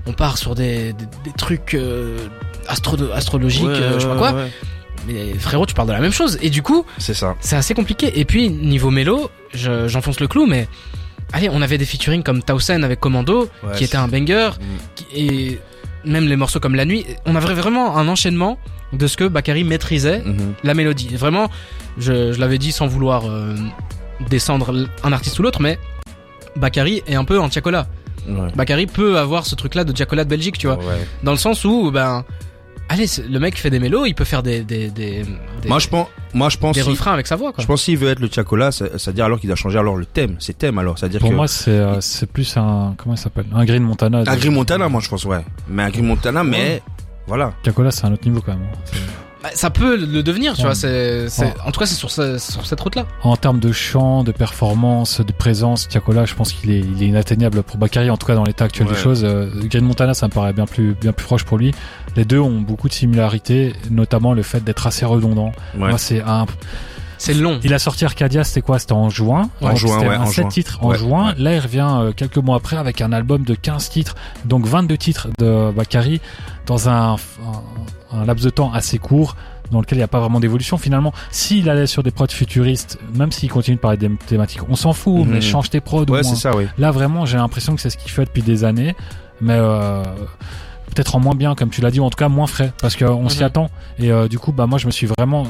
on 0.05 0.13
part 0.13 0.37
sur 0.37 0.55
des, 0.55 0.93
des, 0.93 1.05
des 1.23 1.31
trucs 1.37 1.73
euh, 1.73 2.17
astro 2.67 2.97
astrologiques, 3.13 3.63
Ouais, 3.65 3.69
euh, 3.73 3.93
je 3.95 3.99
sais 3.99 4.07
pas 4.07 4.17
quoi. 4.17 4.31
ouais. 4.33 4.51
Mais 5.07 5.33
frérot, 5.37 5.65
tu 5.65 5.73
parles 5.75 5.87
de 5.87 5.93
la 5.93 5.99
même 5.99 6.11
chose. 6.13 6.37
Et 6.41 6.49
du 6.49 6.61
coup, 6.63 6.85
C'est 6.97 7.13
ça. 7.13 7.35
c'est 7.39 7.55
assez 7.55 7.73
compliqué. 7.75 8.19
Et 8.19 8.25
puis, 8.25 8.49
niveau 8.49 8.89
mélo, 8.89 9.29
je- 9.53 9.87
j'enfonce 9.87 10.19
le 10.19 10.27
clou, 10.27 10.45
mais 10.47 10.67
allez, 11.31 11.47
on 11.51 11.61
avait 11.61 11.77
des 11.77 11.85
featuring 11.85 12.23
comme 12.23 12.41
Tausen 12.41 12.83
avec 12.83 12.99
Commando, 12.99 13.49
Ouais, 13.63 13.75
qui 13.75 13.83
était 13.83 13.97
un 13.97 14.07
banger, 14.07 14.49
Mm. 14.59 14.63
qui- 14.95 15.05
et 15.15 15.59
même 16.05 16.27
les 16.27 16.35
morceaux 16.35 16.59
comme 16.59 16.73
La 16.75 16.85
Nuit. 16.85 17.05
On 17.25 17.35
avait 17.35 17.53
vraiment 17.53 17.97
un 17.97 18.07
enchaînement 18.07 18.57
de 18.93 19.05
ce 19.07 19.17
que 19.17 19.25
Bakary 19.27 19.63
maîtrisait, 19.63 20.21
Mhm. 20.25 20.53
la 20.63 20.73
mélodie. 20.73 21.15
Vraiment, 21.15 21.49
je, 21.99 22.31
je 22.31 22.39
l'avais 22.39 22.57
dit 22.57 22.71
sans 22.71 22.87
vouloir 22.87 23.23
euh, 23.29 23.53
descendre 24.29 24.87
un 25.03 25.11
artiste 25.11 25.37
ou 25.39 25.43
l'autre, 25.43 25.61
mais 25.61 25.77
Bakary 26.55 27.03
est 27.07 27.15
un 27.15 27.25
peu 27.25 27.41
un 27.41 27.49
Tiakola. 27.49 27.87
Ouais. 28.27 28.49
Bakary 28.55 28.85
peut 28.87 29.17
avoir 29.17 29.45
ce 29.45 29.55
truc-là 29.55 29.83
de 29.83 29.91
Tiakola 29.91 30.23
de 30.23 30.29
Belgique, 30.29 30.57
tu 30.57 30.67
vois. 30.67 30.77
Ouais. 30.77 31.07
Dans 31.23 31.31
le 31.31 31.37
sens 31.37 31.63
où, 31.65 31.91
ben, 31.91 32.23
allez, 32.89 33.05
le 33.29 33.39
mec 33.39 33.57
fait 33.57 33.69
des 33.69 33.79
mélos, 33.79 34.05
il 34.05 34.13
peut 34.15 34.23
faire 34.25 34.43
des, 34.43 34.61
des, 34.63 34.89
des, 34.89 35.23
des, 35.61 35.67
Moi, 35.69 35.79
je 35.79 35.87
pense, 35.87 36.07
moi, 36.33 36.49
je 36.49 36.57
pense, 36.57 36.75
des 36.75 36.81
si- 36.83 36.89
refrains 36.89 37.13
avec 37.13 37.27
sa 37.27 37.35
voix, 37.35 37.51
quoi. 37.53 37.61
je 37.61 37.67
pense 37.67 37.83
s'il 37.83 37.97
veut 37.97 38.09
être 38.09 38.19
le 38.19 38.29
Tiakola, 38.29 38.71
ça- 38.71 38.97
c'est-à-dire 38.97 39.25
alors 39.25 39.39
qu'il 39.39 39.51
a 39.51 39.55
changé 39.55 39.77
alors 39.79 39.95
le 39.95 40.05
thème, 40.05 40.35
c'est 40.39 40.57
thème 40.57 40.77
alors, 40.79 40.97
c'est-à-dire 40.97 41.19
Pour 41.19 41.29
que 41.29 41.35
moi, 41.35 41.47
c'est 41.47 41.71
euh, 41.71 42.01
c'est 42.01 42.29
plus 42.31 42.55
un 42.57 42.93
comment 42.97 43.15
il 43.15 43.17
s'appelle? 43.17 43.45
Un 43.53 43.65
Green 43.65 43.83
Montana. 43.83 44.23
de- 44.23 44.29
un 44.29 44.35
Green 44.35 44.53
Montana, 44.53 44.87
moi 44.89 45.01
je 45.01 45.09
pense 45.09 45.23
ouais, 45.25 45.43
mais 45.67 45.83
un 45.83 45.89
Green 45.89 46.05
Montana, 46.05 46.43
mais 46.43 46.81
voilà. 47.27 47.53
Cacola, 47.63 47.91
c'est 47.91 48.05
un 48.05 48.13
autre 48.13 48.27
niveau 48.27 48.41
quand 48.41 48.53
même. 48.53 48.67
Bah, 49.45 49.51
ça 49.53 49.69
peut 49.69 49.95
le 49.95 50.23
devenir, 50.23 50.53
tu 50.53 50.61
Ouais. 50.61 50.65
vois. 50.69 50.73
C'est, 50.75 51.29
c'est, 51.29 51.43
Ouais. 51.45 51.53
en 51.63 51.69
tout 51.71 51.79
cas, 51.79 51.85
c'est 51.85 51.93
sur, 51.93 52.09
ce- 52.09 52.39
sur 52.39 52.65
cette 52.65 52.79
route-là. 52.81 53.05
En 53.21 53.35
termes 53.37 53.59
de 53.59 53.71
chant, 53.71 54.23
de 54.23 54.31
performance, 54.31 55.21
de 55.21 55.31
présence, 55.31 55.87
Tiakola, 55.87 56.25
je 56.25 56.33
pense 56.33 56.51
qu'il 56.51 56.71
est, 56.71 56.79
il 56.79 57.03
est 57.03 57.07
inatteignable 57.07 57.61
pour 57.61 57.77
Bakary, 57.77 58.09
en 58.09 58.17
tout 58.17 58.25
cas 58.25 58.33
dans 58.33 58.43
l'état 58.43 58.65
actuel 58.65 58.87
Ouais. 58.87 58.93
des 58.95 58.99
choses. 58.99 59.23
Euh, 59.23 59.51
Green 59.65 59.85
Montana, 59.85 60.15
ça 60.15 60.25
me 60.27 60.31
paraît 60.31 60.53
bien 60.53 60.65
plus, 60.65 60.95
bien 60.99 61.11
plus 61.13 61.25
proche 61.27 61.43
pour 61.43 61.59
lui. 61.59 61.75
Les 62.15 62.25
deux 62.25 62.39
ont 62.39 62.59
beaucoup 62.59 62.87
de 62.89 62.93
similarités, 62.93 63.73
notamment 63.91 64.33
le 64.33 64.41
fait 64.41 64.63
d'être 64.63 64.87
assez 64.87 65.05
redondant. 65.05 65.51
Ouais. 65.77 65.89
Moi, 65.89 65.97
c'est 65.99 66.21
un, 66.21 66.47
C'est 67.17 67.33
long. 67.33 67.59
il 67.63 67.73
a 67.73 67.79
sorti 67.79 68.05
Arcadia, 68.05 68.43
c'était 68.43 68.61
quoi? 68.61 68.79
C'était 68.79 68.93
en 68.93 69.09
juin. 69.09 69.49
En 69.61 69.69
Donc, 69.69 69.77
juin, 69.77 69.95
c'était 69.99 70.09
ouais, 70.09 70.15
un 70.15 70.21
en 70.21 70.25
7 70.25 70.35
juin. 70.35 70.47
titres 70.49 70.79
en 70.81 70.89
Ouais, 70.89 70.97
juin. 70.97 71.33
Là, 71.37 71.53
il 71.55 71.59
revient 71.59 71.87
euh, 71.99 72.11
quelques 72.11 72.37
mois 72.37 72.57
après 72.57 72.77
avec 72.77 73.01
un 73.01 73.11
album 73.11 73.43
de 73.43 73.55
15 73.55 73.89
titres, 73.89 74.15
donc 74.45 74.65
22 74.65 74.97
titres 74.97 75.27
de 75.39 75.71
Bakary 75.71 76.21
dans 76.65 76.89
un, 76.89 77.13
un, 77.13 78.17
un 78.19 78.25
laps 78.25 78.43
de 78.43 78.49
temps 78.49 78.71
assez 78.73 78.97
court 78.99 79.35
dans 79.71 79.79
lequel 79.81 79.97
il 79.97 80.01
n'y 80.01 80.03
a 80.03 80.07
pas 80.07 80.19
vraiment 80.19 80.39
d'évolution 80.39 80.77
finalement. 80.77 81.11
S'il 81.31 81.69
allait 81.71 81.87
sur 81.87 82.03
des 82.03 82.11
prods 82.11 82.27
futuristes, 82.29 82.99
même 83.15 83.31
s'il 83.31 83.49
continue 83.49 83.77
de 83.77 83.81
parler 83.81 83.97
des 83.97 84.11
thématiques, 84.27 84.61
on 84.69 84.75
s'en 84.75 84.93
fout, 84.93 85.25
Mhm. 85.25 85.31
mais 85.33 85.41
change 85.41 85.69
tes 85.71 85.81
prods 85.81 86.01
Ouais, 86.05 86.21
moins. 86.21 86.23
c'est 86.23 86.35
ça, 86.35 86.55
oui. 86.55 86.67
Là 86.77 86.91
vraiment, 86.91 87.25
j'ai 87.25 87.37
l'impression 87.37 87.75
que 87.75 87.81
c'est 87.81 87.89
ce 87.89 87.97
qu'il 87.97 88.11
fait 88.11 88.25
depuis 88.25 88.43
des 88.43 88.63
années, 88.63 88.95
mais 89.41 89.55
euh, 89.57 90.03
peut-être 90.93 91.15
en 91.15 91.19
moins 91.19 91.33
bien, 91.35 91.55
comme 91.55 91.69
tu 91.71 91.81
l'as 91.81 91.89
dit, 91.91 91.99
ou 91.99 92.05
en 92.05 92.09
tout 92.11 92.15
cas 92.17 92.29
moins 92.29 92.45
frais, 92.47 92.71
parce 92.79 92.95
qu'on 92.95 93.27
s'y 93.27 93.39
Mhm. 93.39 93.43
attend. 93.45 93.69
Et 93.97 94.11
euh, 94.11 94.27
du 94.27 94.37
coup, 94.37 94.51
bah 94.51 94.67
moi, 94.67 94.77
je 94.77 94.85
me 94.85 94.91
suis 94.91 95.07
vraiment, 95.17 95.47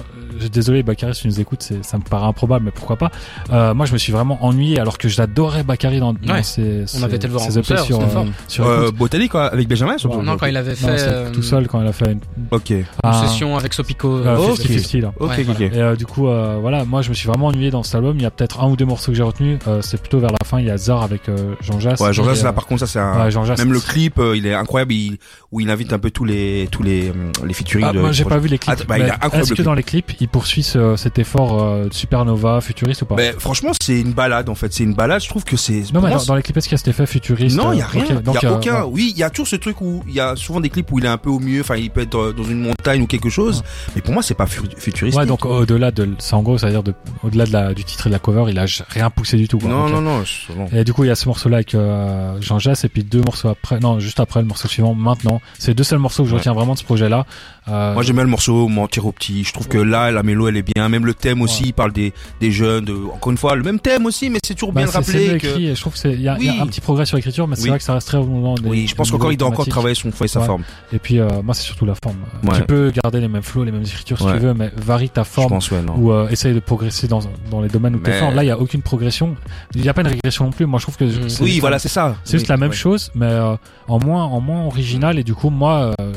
désolé, 0.52 0.84
Bakary, 0.84 1.14
si 1.16 1.22
tu 1.24 1.28
nous 1.28 1.40
écoutes, 1.40 1.62
c'est, 1.64 1.84
ça 1.86 1.98
me 1.98 2.04
paraît 2.04 2.26
improbable, 2.26 2.66
mais 2.66 2.72
pourquoi 2.72 2.96
pas. 2.96 3.12
Euh, 3.52 3.74
moi, 3.74 3.86
je 3.86 3.94
me 3.94 3.98
suis 3.98 4.12
vraiment 4.12 4.44
ennuyé, 4.46 4.80
alors 4.80 4.98
que 4.98 5.08
j'adorais 5.08 5.64
Bakary 5.64 6.00
dans, 6.00 6.14
dans 6.14 6.34
Ouais. 6.34 6.44
ses, 6.44 6.86
On 6.98 7.04
avait 7.04 7.16
été 7.18 7.28
le 7.28 7.34
voir 7.34 7.44
en 7.46 7.50
ses 7.50 7.58
EP 7.60 7.68
concert, 7.76 7.86
sur, 7.86 8.00
euh, 8.02 8.24
sur 8.48 8.66
Euh. 8.68 8.92
Botanique 8.92 9.32
quoi, 9.32 9.46
avec 9.48 9.68
Benjamin 9.68 9.98
surtout. 9.98 10.22
non, 10.22 10.38
quand 10.38 10.46
il 10.48 10.58
avait 10.58 10.76
fait 10.76 10.88
Non, 10.88 10.94
euh, 10.98 11.32
tout 11.32 11.42
seul 11.44 11.68
quand 11.68 11.82
il 11.82 11.88
a 11.88 11.94
fait 11.94 12.12
une, 12.12 12.20
Ok. 12.52 12.70
une 12.72 12.84
un- 13.04 13.14
session 13.28 13.56
avec 13.58 13.74
Sopico. 13.74 14.18
euh, 14.18 14.26
euh, 14.26 14.38
50-50, 14.56 15.02
là. 15.02 15.14
Ok, 15.20 15.30
Ouais, 15.30 15.36
ok, 15.40 15.46
voilà. 15.46 15.66
ok. 15.68 15.74
Et 15.76 15.82
euh, 15.82 15.96
du 15.96 16.06
coup, 16.06 16.28
euh, 16.28 16.58
voilà, 16.62 16.86
moi 16.86 17.02
je 17.02 17.10
me 17.10 17.14
suis 17.14 17.28
vraiment 17.28 17.48
ennuyé 17.48 17.72
dans 17.72 17.84
cet 17.84 17.96
album. 17.96 18.16
Il 18.18 18.24
y 18.24 18.26
a 18.26 18.32
peut-être 18.32 18.62
un 18.62 18.70
ou 18.70 18.76
deux 18.76 18.86
morceaux 18.86 19.12
que 19.12 19.18
j'ai 19.18 19.24
retenus. 19.24 19.60
Euh, 19.68 19.82
c'est 19.82 20.00
plutôt 20.00 20.20
vers 20.20 20.32
la 20.32 20.46
fin. 20.46 20.60
Il 20.60 20.66
y 20.66 20.70
a 20.72 20.78
Zar 20.78 21.04
avec 21.04 21.30
euh, 21.30 21.56
Jean 21.62 21.80
Jass. 21.80 22.00
Ouais, 22.00 22.14
Jean 22.14 22.24
Jass, 22.26 22.44
là, 22.44 22.50
euh, 22.50 22.54
par 22.54 22.66
contre, 22.66 22.82
ça 22.82 22.88
c'est 22.88 23.00
un. 23.00 23.24
ouais, 23.26 23.32
Jean 23.32 23.46
Jass. 23.46 23.60
Même 23.60 23.74
le 23.74 23.80
clip, 23.80 24.20
il 24.36 24.46
est 24.46 24.54
incroyable, 24.54 24.94
il- 24.94 25.18
où 25.52 25.60
il 25.62 25.70
invite 25.70 25.94
un 25.94 26.00
peu 26.00 26.12
tous 26.12 26.26
les 26.26 26.68
tous 26.72 26.84
les 26.84 27.12
les 27.46 27.54
featuring 27.54 27.86
Ah, 27.90 27.94
moi 27.94 28.12
j'ai 28.12 28.26
pas 28.26 28.38
vu 28.38 28.48
les 28.50 28.58
clips. 28.58 28.78
Ah, 28.80 28.84
bah, 28.88 28.98
il 28.98 29.06
mais 29.06 29.10
a 29.12 29.16
incroyable 29.16 29.44
Est-ce 29.44 29.54
que 29.54 29.62
dans 29.62 29.74
les 29.74 29.84
clips, 29.84 30.12
il 30.26 30.28
poursuit 30.28 30.64
ce- 30.64 30.96
cet 30.96 31.20
effort 31.20 31.62
euh, 31.64 31.88
Supernova 31.92 32.60
futuriste 32.62 33.04
ou 33.04 33.06
pas? 33.06 33.16
Franchement, 33.38 33.72
c'est 33.82 34.00
une 34.00 34.14
balade 34.14 34.50
en 34.50 34.56
fait. 34.56 34.74
C'est 34.74 34.84
une 34.84 34.94
balade. 34.94 35.22
Je 35.22 35.30
trouve 35.30 35.44
que 35.44 35.56
c'est. 35.58 35.84
Non, 35.94 36.02
mais 36.02 36.10
dans, 36.10 36.24
dans 36.26 36.36
les 36.36 36.42
clips, 36.42 36.58
est-ce 36.58 36.68
qu'il 36.68 36.74
y 36.74 36.76
a 36.76 36.80
cet 36.80 36.88
effet 36.88 37.06
futuriste? 37.06 37.56
Non, 37.56 37.72
il 37.74 37.78
y 37.80 37.82
euh, 37.82 37.86
a 37.86 37.88
rien. 37.88 38.04
ok, 38.04 38.10
Il 38.12 38.22
donc, 38.22 38.42
y 38.42 38.46
a 38.46 38.50
euh, 38.52 38.56
aucun. 38.56 38.82
ouais. 38.84 38.90
Oui, 38.92 39.12
il 39.16 39.20
y 39.20 39.24
a 39.24 39.30
toujours 39.30 39.48
ce 39.48 39.56
truc 39.56 39.82
où 39.82 40.04
il 40.08 40.14
y 40.14 40.20
a 40.20 40.36
souvent 40.36 40.60
des 40.60 40.70
clips 40.70 40.92
où 40.92 41.00
il 41.00 41.06
est 41.06 41.10
un 41.10 41.18
peu 41.18 41.30
au 41.30 41.40
mieux. 41.40 41.62
Enfin, 41.62 41.76
il 41.76 41.90
peut 41.92 42.02
être 42.02 42.16
euh, 42.18 42.34
dans 42.34 42.44
une 42.44 42.60
montagne 42.62 43.02
ou 43.02 43.08
quelque 43.08 43.30
chose. 43.30 43.64
Mais 43.96 44.02
pour 44.02 44.14
moi, 44.14 44.24
c'est 44.24 44.34
pas 44.34 44.48
fu- 44.48 44.62
futuristique. 44.78 45.20
Ouais, 45.20 45.26
donc 45.28 45.46
au-delà 45.46 45.92
de, 45.92 46.10
c'est 46.20 46.34
en 46.34 46.42
gros, 46.42 46.58
c'est-à-dire 46.58 46.84
de, 46.84 46.94
au-delà 47.24 47.46
de 47.46 47.54
la, 47.54 47.74
du 47.74 47.84
titre 47.84 48.08
et 48.08 48.10
de 48.10 48.14
la 48.14 48.20
cover, 48.20 48.46
il 48.50 48.58
a 48.60 48.66
rien 48.90 49.10
poussé 49.10 49.38
du 49.38 49.48
tout. 49.48 49.60
Quoi. 49.60 49.70
non, 49.70 49.90
non, 49.90 50.02
non. 50.02 50.24
Et 50.72 50.84
du 50.84 50.94
coup, 50.94 51.04
il 51.04 51.08
y 51.08 51.12
a 51.12 51.16
ce 51.16 51.28
morceau-là 51.28 51.58
avec 51.58 51.76
euh, 51.76 52.38
Jean 52.42 52.60
Jass, 52.60 52.84
et 52.84 52.90
puis 52.90 53.04
deux 53.04 53.22
morceaux 53.22 53.50
après, 53.50 53.80
non, 53.80 54.00
juste 54.00 54.20
après 54.20 54.40
le 54.42 54.48
morceau 54.48 54.68
suivant, 54.68 54.94
maintenant. 54.96 55.42
C'est 55.60 55.70
les 55.72 55.76
deux 55.76 55.84
seuls 55.84 56.00
morceaux 56.00 56.24
que 56.24 56.30
je 56.30 56.36
retiens 56.36 56.54
vraiment 56.54 56.74
de 56.74 56.80
ce 56.80 56.84
projet-là. 56.84 57.26
Euh, 57.68 57.94
Moi 57.94 58.04
j'aime 58.04 58.16
bien 58.16 58.24
le 58.24 58.30
morceau 58.30 58.68
Mentir 58.68 59.06
au 59.06 59.12
petit. 59.12 59.44
Je 59.44 59.52
trouve 59.54 59.68
que 59.68 59.78
là 59.78 60.12
la 60.16 60.24
mélo 60.24 60.48
elle 60.48 60.58
est 60.58 60.64
bien. 60.76 60.90
Même 60.90 61.06
le 61.06 61.14
thème 61.14 61.42
aussi, 61.42 61.64
Ouais. 61.64 61.70
il 61.70 61.74
parle 61.74 61.92
des 61.94 62.14
des 62.42 62.52
jeunes. 62.52 62.86
De, 62.86 62.94
encore 63.14 63.32
une 63.32 63.38
fois 63.38 63.56
le 63.56 63.64
même 63.64 63.80
thème 63.80 64.06
aussi, 64.06 64.30
mais 64.30 64.40
c'est 64.46 64.54
toujours 64.56 64.74
bah, 64.74 64.82
bien 64.84 64.92
rappeler 64.92 65.38
que. 65.38 65.48
écrit, 65.48 65.76
je 65.76 65.80
trouve 65.80 65.94
que 65.94 66.00
c'est, 66.00 66.14
il 66.14 66.22
y 66.22 66.28
a, 66.30 66.38
y 66.40 66.50
un 66.50 66.66
petit 66.68 66.82
progrès 66.82 67.06
sur 67.06 67.16
l'écriture, 67.18 67.48
mais 67.48 67.56
c'est 67.56 67.64
Oui. 67.64 67.70
vrai 67.70 67.78
que 67.78 67.84
ça 67.84 67.94
reste 67.94 68.08
très 68.08 68.18
redondant. 68.18 68.56
des- 68.56 68.68
Oui, 68.70 68.88
je 68.88 68.96
pense 68.96 69.12
qu'encore 69.12 69.32
il 69.32 69.38
doit 69.38 69.48
encore 69.50 69.68
travailler 69.68 69.96
son 69.96 70.12
fond 70.12 70.26
et 70.26 70.28
sa 70.28 70.40
Ouais. 70.42 70.46
forme. 70.46 70.64
Et 70.94 71.00
puis, 71.00 71.20
euh, 71.20 71.28
moi, 71.44 71.54
c'est 71.54 71.64
surtout 71.64 71.86
la 71.86 71.94
forme. 72.04 72.18
Ouais. 72.44 72.58
Tu 72.60 72.64
peux 72.64 72.92
garder 73.04 73.20
les 73.22 73.28
mêmes 73.28 73.42
flows, 73.44 73.64
les 73.64 73.72
mêmes 73.72 73.84
écritures 73.84 74.18
si 74.20 74.26
tu 74.26 74.38
veux, 74.40 74.54
mais 74.54 74.72
varie 74.76 75.10
ta 75.10 75.24
forme 75.24 75.50
pense 75.50 75.70
ou 75.98 76.12
euh, 76.12 76.28
essaye 76.30 76.54
de 76.54 76.60
progresser 76.60 77.08
dans, 77.08 77.20
dans 77.52 77.62
les 77.62 77.68
domaines 77.70 77.96
où 77.96 78.00
Mais- 78.04 78.20
fort. 78.20 78.32
Là, 78.32 78.44
il 78.44 78.48
y 78.48 78.52
a 78.52 78.60
aucune 78.60 78.82
progression. 78.82 79.36
Il 79.76 79.82
n'y 79.82 79.90
a 79.90 79.94
pas 79.94 80.02
une 80.02 80.08
régression 80.08 80.46
non 80.46 80.52
plus. 80.52 80.66
Moi, 80.66 80.80
je 80.80 80.86
trouve 80.86 80.98
que 80.98 81.10
c'est- 81.30 81.44
Oui, 81.44 81.60
voilà, 81.60 81.80
c'est 81.80 81.90
ça. 81.90 82.16
C'est 82.24 82.38
juste 82.38 82.50
la 82.50 82.58
même 82.58 82.72
chose, 82.74 83.12
mais 83.16 83.26
euh, 83.26 83.56
en 83.88 84.00
moins, 84.00 84.24
en 84.24 84.40
moins 84.42 84.64
original. 84.66 85.20
Et 85.20 85.24
du 85.24 85.34
coup, 85.34 85.50
moi, 85.50 85.94
euh, 86.00 86.14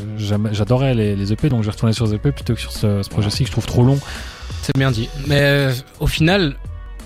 j'adorais 0.52 0.94
les, 0.94 1.16
les 1.16 1.32
EP, 1.32 1.48
donc 1.48 1.62
je 1.62 1.70
retournais 1.70 1.92
sur 1.92 2.06
les 2.06 2.14
EP 2.14 2.32
plutôt 2.32 2.54
que 2.54 2.60
sur 2.60 2.72
ce, 2.72 3.02
ce 3.02 3.08
projet-ci 3.08 3.44
que 3.44 3.46
je 3.46 3.52
trouve 3.52 3.66
trop 3.66 3.82
long. 3.82 3.87
C'est 4.62 4.76
bien 4.76 4.90
dit. 4.90 5.08
Mais 5.26 5.40
euh, 5.40 5.72
au 6.00 6.06
final, 6.06 6.56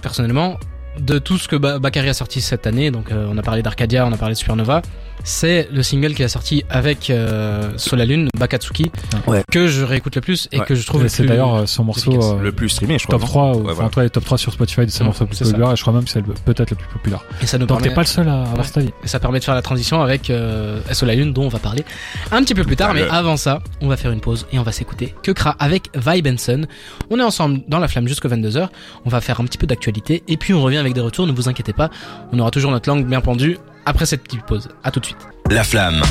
personnellement, 0.01 0.59
de 0.99 1.19
tout 1.19 1.39
ce 1.39 1.49
que 1.49 1.57
Ba- 1.57 1.79
Bakary 1.79 2.09
a 2.09 2.15
sorti 2.15 2.41
cette 2.41 2.67
année, 2.67 2.91
donc 2.91 3.11
euh, 3.13 3.27
on 3.31 3.39
a 3.39 3.43
parlé 3.43 3.63
d'Arcadia, 3.63 4.07
on 4.07 4.13
a 4.13 4.17
parlé 4.17 4.35
de 4.35 4.39
Supernova, 4.39 4.83
c'est 5.25 5.69
le 5.73 5.83
single 5.83 6.15
qu'il 6.15 6.25
a 6.25 6.29
sorti 6.29 6.65
avec 6.71 7.11
euh, 7.11 7.71
Solalune, 7.77 8.29
Bakatsuki, 8.39 8.91
Ouais. 9.27 9.43
que 9.51 9.67
je 9.69 9.85
réécoute 9.85 10.15
le 10.17 10.21
plus 10.21 10.49
et 10.53 10.59
Ouais. 10.61 10.65
que 10.67 10.75
je 10.75 10.87
trouve 10.87 11.01
Et 11.03 11.05
le 11.05 11.09
C'est 11.09 11.23
plus- 11.23 11.29
d'ailleurs 11.29 11.55
euh, 11.55 11.67
son 11.67 11.85
morceau 11.85 12.11
efficace. 12.13 12.31
euh, 12.33 12.43
Le 12.43 12.53
plus 12.53 12.69
streamé, 12.69 12.99
je 12.99 13.05
crois. 13.07 13.15
top 13.19 13.23
non 13.23 13.27
3, 13.29 13.43
ou, 13.45 13.47
Ouais, 13.55 13.63
enfin, 13.67 13.73
voilà. 13.75 13.91
cas, 13.91 14.03
les 14.03 14.11
top 14.11 14.25
3 14.25 14.39
sur 14.39 14.53
Spotify 14.53 14.87
de 14.87 14.91
ses 14.91 15.03
Mm, 15.03 15.07
morceaux 15.07 15.25
les 15.25 15.29
plus 15.29 15.37
c'est 15.37 15.45
populaires. 15.45 15.73
Et 15.73 15.77
je 15.77 15.83
crois 15.83 15.93
même 15.95 16.05
que 16.05 16.11
c'est 16.11 16.23
peut-être 16.23 16.71
le 16.71 16.77
plus 16.77 16.89
populaire. 16.89 17.25
et 17.41 17.47
ça 17.47 17.59
nous 17.59 17.67
Donc 17.67 17.79
permet, 17.79 17.89
t'es 17.91 17.95
pas 17.95 18.01
le 18.03 18.07
seul 18.07 18.29
à 18.29 18.43
avoir 18.43 18.59
Ouais. 18.59 18.65
cet 18.65 18.77
avis. 18.79 18.91
et 19.05 19.09
ça 19.09 19.21
permet 19.21 19.39
de 19.39 19.45
faire 19.45 19.55
la 19.55 19.63
transition 19.63 20.03
avec 20.03 20.31
euh, 20.31 20.81
SO 20.93 21.07
la 21.07 21.15
Lune 21.15 21.33
dont 21.33 21.45
on 21.45 21.49
va 21.49 21.59
parler 21.59 21.85
un 22.31 22.43
petit 22.43 22.55
peu 22.55 22.65
plus 22.65 22.77
tard. 22.77 22.89
Ah, 22.91 22.95
Mais 22.95 23.03
le- 23.03 23.13
avant 23.13 23.37
ça, 23.37 23.61
on 23.81 23.89
va 23.89 23.97
faire 23.97 24.11
une 24.13 24.21
pause 24.21 24.47
et 24.53 24.59
on 24.59 24.63
va 24.63 24.73
s'écouter 24.73 25.15
Kekra 25.23 25.57
avec 25.59 25.89
Vi 25.95 26.23
Benson. 26.23 26.63
On 27.11 27.19
est 27.19 27.23
ensemble 27.23 27.61
dans 27.69 27.79
la 27.79 27.89
flamme 27.89 28.09
jusqu'à 28.09 28.29
22h. 28.29 28.69
On 29.05 29.09
va 29.09 29.21
faire 29.21 29.41
un 29.41 29.45
petit 29.45 29.59
peu 29.59 29.67
d'actualité 29.67 30.23
et 30.29 30.37
puis 30.37 30.53
on 30.55 30.63
revient 30.63 30.79
avec 30.79 30.95
des 30.95 31.01
retours. 31.01 31.27
Ne 31.27 31.33
vous 31.33 31.49
inquiétez 31.49 31.73
pas, 31.73 31.91
on 32.33 32.39
aura 32.39 32.51
toujours 32.51 32.71
notre 32.71 32.89
langue 32.89 33.07
bien 33.07 33.21
pendue 33.21 33.59
après 33.87 34.07
cette 34.07 34.23
petite 34.23 34.45
pause. 34.45 34.69
À 34.85 34.91
tout 34.91 35.01
de 35.01 35.07
suite. 35.07 35.19
La 35.51 35.65
flamme. 35.65 36.03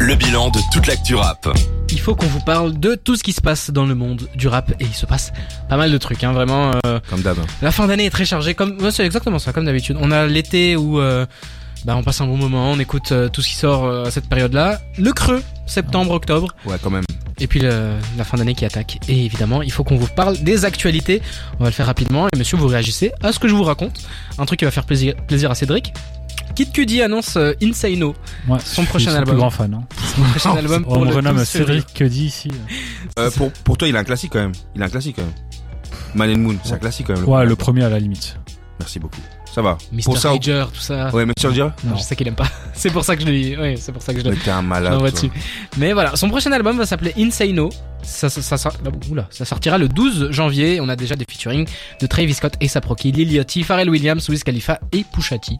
Le 0.00 0.14
bilan 0.14 0.50
de 0.50 0.58
toute 0.72 0.86
l'actu 0.86 1.14
rap. 1.14 1.48
Il 1.90 2.00
faut 2.00 2.14
qu'on 2.14 2.26
vous 2.26 2.40
parle 2.40 2.78
de 2.78 2.94
tout 2.94 3.16
ce 3.16 3.22
qui 3.22 3.32
se 3.32 3.40
passe 3.40 3.70
dans 3.70 3.84
le 3.84 3.94
monde 3.94 4.28
du 4.34 4.48
rap 4.48 4.70
et 4.80 4.84
il 4.84 4.94
se 4.94 5.04
passe 5.06 5.32
pas 5.68 5.76
mal 5.76 5.90
de 5.92 5.98
trucs. 5.98 6.24
Hein, 6.24 6.32
vraiment, 6.32 6.70
euh, 6.86 7.00
Comme 7.10 7.20
d'hab. 7.20 7.36
la 7.60 7.70
fin 7.72 7.86
d'année 7.86 8.06
est 8.06 8.10
très 8.10 8.24
chargée. 8.24 8.54
Comme 8.54 8.90
c'est 8.90 9.04
exactement 9.04 9.38
ça, 9.38 9.52
comme 9.52 9.66
d'habitude. 9.66 9.98
On 10.00 10.10
a 10.10 10.26
l'été 10.26 10.76
où 10.76 11.00
euh, 11.00 11.26
bah, 11.84 11.96
on 11.96 12.02
passe 12.02 12.20
un 12.20 12.26
bon 12.26 12.36
moment, 12.36 12.70
on 12.70 12.78
écoute 12.78 13.12
euh, 13.12 13.28
tout 13.28 13.42
ce 13.42 13.48
qui 13.48 13.56
sort 13.56 13.84
euh, 13.84 14.04
à 14.06 14.10
cette 14.10 14.28
période-là. 14.28 14.80
Le 14.96 15.12
creux, 15.12 15.42
septembre, 15.66 16.12
octobre. 16.12 16.48
Ouais, 16.64 16.76
quand 16.82 16.90
même. 16.90 17.04
Et 17.42 17.46
puis 17.46 17.60
le- 17.60 17.94
la 18.16 18.24
fin 18.24 18.36
d'année 18.38 18.54
qui 18.54 18.64
attaque. 18.64 18.98
Et 19.08 19.24
évidemment, 19.26 19.60
il 19.62 19.72
faut 19.72 19.82
qu'on 19.84 19.96
vous 19.96 20.06
parle 20.08 20.38
des 20.38 20.64
actualités. 20.64 21.20
On 21.58 21.64
va 21.64 21.70
le 21.70 21.74
faire 21.74 21.86
rapidement. 21.86 22.26
Et 22.34 22.38
monsieur, 22.38 22.56
vous 22.56 22.68
réagissez 22.68 23.12
à 23.22 23.32
ce 23.32 23.38
que 23.38 23.48
je 23.48 23.54
vous 23.54 23.64
raconte. 23.64 24.00
Un 24.38 24.46
truc 24.46 24.60
qui 24.60 24.64
va 24.64 24.70
faire 24.70 24.84
plaisir, 24.86 25.14
plaisir 25.26 25.50
à 25.50 25.54
Cédric. 25.54 25.92
Kid 26.54 26.72
Cudi 26.72 27.00
annonce 27.02 27.36
euh, 27.36 27.52
Insano, 27.62 28.14
Ouais, 28.48 28.58
Son 28.58 28.58
je 28.58 28.66
suis 28.82 28.86
prochain 28.86 29.10
album. 29.14 29.34
plus 29.34 29.36
grand 29.38 29.50
fan. 29.50 29.74
Hein. 29.74 29.82
son 30.14 30.22
prochain 30.22 30.50
album 30.58 30.84
On 30.88 30.92
pour 30.94 31.00
me 31.04 31.10
le 31.10 31.16
renomme 31.16 31.36
12 31.36 31.48
février. 31.48 31.80
Cédric 31.80 31.94
que 31.98 32.04
dit 32.04 32.26
ici. 32.26 32.48
Euh, 33.18 33.30
pour, 33.32 33.50
pour 33.52 33.76
toi, 33.76 33.88
il 33.88 33.96
a 33.96 34.00
un 34.00 34.04
classique 34.04 34.30
quand 34.32 34.38
même. 34.38 34.52
Il 34.76 34.82
a 34.82 34.86
un 34.86 34.88
classique 34.88 35.16
quand 35.16 35.22
même. 35.24 35.32
Man 36.14 36.30
and 36.30 36.38
Moon, 36.38 36.56
c'est 36.62 36.74
un 36.74 36.78
classique 36.78 37.06
quand 37.08 37.14
même. 37.16 37.28
Ouais, 37.28 37.44
le 37.44 37.56
premier 37.56 37.82
à 37.84 37.88
la 37.88 37.98
limite. 37.98 38.36
Merci 38.78 38.98
beaucoup. 39.00 39.20
ça 39.52 39.60
va. 39.62 39.76
Mr. 39.92 40.02
Pour 40.04 40.16
ça, 40.18 40.30
Rager, 40.30 40.64
tout 40.72 40.80
ça. 40.80 41.10
ouais, 41.10 41.26
Mr. 41.26 41.32
Rager. 41.48 41.68
Non. 41.84 41.96
Je 41.96 42.02
sais 42.02 42.14
qu'il 42.16 42.26
aime 42.28 42.34
pas. 42.36 42.46
C'est 42.72 42.90
pour 42.90 43.04
ça 43.04 43.16
que 43.16 43.22
je 43.22 43.26
lui, 43.26 43.56
ouais, 43.56 43.74
c'est 43.76 43.92
pour 43.92 44.00
ça 44.00 44.14
que 44.14 44.20
je 44.20 44.24
le 44.24 44.30
Mais 44.30 44.36
t'es 44.36 44.50
un 44.50 44.62
je 44.62 44.66
malade. 44.66 45.02
dessus. 45.12 45.30
Mais 45.76 45.92
voilà, 45.92 46.14
son 46.16 46.28
prochain 46.30 46.50
album 46.52 46.78
va 46.78 46.86
s'appeler 46.86 47.12
Insano. 47.18 47.68
Ça, 48.02 48.30
ça, 48.30 48.40
ça, 48.40 48.56
ça, 48.56 48.70
oula, 49.10 49.26
ça 49.30 49.44
sortira 49.44 49.76
le 49.76 49.88
12 49.88 50.30
janvier. 50.30 50.80
On 50.80 50.88
a 50.88 50.96
déjà 50.96 51.16
des 51.16 51.26
featuring 51.28 51.66
de 52.00 52.06
Travis 52.06 52.34
Scott 52.34 52.54
et 52.60 52.68
Saproki, 52.68 53.12
Lil 53.12 53.30
Yachty, 53.32 53.64
Pharrell 53.64 53.90
Williams, 53.90 54.26
Wiz 54.30 54.44
Khalifa 54.44 54.78
et 54.92 55.04
Pusha 55.12 55.36
T. 55.38 55.58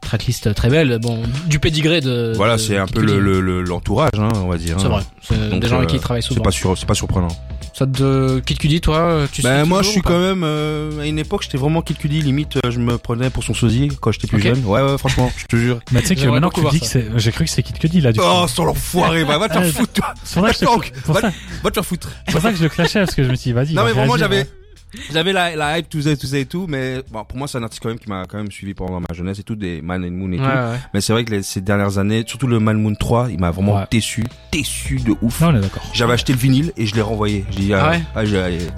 Tracklist 0.00 0.54
très 0.54 0.68
belle. 0.68 0.98
Bon, 1.00 1.22
du 1.46 1.58
pédigré 1.58 2.00
de. 2.00 2.32
Voilà, 2.36 2.56
de 2.56 2.60
c'est 2.60 2.76
un 2.76 2.86
peu 2.86 3.00
Cudi. 3.00 3.12
le, 3.14 3.40
le- 3.40 3.62
l'entourage, 3.62 4.10
hein, 4.18 4.28
on 4.36 4.48
va 4.48 4.56
dire. 4.56 4.76
C'est 4.80 4.86
hein. 4.86 4.90
vrai. 4.90 5.02
C'est 5.22 5.50
Donc, 5.50 5.60
des 5.60 5.68
gens 5.68 5.76
avec 5.76 5.88
euh, 5.88 5.92
qui 5.92 5.96
il 5.96 6.00
travaille 6.00 6.22
C'est 6.22 6.28
souvent. 6.28 6.42
pas 6.42 6.50
sur, 6.50 6.76
c'est 6.78 6.86
pas 6.86 6.94
surprenant. 6.94 7.28
Ça 7.74 7.86
te 7.86 8.40
Kid 8.40 8.58
Cudi, 8.58 8.80
toi, 8.80 9.26
tu 9.30 9.42
Ben 9.42 9.64
moi, 9.64 9.82
je 9.82 9.88
suis 9.90 10.00
quand 10.00 10.18
même 10.18 10.42
euh, 10.42 11.00
à 11.00 11.06
une 11.06 11.18
époque, 11.18 11.42
j'étais 11.44 11.58
vraiment 11.58 11.80
Kid 11.82 11.96
Cudi. 11.98 12.22
Limite, 12.22 12.56
euh, 12.64 12.70
je 12.70 12.78
me 12.80 12.98
prenais 12.98 13.30
pour 13.30 13.44
son 13.44 13.54
sosie 13.54 13.88
quand 14.00 14.10
j'étais 14.10 14.26
plus 14.26 14.40
jeune. 14.40 14.64
Ouais, 14.64 14.80
ouais, 14.82 14.98
franchement, 14.98 15.30
je 15.36 15.44
te 15.46 15.54
jure. 15.56 15.78
Mais 15.92 16.00
tu 16.00 16.08
sais 16.08 16.16
que 16.16 16.26
maintenant 16.26 16.50
que 16.50 16.60
tu 16.60 16.68
dis 16.70 16.80
que 16.80 16.86
c'est, 16.86 17.06
j'ai 17.16 17.30
cru 17.30 17.44
que 17.44 17.50
c'est 17.50 17.62
Kid 17.62 17.78
Cudi 17.78 18.00
là. 18.00 18.12
Du 18.12 18.18
Oh, 18.22 18.46
sans 18.48 18.64
l'enfoiré, 18.64 19.22
va, 19.24 19.38
va 19.38 19.48
te 19.48 19.52
faire 19.54 19.66
foutre, 19.72 19.92
toi. 19.92 20.14
c'est 20.24 20.40
va- 20.40 20.52
te 20.52 20.58
faire 20.58 21.84
foutre. 21.84 22.08
c'est 22.26 22.32
pour 22.32 22.40
ça 22.42 22.50
que 22.50 22.56
je 22.58 22.62
le 22.64 22.68
clashais 22.68 23.00
parce 23.00 23.14
que 23.14 23.22
je 23.22 23.30
me 23.30 23.36
suis 23.36 23.50
dit 23.50 23.52
vas-y. 23.52 23.74
Non, 23.74 23.84
mais 23.84 23.92
vraiment, 23.92 24.16
j'avais, 24.16 24.40
hein. 24.40 24.44
J'avais 25.12 25.32
la, 25.32 25.54
la 25.56 25.78
hype, 25.78 25.88
tout 25.88 26.02
ça, 26.02 26.16
tout 26.16 26.26
ça 26.26 26.38
et 26.38 26.46
tout, 26.46 26.66
mais 26.68 27.02
bon, 27.10 27.24
pour 27.24 27.36
moi, 27.38 27.46
c'est 27.48 27.58
un 27.58 27.62
artiste 27.62 27.82
quand 27.82 27.88
même 27.90 27.98
qui 27.98 28.08
m'a 28.08 28.24
quand 28.28 28.38
même 28.38 28.50
suivi 28.50 28.74
pendant 28.74 29.00
ma 29.00 29.06
jeunesse 29.14 29.38
et 29.38 29.42
tout, 29.42 29.54
des 29.56 29.82
Man 29.82 30.04
and 30.04 30.10
Moon 30.10 30.32
et 30.32 30.38
Ouais, 30.38 30.44
tout. 30.44 30.50
ouais. 30.50 30.78
Mais 30.94 31.00
c'est 31.00 31.12
vrai 31.12 31.24
que 31.24 31.30
les- 31.32 31.42
ces 31.42 31.60
dernières 31.60 31.98
années, 31.98 32.24
surtout 32.26 32.46
le 32.46 32.58
Man 32.60 32.80
Moon 32.80 32.94
3, 32.94 33.28
il 33.30 33.38
m'a 33.38 33.50
vraiment 33.50 33.76
Ouais. 33.76 33.84
déçu, 33.90 34.24
déçu 34.52 34.96
de 34.96 35.14
ouf. 35.22 35.40
Non, 35.40 35.48
on 35.48 35.56
est 35.56 35.60
d'accord. 35.60 35.82
J'avais 35.92 36.12
acheté 36.14 36.32
le 36.32 36.38
vinyle 36.38 36.72
et 36.76 36.86
je 36.86 36.94
l'ai 36.94 37.02
renvoyé. 37.02 37.44
J'ai 37.50 37.60
dit, 37.60 37.74
Ah 37.74 37.92
ah, 38.14 38.22
ouais 38.22 38.28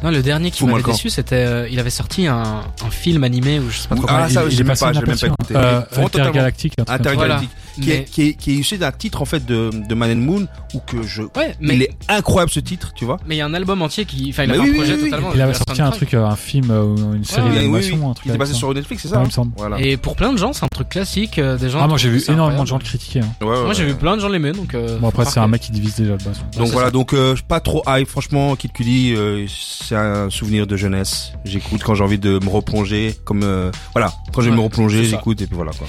ah, 0.00 0.04
Non, 0.04 0.10
le 0.10 0.22
dernier 0.22 0.50
qui 0.50 0.64
m'avait 0.64 0.82
déçu, 0.82 1.10
c'était, 1.10 1.36
euh, 1.46 1.68
il 1.70 1.78
avait 1.78 1.90
sorti 1.90 2.26
un, 2.26 2.62
un 2.84 2.90
film 2.90 3.24
animé 3.24 3.58
ou 3.60 3.70
je 3.70 3.78
sais 3.78 3.88
pas 3.88 3.96
trop 3.96 4.06
Ah, 4.08 4.28
ça, 4.28 4.48
j'ai 4.48 4.64
même 4.64 4.76
pas, 4.76 4.92
j'ai 4.92 5.00
même 5.00 5.18
pas 5.18 5.26
écouté. 5.26 5.54
Euh. 5.56 5.80
Intergalactique. 5.96 6.74
Intergalactique. 6.88 7.50
Qui, 7.80 7.90
est, 7.92 7.98
Mais- 7.98 8.04
qui, 8.04 8.22
est, 8.28 8.34
qui 8.34 8.50
est 8.52 8.54
issu 8.54 8.78
d'un 8.78 8.92
titre 8.92 9.22
en 9.22 9.24
fait 9.24 9.44
de, 9.46 9.70
de 9.88 9.94
Man 9.94 10.10
and 10.12 10.16
Moon 10.16 10.46
où 10.74 10.78
que 10.80 11.02
je 11.02 11.22
Ouais, 11.22 11.54
mais 11.60 11.74
il 11.76 11.82
est 11.82 11.90
incroyable 12.08 12.50
ce 12.50 12.60
titre 12.60 12.92
tu 12.94 13.04
vois 13.04 13.16
mais 13.26 13.36
il 13.36 13.38
y 13.38 13.40
a 13.40 13.46
un 13.46 13.54
album 13.54 13.80
entier 13.82 14.04
qui, 14.04 14.28
enfin, 14.30 14.44
il 14.44 14.50
a 14.50 14.54
fait 14.54 14.60
oui, 14.60 14.70
un 14.70 14.74
projet 14.74 14.94
oui, 14.94 15.00
oui. 15.04 15.10
totalement. 15.10 15.30
Il 15.34 15.40
avait 15.40 15.54
sorti 15.54 15.82
un 15.82 15.90
truc, 15.90 16.14
euh, 16.14 16.24
un 16.26 16.36
film 16.36 16.70
euh, 16.70 16.82
ou 16.84 17.14
une 17.14 17.24
série 17.24 17.42
Ouais, 17.42 17.48
Oui, 17.48 17.50
oui, 17.50 17.56
d'animation, 17.60 17.96
oui. 18.02 18.10
un 18.10 18.14
truc 18.14 18.26
il 18.26 18.34
est 18.34 18.38
basé 18.38 18.50
avec 18.50 18.54
ça. 18.54 18.58
sur 18.58 18.74
Netflix 18.74 19.02
c'est 19.02 19.08
ça 19.08 19.20
il 19.22 19.26
me 19.26 19.30
semble. 19.30 19.52
voilà 19.56 19.80
Et 19.80 19.96
pour 19.96 20.16
plein 20.16 20.32
de 20.32 20.38
gens, 20.38 20.52
c'est 20.52 20.64
un 20.64 20.68
truc 20.68 20.88
classique. 20.90 21.38
euh, 21.38 21.56
Des 21.58 21.70
gens. 21.70 21.80
Ah, 21.82 21.86
moi 21.86 21.98
j'ai 21.98 22.10
vu 22.10 22.22
énormément 22.28 22.62
de 22.62 22.68
gens 22.68 22.78
le 22.78 22.84
critiquer. 22.84 23.20
hein. 23.20 23.28
Ouais, 23.40 23.46
ouais, 23.48 23.64
Moi, 23.64 23.72
j'ai 23.72 23.84
vu 23.84 23.94
plein 23.94 24.16
de 24.16 24.20
gens 24.20 24.28
l'aimer, 24.28 24.52
donc. 24.52 24.74
euh, 24.74 24.98
Bon 24.98 25.08
après 25.08 25.24
c'est 25.24 25.40
un 25.40 25.48
mec 25.48 25.60
qui 25.62 25.72
divise 25.72 25.96
déjà 25.96 26.12
le 26.12 26.18
bas. 26.18 26.30
donc 26.56 26.68
voilà 26.68 26.90
donc 26.90 27.14
pas 27.48 27.60
trop 27.60 27.82
hype 27.88 28.08
franchement 28.08 28.56
Kid 28.56 28.72
Cudi 28.72 29.14
c'est 29.48 29.96
un 29.96 30.28
souvenir 30.30 30.66
de 30.66 30.76
jeunesse 30.76 31.32
j'écoute 31.44 31.82
quand 31.84 31.94
j'ai 31.94 32.04
envie 32.04 32.18
de 32.18 32.38
me 32.42 32.48
replonger 32.48 33.14
comme 33.24 33.44
voilà 33.92 34.12
quand 34.32 34.42
je 34.42 34.50
vais 34.50 34.56
me 34.56 34.60
replonger 34.60 35.04
j'écoute 35.04 35.40
et 35.42 35.46
puis 35.46 35.56
voilà 35.56 35.72
quoi 35.72 35.86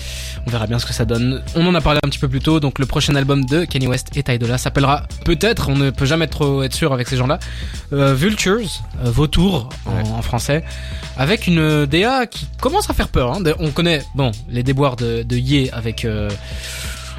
On 0.47 0.49
verra 0.51 0.67
bien 0.67 0.79
ce 0.79 0.85
que 0.85 0.93
ça 0.93 1.05
donne. 1.05 1.41
On 1.55 1.65
en 1.67 1.75
a 1.75 1.80
parlé 1.81 1.99
un 2.03 2.09
petit 2.09 2.19
peu 2.19 2.27
plus 2.27 2.39
tôt, 2.39 2.59
donc 2.59 2.79
le 2.79 2.85
prochain 2.85 3.15
album 3.15 3.45
de 3.45 3.65
Kanye 3.65 3.87
West 3.87 4.09
et 4.15 4.23
Ty 4.23 4.37
Dolla 4.39 4.57
s'appellera 4.57 5.03
peut-être, 5.25 5.69
on 5.69 5.75
ne 5.75 5.89
peut 5.89 6.05
jamais 6.05 6.27
trop 6.27 6.63
être 6.63 6.73
sûr 6.73 6.93
avec 6.93 7.07
ces 7.07 7.17
gens-là, 7.17 7.39
euh, 7.93 8.13
Vultures, 8.13 8.59
euh, 9.03 9.09
Vautour 9.11 9.69
en, 9.85 9.91
Ouais. 9.91 10.03
en 10.17 10.21
français, 10.21 10.63
avec 11.17 11.47
une 11.47 11.85
DA 11.85 12.25
qui 12.27 12.47
commence 12.61 12.89
à 12.89 12.93
faire 12.93 13.07
peur. 13.09 13.33
Hein. 13.33 13.43
On 13.59 13.71
connaît, 13.71 14.01
bon, 14.15 14.31
les 14.49 14.63
déboires 14.63 14.95
de, 14.95 15.23
de 15.23 15.35
Ye 15.37 15.69
avec 15.71 16.05
euh, 16.05 16.29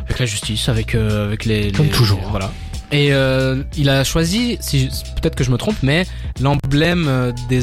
avec 0.05 0.19
la 0.19 0.27
justice, 0.27 0.69
avec 0.69 0.95
euh, 0.95 1.27
avec 1.27 1.45
les 1.45 1.73
Comme 1.73 1.87
les- 1.87 1.93
toujours. 1.93 2.21
voilà. 2.31 2.51
Et 2.91 3.13
euh, 3.15 3.63
il 3.77 3.89
a 3.89 4.05
choisi, 4.05 4.59
si 4.61 4.89
peut-être 5.21 5.35
que 5.35 5.45
je 5.45 5.51
me 5.51 5.57
trompe, 5.57 5.77
mais 5.83 6.07
l'emblème 6.41 7.33
des 7.49 7.63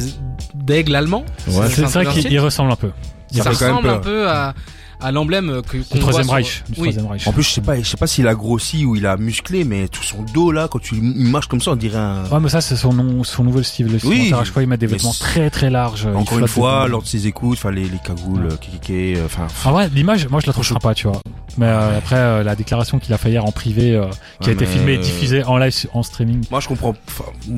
d'aigle 0.56 0.96
allemand. 0.96 1.24
Ouais. 1.48 1.68
C'est 1.70 1.82
l'ancien. 1.82 2.04
il 2.04 2.40
ressemble 2.40 2.72
un 2.72 2.76
peu. 2.76 2.90
Ça 3.32 3.44
quand 3.44 3.44
même 3.44 3.52
ressemble 3.54 3.90
un 3.90 3.98
peu 4.00 4.28
à, 4.28 4.56
à 5.00 5.12
l'emblème 5.12 5.62
que 5.68 5.78
voit 5.78 6.00
troisième 6.00 6.26
sur- 6.26 6.34
Reich. 6.34 6.64
Du 6.70 6.72
Oui. 6.82 6.90
troisième 6.90 7.08
Reich. 7.08 7.28
en 7.28 7.32
plus 7.32 7.44
je 7.44 7.50
sais 7.50 7.62
pas 7.62 7.78
je 7.80 7.84
sais 7.88 7.98
pas 7.98 8.08
s'il 8.08 8.28
a 8.28 8.36
grossi 8.36 8.86
ou 8.86 8.96
il 8.96 9.06
a 9.06 9.18
musclé 9.18 9.64
mais 9.64 9.88
tout 9.88 10.04
son 10.04 10.24
dos 10.34 10.52
là 10.52 10.68
quand 10.70 10.80
tu 10.80 10.96
il 10.96 11.02
marche 11.30 11.48
comme 11.48 11.62
ça 11.62 11.72
on 11.72 11.76
dirait 11.76 11.98
un 11.98 12.24
Ouais, 12.32 12.40
mais 12.40 12.50
ça, 12.50 12.62
c'est 12.62 12.76
son, 12.76 12.94
nom, 12.94 13.24
son 13.24 13.44
nouveau 13.44 13.64
style. 13.64 13.88
Le 13.88 13.94
Oui, 14.04 14.22
style 14.26 14.34
à 14.36 14.44
chaque 14.44 14.54
fois, 14.54 14.62
il 14.64 14.70
met 14.70 14.78
des 14.78 14.88
vêtements 14.88 15.14
très 15.14 15.50
très 15.50 15.70
larges. 15.70 16.08
il 16.10 16.16
encore 16.16 16.40
une 16.40 16.48
fois 16.48 16.88
lors 16.88 17.02
de 17.02 17.08
ses 17.08 17.28
écoutes 17.28 17.58
enfin 17.58 17.72
les, 17.72 17.84
les 17.88 17.98
cagoules 18.04 18.46
Ouais. 18.46 18.54
euh, 18.54 18.58
kékéké, 18.58 19.14
euh, 19.18 19.26
enfin 19.26 19.48
En 19.66 19.72
vrai, 19.72 19.90
l'image, 19.94 20.28
moi, 20.30 20.40
je 20.42 20.48
la 20.48 20.54
trouve 20.54 20.66
sympa, 20.66 20.94
tu 20.94 21.08
vois. 21.08 21.22
Mais 21.58 21.66
euh, 21.66 21.98
après, 21.98 22.16
euh, 22.16 22.44
la 22.44 22.56
déclaration 22.56 23.00
qu'il 23.00 23.14
a 23.14 23.18
fait 23.18 23.32
hier 23.32 23.44
en 23.44 23.52
privé, 23.52 23.96
euh, 23.96 24.06
qui 24.40 24.48
Ouais, 24.48 24.50
a 24.50 24.52
été 24.54 24.66
filmée 24.66 24.94
et 24.94 24.98
euh, 24.98 25.02
diffusée 25.02 25.44
en 25.44 25.58
live 25.58 25.74
en 25.94 26.04
streaming. 26.04 26.44
Moi, 26.52 26.60
je 26.60 26.68
comprends. 26.68 26.94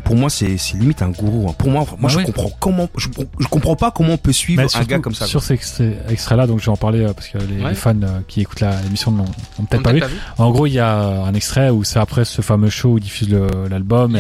Pour 0.06 0.16
moi, 0.16 0.30
c'est 0.30 0.56
limite 0.74 1.02
un 1.02 1.10
gourou. 1.10 1.50
hein. 1.50 1.56
Pour 1.58 1.70
moi, 1.70 1.82
moi, 1.90 1.98
Bah 2.02 2.08
je 2.08 2.18
oui. 2.20 2.24
comprends 2.26 2.52
comment. 2.60 2.88
Je, 2.98 3.08
je 3.40 3.48
comprends 3.48 3.76
pas 3.76 3.92
comment 3.92 4.14
on 4.14 4.18
peut 4.18 4.32
suivre 4.32 4.60
Mais 4.62 4.66
un 4.66 4.70
surtout, 4.70 4.88
gars 4.88 5.00
comme 5.00 5.14
ça. 5.14 5.26
Sur 5.26 5.44
ces 5.44 5.56
extraits- 5.56 5.98
extraits-là, 6.10 6.48
donc 6.48 6.60
je 6.60 6.66
vais 6.66 6.72
en 6.72 6.78
parler 6.78 7.02
euh, 7.02 7.14
parce 7.14 7.28
que 7.32 7.38
les, 7.40 7.62
Ouais. 7.62 7.70
les 7.70 7.76
fans 7.76 7.96
euh, 8.04 8.20
qui 8.28 8.42
écoutent 8.42 8.62
l'émission 8.62 9.12
n'ont 9.12 9.24
n'ont 9.24 9.30
On 9.60 9.66
peut-être 9.66 9.84
pas 9.84 9.94
vu. 9.94 10.00
pas 10.00 10.08
vu 10.08 10.16
En 10.38 10.52
gros, 10.52 10.66
il 10.68 10.74
y 10.74 10.80
a 10.80 11.24
un 11.24 11.34
extrait 11.34 11.70
où 11.70 11.84
c'est 11.84 12.00
après 12.00 12.26
ce 12.26 12.42
fameux 12.42 12.70
show 12.70 12.90
où 12.94 12.98
ils 12.98 13.02
diffusent 13.04 13.36
l'album. 13.70 14.18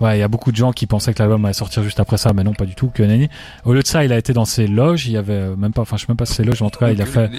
Ouais, 0.00 0.16
il 0.16 0.20
y 0.20 0.22
a 0.22 0.28
beaucoup 0.28 0.52
de 0.52 0.56
gens 0.56 0.72
qui 0.72 0.86
pensaient 0.86 1.14
que 1.14 1.18
l'album 1.22 1.44
allait 1.44 1.54
sortir 1.54 1.82
juste 1.82 2.00
après 2.00 2.18
ça, 2.18 2.32
mais 2.32 2.44
non, 2.44 2.52
pas 2.54 2.64
du 2.66 2.74
tout. 2.74 2.88
Que 2.88 3.02
nenni. 3.02 3.28
Au 3.64 3.72
lieu 3.72 3.82
de 3.82 3.86
ça, 3.86 4.04
il 4.04 4.12
a 4.12 4.18
été 4.18 4.32
dans 4.32 4.44
ses 4.44 4.66
loges. 4.66 5.06
Il 5.06 5.12
y 5.12 5.16
avait 5.16 5.32
euh, 5.32 5.56
même 5.56 5.72
pas, 5.72 5.82
enfin, 5.82 5.96
je 5.96 6.02
sais 6.02 6.06
même 6.08 6.16
pas 6.16 6.26
si 6.26 6.34
c'est 6.34 6.44
loges, 6.44 6.60
mais 6.60 6.66
en 6.66 6.70
tout 6.70 6.80
cas, 6.80 6.90
il 6.90 7.00
a 7.02 7.06
fait, 7.06 7.30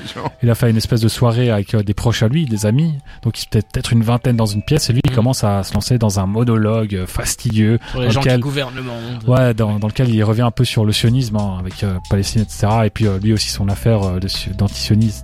il 0.44 0.50
a 0.50 0.56
fait 0.56 0.70
une 0.70 0.78
espèce 0.78 1.02
de 1.02 1.08
soirée 1.08 1.50
avec 1.52 1.74
euh, 1.74 1.84
des 1.84 1.94
proches 1.94 2.24
à 2.24 2.28
lui, 2.28 2.46
des 2.46 2.66
amis. 2.66 2.96
Donc, 3.24 3.40
il 3.42 3.46
était 3.48 3.62
peut-être 3.62 3.94
une 3.94 4.04
vingtaine 4.04 4.36
dans 4.36 4.46
une 4.46 4.64
pièce, 4.64 4.90
et 4.90 4.94
lui, 4.94 5.02
il 5.06 5.12
Mhm. 5.12 5.16
commence 5.16 5.44
à 5.44 5.64
se 5.64 5.74
lancer 5.74 5.98
dans 5.98 6.20
un 6.20 6.26
monologue 6.26 6.96
euh, 6.96 7.06
fastidieux. 7.08 7.80
Sur 7.92 8.00
les 8.00 8.06
dans 8.08 8.12
gens 8.12 8.20
lequel- 8.22 8.36
qui 8.36 8.42
gouvernent 8.42 8.76
le 8.76 8.82
monde. 8.84 9.24
Ouais, 9.28 9.54
dans, 9.54 9.80
dans 9.80 9.88
lequel 9.88 10.10
il 10.14 10.24
revient 10.24 10.42
un 10.42 10.52
peu 10.52 10.66
sur 10.66 10.86
le 10.86 10.92
sionisme 10.92 11.36
hein, 11.38 11.58
avec 11.60 11.84
euh, 11.84 11.96
Palestine, 12.10 12.42
etc. 12.42 12.68
Et 12.86 12.90
puis 12.90 13.08
euh, 13.08 13.20
lui 13.20 13.34
aussi 13.34 13.50
son 13.50 13.68
affaire 13.70 14.04
euh, 14.04 14.20
de 14.20 14.28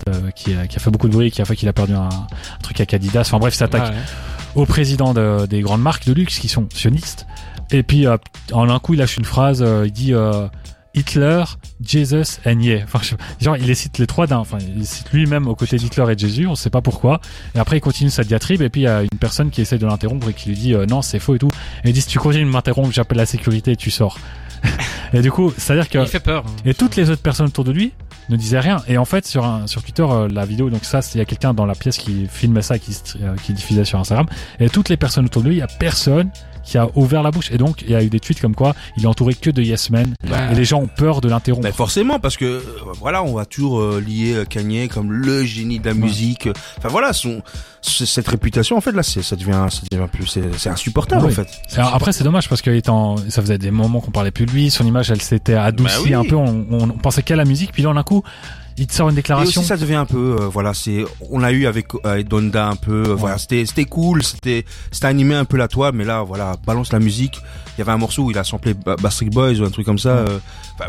euh, 0.10 0.32
qui, 0.32 0.54
a- 0.56 0.68
qui 0.68 0.78
a 0.78 0.80
fait 0.80 0.92
beaucoup 0.92 1.08
de 1.08 1.14
bruit, 1.14 1.32
qui 1.32 1.42
a 1.42 1.46
fait 1.46 1.56
qu'il 1.56 1.68
a 1.70 1.74
perdu 1.74 1.94
un, 1.94 2.10
un 2.10 2.28
truc 2.62 2.80
avec 2.80 2.94
Adidas. 2.94 3.22
Enfin 3.22 3.40
bref, 3.40 3.54
il 3.54 3.58
s'attaque 3.58 3.84
Ouais, 3.84 3.90
ouais. 3.90 3.96
au 4.56 4.66
président 4.66 5.14
de- 5.14 5.46
des 5.46 5.62
grandes 5.62 5.82
marques 5.82 6.06
de 6.06 6.14
luxe 6.14 6.40
qui 6.40 6.48
sont 6.48 6.68
sionistes. 6.74 7.26
Et 7.72 7.84
puis 7.84 8.06
euh, 8.08 8.18
en 8.52 8.70
un 8.70 8.80
coup, 8.80 8.94
il 8.94 8.98
lâche 9.00 9.18
une 9.18 9.26
phrase. 9.26 9.62
euh, 9.62 9.84
il 9.86 9.92
dit 9.92 10.14
Hitler, 10.96 11.44
Jesus 11.84 12.38
and 12.46 12.60
yeah. 12.60 12.84
Enfin, 12.84 13.00
je- 13.02 13.44
genre 13.44 13.58
il 13.58 13.66
les 13.66 13.74
cite 13.74 13.98
les 13.98 14.06
trois 14.06 14.28
d'un. 14.28 14.38
Enfin, 14.38 14.60
il 14.76 14.86
cite 14.86 15.12
lui-même 15.12 15.48
aux 15.48 15.56
côtés 15.56 15.78
d'Hitler 15.78 16.06
et 16.12 16.16
de 16.16 16.20
Jésus. 16.20 16.46
On 16.46 16.54
sait 16.54 16.70
pas 16.70 16.82
pourquoi. 16.82 17.20
Et 17.56 17.60
après, 17.60 17.78
il 17.78 17.82
continue 17.82 18.12
sa 18.12 18.24
diatribe. 18.24 18.62
Et 18.62 18.70
puis 18.70 18.82
il 18.82 18.84
y 18.84 18.88
a 18.88 19.02
une 19.02 19.10
personne 19.20 19.50
qui 19.50 19.62
essaie 19.62 19.80
de 19.80 19.88
l'interrompre 19.88 20.30
et 20.30 20.34
qui 20.34 20.50
lui 20.50 20.56
dit 20.56 20.76
euh, 20.76 20.86
non, 20.86 21.02
c'est 21.02 21.18
faux 21.18 21.34
et 21.34 21.40
tout. 21.40 21.50
Et 21.84 21.90
il 21.90 21.94
dit 21.94 22.02
si 22.02 22.08
tu 22.08 22.20
continues 22.20 22.46
de 22.46 22.50
m'interrompre, 22.52 22.92
j'appelle 22.92 23.18
la 23.18 23.26
sécurité 23.26 23.72
et 23.72 23.76
tu 23.76 23.90
sors. 23.90 24.20
et 25.14 25.22
du 25.22 25.32
coup, 25.32 25.52
c'est-à-dire 25.58 25.90
que 25.90 25.98
Il 25.98 26.06
fait 26.08 26.20
peur. 26.20 26.44
et 26.64 26.76
toutes 26.76 26.96
les 26.96 27.10
autres 27.10 27.24
personnes 27.24 27.48
autour 27.48 27.64
de 27.64 27.72
lui 27.72 27.92
ne 28.30 28.36
disaient 28.36 28.60
rien. 28.60 28.82
Et 28.88 28.98
en 28.98 29.06
fait, 29.06 29.26
sur 29.26 29.44
sur 29.66 29.84
Twitter, 29.84 30.06
euh, 30.08 30.28
la 30.28 30.46
vidéo, 30.46 30.70
donc 30.70 30.86
ça, 30.86 31.00
il 31.14 31.18
y 31.18 31.22
a 31.22 31.26
quelqu'un 31.26 31.54
dans 31.54 31.66
la 31.66 31.76
pièce 31.76 31.98
qui 31.98 32.28
filmait 32.28 32.62
ça, 32.62 32.80
qui, 32.80 32.96
euh, 33.22 33.36
qui 33.44 33.54
diffusait 33.54 33.86
sur 33.86 34.00
Instagram. 34.00 34.28
Et 34.60 34.70
toutes 34.70 34.90
les 34.90 34.98
personnes 34.98 35.26
autour 35.26 35.44
de 35.44 35.50
lui, 35.50 35.56
il 35.56 35.60
y 35.60 35.64
a 35.64 35.68
personne 35.68 36.30
qui 36.64 36.78
a 36.78 36.88
ouvert 36.96 37.24
la 37.24 37.32
bouche. 37.32 37.52
Et 37.52 37.58
donc, 37.58 37.82
il 37.84 37.92
y 37.92 37.96
a 37.96 38.04
eu 38.04 38.10
des 38.10 38.20
tweets 38.20 38.40
comme 38.42 38.56
quoi 38.56 38.74
il 38.98 39.04
est 39.04 39.08
entouré 39.08 39.34
que 39.34 39.50
de 39.50 39.62
yes 39.62 39.90
men. 39.90 40.14
Ouais. 40.30 40.38
Et 40.52 40.56
les 40.56 40.66
gens 40.66 40.80
ont 40.82 40.88
peur 40.88 41.22
de 41.22 41.30
l'interrompre. 41.30 41.70
Forcément, 41.74 42.20
parce 42.20 42.38
que 42.38 42.46
euh, 42.46 42.62
voilà, 43.00 43.24
on 43.24 43.34
va 43.34 43.46
toujours 43.46 43.80
euh, 43.82 44.02
lier 44.06 44.34
euh, 44.34 44.46
Kanye 44.46 44.88
comme 44.88 45.12
le 45.12 45.44
génie 45.44 45.80
de 45.80 45.86
la 45.86 45.94
musique. 45.94 46.48
Enfin 46.78 46.90
voilà, 46.90 47.14
son 47.14 47.42
cette 47.82 48.28
réputation 48.30 48.78
en 48.78 48.82
fait 48.82 48.94
là, 48.94 49.04
c'est 49.04 49.22
ça 49.22 49.36
devient 49.36 49.68
ça 49.70 49.82
devient 49.92 50.08
plus 50.10 50.40
c'est 50.58 50.70
insupportable 50.70 51.26
en 51.26 51.30
fait. 51.30 51.48
Alors, 51.76 51.94
après, 51.94 52.14
c'est 52.14 52.24
dommage 52.24 52.48
parce 52.48 52.62
que 52.62 52.70
étant, 52.72 53.18
ça 53.30 53.42
faisait 53.42 53.58
des 53.58 53.72
moments 53.72 54.00
qu'on 54.00 54.12
parlait 54.12 54.32
plus 54.32 54.46
de 54.46 54.52
lui. 54.52 54.72
Son 54.72 54.86
image, 54.86 55.12
elle 55.12 55.22
s'était 55.22 55.56
adoucie 55.56 55.96
Bah 55.96 56.02
oui. 56.06 56.14
un 56.14 56.24
peu. 56.24 56.36
On, 56.36 56.66
on 56.72 56.88
pensait 56.90 57.24
qu'à 57.24 57.36
la 57.36 57.46
musique. 57.46 57.72
Puis 57.74 57.84
là, 57.84 57.94
d'un 57.94 58.04
coup, 58.04 58.24
il 58.78 58.88
te 58.88 58.94
sort 58.94 59.10
une 59.10 59.14
Et 59.14 59.18
déclaration. 59.18 59.62
aussi 59.62 59.68
ça 59.68 59.78
devient 59.78 59.96
un 59.96 60.06
peu 60.06 60.38
euh, 60.40 60.48
voilà, 60.48 60.74
c'est 60.74 61.06
on 61.32 61.40
l'a 61.40 61.52
eu 61.52 61.66
avec 61.68 61.88
avec 62.04 62.28
Donda 62.28 62.68
un 62.68 62.76
peu 62.76 63.04
euh, 63.10 63.16
voilà, 63.16 63.38
c'était 63.38 63.66
c'était 63.66 63.86
cool, 63.86 64.24
c'était 64.24 64.66
c'était 64.92 65.08
animé 65.08 65.36
un 65.36 65.46
peu 65.46 65.58
la 65.58 65.68
toile 65.68 65.94
mais 65.94 66.04
là 66.06 66.24
voilà, 66.24 66.54
balance 66.66 66.92
la 66.92 67.00
musique. 67.00 67.40
Il 67.76 67.80
y 67.80 67.82
avait 67.82 67.92
un 67.92 67.98
morceau 67.98 68.26
où 68.26 68.30
il 68.32 68.38
a 68.38 68.44
samplé 68.44 68.76
Ba- 68.76 68.96
Bastard 68.98 69.30
Boys 69.30 69.60
ou 69.60 69.66
un 69.66 69.72
truc 69.72 69.84
comme 69.86 69.98
ça. 69.98 70.10
euh, 70.10 70.38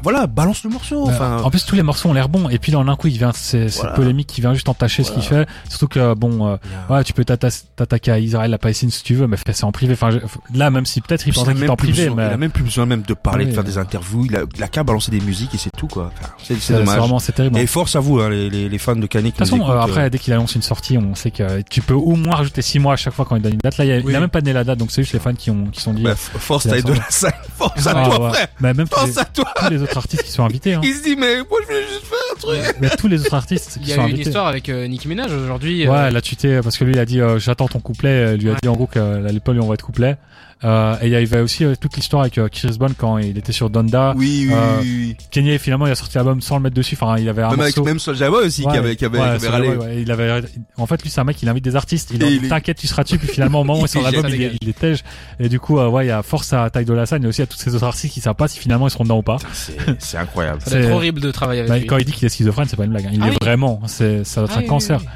voilà, 0.02 0.26
balance 0.26 0.64
le 0.64 0.70
morceau. 0.70 1.06
Euh, 1.08 1.10
Enfin, 1.12 1.40
en 1.42 1.48
plus, 1.50 1.64
tous 1.64 1.76
les 1.76 1.82
morceaux 1.82 2.10
ont 2.10 2.12
l'air 2.12 2.28
bons. 2.28 2.50
Et 2.50 2.58
puis 2.58 2.72
là, 2.72 2.84
d'un 2.84 2.94
coup, 2.96 3.06
il 3.06 3.16
vient, 3.16 3.32
c'est 3.34 3.70
cette 3.70 3.80
Voilà. 3.82 3.96
polémique 3.96 4.26
qui 4.26 4.42
vient 4.42 4.52
juste 4.52 4.68
entacher 4.68 5.02
ce 5.02 5.10
qu'il 5.12 5.22
fait. 5.22 5.48
Surtout 5.70 5.88
que, 5.88 6.12
bon, 6.14 6.46
euh, 6.46 6.56
il 6.64 6.70
y 6.70 6.74
a- 6.74 6.92
Ouais, 6.98 7.04
tu 7.04 7.14
peux 7.14 7.24
t'atta- 7.24 7.48
t'attaquer 7.76 8.10
à 8.10 8.18
Israël, 8.18 8.50
la 8.50 8.58
Palestine 8.58 8.90
si 8.90 9.02
tu 9.02 9.14
veux, 9.14 9.26
mais 9.26 9.38
fais 9.38 9.54
ça 9.54 9.66
en 9.66 9.72
privé. 9.72 9.94
Enfin, 9.94 10.10
je- 10.10 10.18
là, 10.58 10.70
même 10.70 10.84
si 10.84 11.00
peut-être 11.00 11.26
il 11.26 11.32
pensait 11.32 11.54
qu'il 11.54 11.70
en 11.70 11.76
privé, 11.76 12.04
besoin- 12.08 12.16
mais 12.16 12.26
il 12.30 12.34
a 12.34 12.36
même 12.36 12.50
plus 12.50 12.64
besoin 12.64 12.84
même 12.84 13.02
de 13.02 13.14
parler, 13.14 13.44
Oui, 13.44 13.50
de 13.50 13.54
faire 13.54 13.62
euh. 13.64 13.66
des 13.66 13.78
interviews. 13.78 14.26
Il 14.26 14.36
a, 14.36 14.40
il 14.54 14.62
a 14.62 14.68
qu'à 14.68 14.84
balancer 14.84 15.10
des 15.10 15.20
musiques 15.20 15.54
et 15.54 15.58
c'est 15.58 15.70
tout 15.74 15.86
quoi. 15.86 16.10
Enfin, 16.20 16.32
c'est 16.60 16.74
vraiment 16.82 17.18
c'est 17.18 17.32
terrible. 17.32 17.58
Et 17.58 17.66
force 17.74 17.96
à 17.96 18.00
vous, 18.00 18.20
hein, 18.20 18.30
les, 18.30 18.48
les, 18.48 18.68
les 18.68 18.78
fans 18.78 18.94
de 18.96 19.06
Kanye 19.06 19.32
qui 19.32 19.38
toute 19.38 19.46
façon, 19.48 19.56
euh, 19.60 19.64
écoutent, 19.64 19.90
après, 19.90 20.08
dès 20.10 20.18
qu'il 20.18 20.32
annonce 20.32 20.54
une 20.54 20.62
sortie, 20.62 20.96
on 20.96 21.14
sait 21.14 21.30
que 21.32 21.60
tu 21.68 21.80
peux 21.82 21.92
au 21.94 22.14
moins 22.14 22.36
rajouter 22.36 22.62
6 22.62 22.78
mois 22.78 22.92
à 22.94 22.96
chaque 22.96 23.12
fois 23.14 23.24
quand 23.24 23.34
il 23.36 23.42
donne 23.42 23.54
une 23.54 23.58
date. 23.58 23.76
Là, 23.78 23.84
il, 23.84 23.88
y 23.88 23.92
a, 23.92 23.96
il 23.98 24.06
Oui. 24.06 24.14
a 24.14 24.20
même 24.20 24.28
pas 24.30 24.40
donné 24.40 24.52
la 24.52 24.62
date, 24.64 24.78
donc 24.78 24.90
c'est 24.92 25.02
juste 25.02 25.12
les 25.12 25.18
fans 25.18 25.34
qui 25.34 25.50
ont 25.50 25.66
qui 25.66 25.80
sont 25.80 25.92
dit. 25.92 26.02
bah, 26.04 26.14
force 26.14 26.66
à 26.66 26.80
de 26.80 26.92
la 26.92 27.10
scène, 27.10 27.32
force 27.56 27.86
à 27.86 27.92
Ah, 27.96 28.04
toi, 28.08 28.26
ouais. 28.26 28.32
frère, 28.34 28.48
Mais 28.60 28.74
même 28.74 28.88
tous 28.88 29.04
les, 29.06 29.12
force 29.12 29.18
à 29.18 29.24
toi. 29.24 29.44
tous 29.56 29.70
les 29.70 29.82
autres 29.82 29.96
artistes 29.98 30.22
qui 30.22 30.30
sont 30.30 30.44
invités. 30.44 30.74
Hein. 30.74 30.80
Il 30.84 30.94
se 30.94 31.02
dit, 31.02 31.16
mais 31.16 31.36
moi 31.38 31.58
je 31.62 31.66
voulais 31.66 31.82
juste 31.88 32.04
faire 32.04 32.18
un 32.32 32.38
truc. 32.38 32.76
Mais 32.80 32.90
tous 32.90 33.08
les 33.08 33.20
autres 33.20 33.34
artistes 33.34 33.76
Il 33.80 33.82
qui 33.82 33.90
y 33.90 33.94
sont 33.94 34.00
a 34.00 34.04
eu 34.04 34.06
une 34.08 34.14
invités. 34.14 34.28
histoire 34.30 34.46
avec 34.46 34.68
euh, 34.68 34.86
Nicki 34.86 35.08
Minaj 35.08 35.32
aujourd'hui. 35.32 35.86
euh, 35.86 35.90
Ouais, 35.90 36.08
elle 36.08 36.16
a 36.16 36.20
tweeté 36.22 36.60
parce 36.62 36.78
que 36.78 36.84
lui 36.84 36.92
il 36.92 36.98
a 36.98 37.04
dit 37.04 37.20
euh, 37.20 37.38
j'attends 37.38 37.66
ton 37.68 37.80
couplet. 37.80 38.10
Elle 38.10 38.40
lui 38.40 38.50
a 38.50 38.54
dit 38.62 38.68
en 38.68 38.74
gros 38.74 38.86
qu'elle 38.86 39.26
allait 39.26 39.40
pas 39.40 39.52
lui 39.52 39.60
envoyer 39.60 39.76
de 39.78 39.82
couplet. 39.82 40.16
Euh, 40.64 40.96
et 41.02 41.06
il 41.08 41.12
y 41.12 41.16
avait 41.16 41.40
aussi 41.40 41.64
euh, 41.64 41.74
toute 41.78 41.94
l'histoire 41.96 42.22
avec 42.22 42.38
euh, 42.38 42.48
Chris 42.50 42.76
Bond 42.78 42.92
quand 42.96 43.18
il 43.18 43.36
était 43.36 43.52
sur 43.52 43.68
Donda. 43.68 44.14
Oui, 44.16 44.46
oui, 44.48 44.54
Euh, 44.54 44.78
oui, 44.80 45.04
oui. 45.08 45.16
Kanye 45.30 45.58
finalement 45.58 45.86
il 45.86 45.92
a 45.92 45.94
sorti 45.94 46.16
l'album 46.16 46.40
sans 46.40 46.56
le 46.56 46.62
mettre 46.62 46.74
dessus. 46.74 46.96
Enfin 46.98 47.16
il 47.18 47.28
avait 47.28 47.42
un 47.42 47.50
Même 47.50 47.60
avec 47.60 47.76
morceau. 47.76 47.84
même 47.86 47.98
Soulja 47.98 48.30
Boy 48.30 48.46
aussi 48.46 48.62
qui 48.62 48.68
Ouais, 48.68 48.78
avait 48.78 48.96
qui 48.96 49.04
avait, 49.04 49.18
ouais, 49.18 49.24
qui 49.24 49.28
avait 49.30 49.38
Soulja 49.40 49.52
râlé. 49.52 49.68
Boy, 49.68 49.76
ouais, 49.86 50.02
il 50.02 50.10
avait, 50.10 50.42
en 50.78 50.86
fait, 50.86 51.02
lui, 51.02 51.10
c'est 51.10 51.20
un 51.20 51.24
mec, 51.24 51.42
il 51.42 51.48
invite 51.48 51.64
des 51.64 51.76
artistes. 51.76 52.10
Il 52.12 52.18
dit, 52.18 52.48
t'inquiète, 52.48 52.78
tu 52.78 52.86
seras 52.86 53.02
dessus. 53.04 53.18
Puis 53.18 53.28
finalement, 53.28 53.60
au 53.60 53.64
moment 53.64 53.78
où 53.82 53.84
il 53.84 53.88
sort 53.88 54.02
l'album, 54.02 54.24
il, 54.28 54.40
est- 54.42 54.52
il 54.62 54.68
est 54.68 54.78
tège. 54.78 55.02
Et 55.38 55.48
du 55.48 55.60
coup, 55.60 55.78
euh, 55.78 55.88
ouais, 55.88 56.06
il 56.06 56.08
y 56.08 56.12
a 56.12 56.22
force 56.22 56.52
à 56.54 56.70
Ty 56.70 56.84
Dolla 56.84 57.04
Sign 57.06 57.22
et 57.22 57.26
aussi 57.26 57.42
à 57.42 57.46
tous 57.46 57.58
ces 57.58 57.74
autres 57.74 57.84
artistes 57.84 58.14
qui 58.14 58.20
savent 58.20 58.34
pas 58.34 58.48
si 58.48 58.58
finalement 58.58 58.86
ils 58.88 58.90
seront 58.90 59.04
dedans 59.04 59.18
ou 59.18 59.22
pas. 59.22 59.36
C'est 59.52 59.76
c'est 59.98 60.16
incroyable. 60.16 60.60
C'est- 60.64 60.90
horrible 60.90 61.20
de 61.20 61.30
travailler 61.30 61.60
avec 61.60 61.70
Bah, 61.70 61.78
lui. 61.78 61.86
quand 61.86 61.98
il 61.98 62.04
dit 62.06 62.12
qu'il 62.12 62.24
est 62.24 62.30
schizophrène, 62.30 62.66
c'est 62.68 62.76
pas 62.76 62.84
une 62.84 62.90
blague. 62.90 63.06
hein. 63.06 63.10
Il 63.12 63.20
Ah 63.22 63.26
est 63.26 63.30
oui. 63.30 63.36
vraiment. 63.40 63.80
C'est, 63.86 64.24
ça 64.24 64.40
doit 64.40 64.48
être 64.48 64.54
Ah 64.56 64.58
un 64.60 64.62
oui, 64.62 64.68
cancer. 64.68 64.98
oui. 65.00 65.06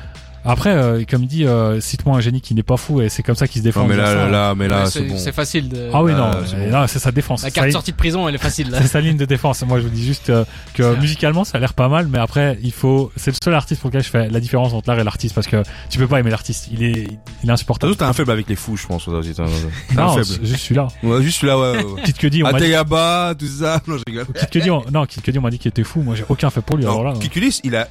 Après, 0.48 0.70
euh, 0.70 1.04
comme 1.08 1.22
il 1.22 1.28
dit, 1.28 1.44
euh, 1.46 1.80
cite-moi 1.80 2.16
un 2.16 2.20
génie 2.20 2.40
qui 2.40 2.54
n'est 2.54 2.62
pas 2.62 2.76
fou 2.76 3.00
et 3.00 3.08
c'est 3.08 3.22
comme 3.22 3.36
ça 3.36 3.46
qu'il 3.46 3.60
se 3.60 3.64
défend. 3.64 3.82
Non 3.82 3.88
mais 3.88 3.96
là, 3.96 4.06
ça. 4.06 4.28
là, 4.28 4.54
mais 4.56 4.66
là, 4.66 4.86
c'est 4.86 5.00
c'est 5.00 5.04
bon. 5.04 5.16
c'est 5.18 5.32
facile 5.32 5.68
de. 5.68 5.90
Ah 5.92 6.02
oui, 6.02 6.12
non, 6.12 6.24
Euh, 6.32 6.42
c'est 6.46 6.56
bon. 6.56 6.70
là, 6.70 6.88
sa 6.88 7.12
défense. 7.12 7.42
La 7.42 7.48
Sa 7.48 7.54
carte 7.54 7.66
ligne- 7.66 7.72
sortie 7.72 7.92
de 7.92 7.96
prison, 7.96 8.26
elle 8.28 8.34
est 8.34 8.38
facile 8.38 8.70
là. 8.70 8.80
C'est 8.80 8.88
sa 8.88 9.00
ligne 9.00 9.16
de 9.16 9.24
défense. 9.24 9.62
Moi, 9.62 9.78
je 9.78 9.84
vous 9.84 9.90
dis 9.90 10.04
juste 10.04 10.30
euh, 10.30 10.44
que 10.74 10.82
C'est- 10.94 11.00
musicalement, 11.00 11.44
ça 11.44 11.58
a 11.58 11.60
l'air 11.60 11.74
pas 11.74 11.88
mal, 11.88 12.08
mais 12.08 12.18
après, 12.18 12.58
il 12.62 12.72
faut. 12.72 13.12
C'est 13.16 13.30
le 13.30 13.36
seul 13.44 13.54
artiste 13.54 13.80
pour 13.82 13.90
lequel 13.90 14.02
je 14.02 14.08
fais 14.10 14.28
la 14.28 14.40
différence 14.40 14.72
entre 14.72 14.88
l'art 14.88 14.98
et 14.98 15.04
l'artiste 15.04 15.34
parce 15.34 15.46
que 15.46 15.62
tu 15.90 15.98
peux 15.98 16.06
pas 16.08 16.18
aimer 16.20 16.30
l'artiste. 16.30 16.68
Il 16.72 16.82
est, 16.82 17.08
il 17.44 17.48
est 17.48 17.52
insupportable. 17.52 17.94
t'as 17.96 18.08
un 18.08 18.12
faible 18.12 18.30
avec 18.30 18.48
les 18.48 18.56
fous, 18.56 18.76
je 18.76 18.86
pense. 18.86 19.04
T'as 19.04 19.12
t'as 19.34 19.42
un 19.44 20.06
Non, 20.06 20.14
faible. 20.14 20.24
c'est 20.24 20.44
juste 20.46 20.62
celui-là. 20.64 20.88
Ouais, 21.02 21.22
juste 21.22 21.42
là, 21.42 21.58
ouais. 21.58 21.84
ouais. 21.84 22.12
Cudi, 22.18 22.42
on 22.42 22.46
m'a 22.46 22.52
dit. 22.54 22.64
Ateyaba, 22.64 23.34
tout 23.38 23.46
ça. 23.46 23.80
Non, 23.86 23.96
je 23.98 24.02
rigole. 24.06 24.26
Kid 24.34 24.48
Cudi, 24.50 24.70
on... 24.70 24.82
non, 24.92 25.04
Kid 25.06 25.22
Cudi, 25.22 25.38
on 25.38 25.42
m'a 25.42 25.50
dit 25.50 25.58
qu'il 25.58 25.68
était 25.68 25.84
fou. 25.84 26.00
Moi, 26.02 26.14
j'ai 26.14 26.24
aucun 26.28 26.50
fait 26.50 26.60
pour 26.62 26.76
lui. 26.76 26.84
Alors 26.84 27.04
là, 27.04 27.12
Kikulis, 27.20 27.60
il 27.64 27.76
a, 27.76 27.86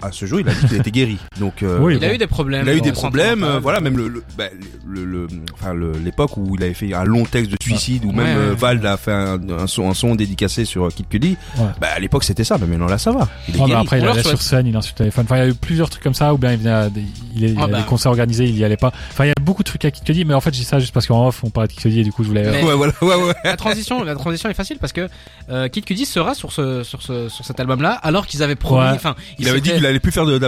à 0.00 0.12
ce 0.12 0.26
jour, 0.26 0.40
il 0.40 0.48
a 0.48 0.52
dit 0.54 0.66
qu'il 0.66 0.76
était 0.78 0.90
guéri. 0.90 1.18
Donc, 1.38 1.62
euh, 1.62 1.78
Oui, 1.80 1.96
Il 1.96 2.04
a 2.04 2.14
eu 2.14 2.18
des 2.18 2.26
problèmes. 2.26 2.62
il 2.64 2.68
a 2.70 2.74
eu 2.74 2.78
euh, 2.78 2.80
des 2.80 2.92
problèmes, 2.92 3.42
euh, 3.44 3.58
voilà, 3.60 3.80
même 3.80 3.96
le, 3.96 4.08
le, 4.08 4.24
bah, 4.38 4.44
le, 4.86 5.04
le- 5.04 5.26
enfin, 5.54 5.74
l'époque 6.04 6.36
où 6.36 6.54
il 6.56 6.62
avait 6.62 6.74
fait 6.74 6.92
un 6.94 7.04
long 7.04 7.24
texte 7.24 7.50
de 7.50 7.56
suicide, 7.62 8.04
où 8.04 8.12
même 8.12 8.24
Ouais, 8.26 8.42
euh, 8.42 8.50
ouais. 8.50 8.56
Vald 8.56 8.84
a 8.86 8.96
fait 8.96 9.12
un, 9.12 9.38
un 9.50 9.66
son, 9.66 9.90
un 9.90 9.94
son 9.94 10.14
dédicacé 10.14 10.64
sur 10.64 10.84
euh, 10.84 10.88
Kid 10.90 11.08
Cudi. 11.08 11.36
Ouais. 11.58 11.64
Bah, 11.80 11.88
à 11.94 11.98
l'époque, 11.98 12.24
c'était 12.24 12.44
ça, 12.44 12.56
mais 12.58 12.66
maintenant, 12.66 12.86
là, 12.86 12.98
ça 12.98 13.12
va. 13.12 13.28
Il 13.48 13.56
est 13.56 13.58
Ouais, 13.60 13.66
guéri. 13.68 13.80
après, 13.80 13.98
il 14.00 14.06
allait 14.06 14.22
sur 14.22 14.40
scène, 14.42 14.66
il 14.66 14.76
insultait 14.76 15.04
les 15.04 15.10
fans. 15.10 15.22
Enfin, 15.22 15.36
il 15.36 15.40
y 15.40 15.42
a 15.42 15.48
eu 15.48 15.54
plusieurs 15.54 15.90
trucs 15.90 16.02
comme 16.02 16.14
ça, 16.14 16.32
ou 16.34 16.38
bien 16.38 16.52
il 16.52 16.58
venait 16.58 16.70
à 16.70 16.88
des, 16.90 17.02
il, 17.34 17.44
est- 17.44 17.54
Ah 17.58 17.64
a 17.64 17.66
bah. 17.68 17.78
des 17.78 17.84
concerts 17.84 18.10
organisés, 18.10 18.44
il 18.44 18.56
y 18.56 18.64
allait 18.64 18.76
pas. 18.76 18.92
Enfin, 19.10 19.24
il 19.24 19.28
y 19.28 19.30
a 19.30 19.34
beaucoup 19.42 19.62
de 19.62 19.68
trucs 19.68 19.84
à 19.84 19.90
Kid 19.90 20.04
Cudi, 20.04 20.24
mais 20.24 20.34
en 20.34 20.40
fait, 20.40 20.52
j'ai 20.54 20.64
ça 20.64 20.78
juste 20.78 20.92
parce 20.92 21.06
qu'en 21.06 21.26
off, 21.28 21.42
on 21.44 21.50
parlait 21.50 21.68
de 21.68 21.72
Kid 21.72 21.82
Cudi 21.82 22.00
et 22.00 22.04
du 22.04 22.12
coup, 22.12 22.22
je 22.22 22.28
voulais. 22.28 22.42
Mais- 22.50 22.62
Ouais, 22.72 22.74
voilà, 22.74 22.92
ouais, 23.02 23.14
ouais. 23.16 23.34
La 23.44 23.56
transition, 23.56 24.02
la 24.04 24.14
transition 24.14 24.48
est 24.48 24.54
facile 24.54 24.78
parce 24.80 24.92
que 24.92 25.08
euh, 25.50 25.68
Kid 25.68 25.84
Cudi 25.84 26.06
sera 26.06 26.34
sur 26.34 26.52
ce 26.52 26.82
sur 26.84 27.02
ce 27.02 27.28
sur 27.28 27.44
cet 27.44 27.58
album-là, 27.60 27.90
alors 28.02 28.26
qu'ils 28.26 28.42
avaient 28.42 28.54
promis. 28.54 28.82
Ouais. 28.82 28.94
Enfin, 28.94 29.14
Il 29.38 29.48
avait 29.48 29.60
dit 29.60 29.72
qu'il 29.82 29.86
allait 29.86 30.00
plus 30.00 30.12
faire 30.12 30.26
de 30.26 30.38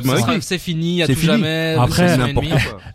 c'est 0.40 0.58
fini, 0.58 1.02
à 1.02 1.06
C'est 1.06 1.14
tout 1.14 1.20
fini. 1.20 1.32
jamais. 1.32 1.76
Après. 1.78 2.16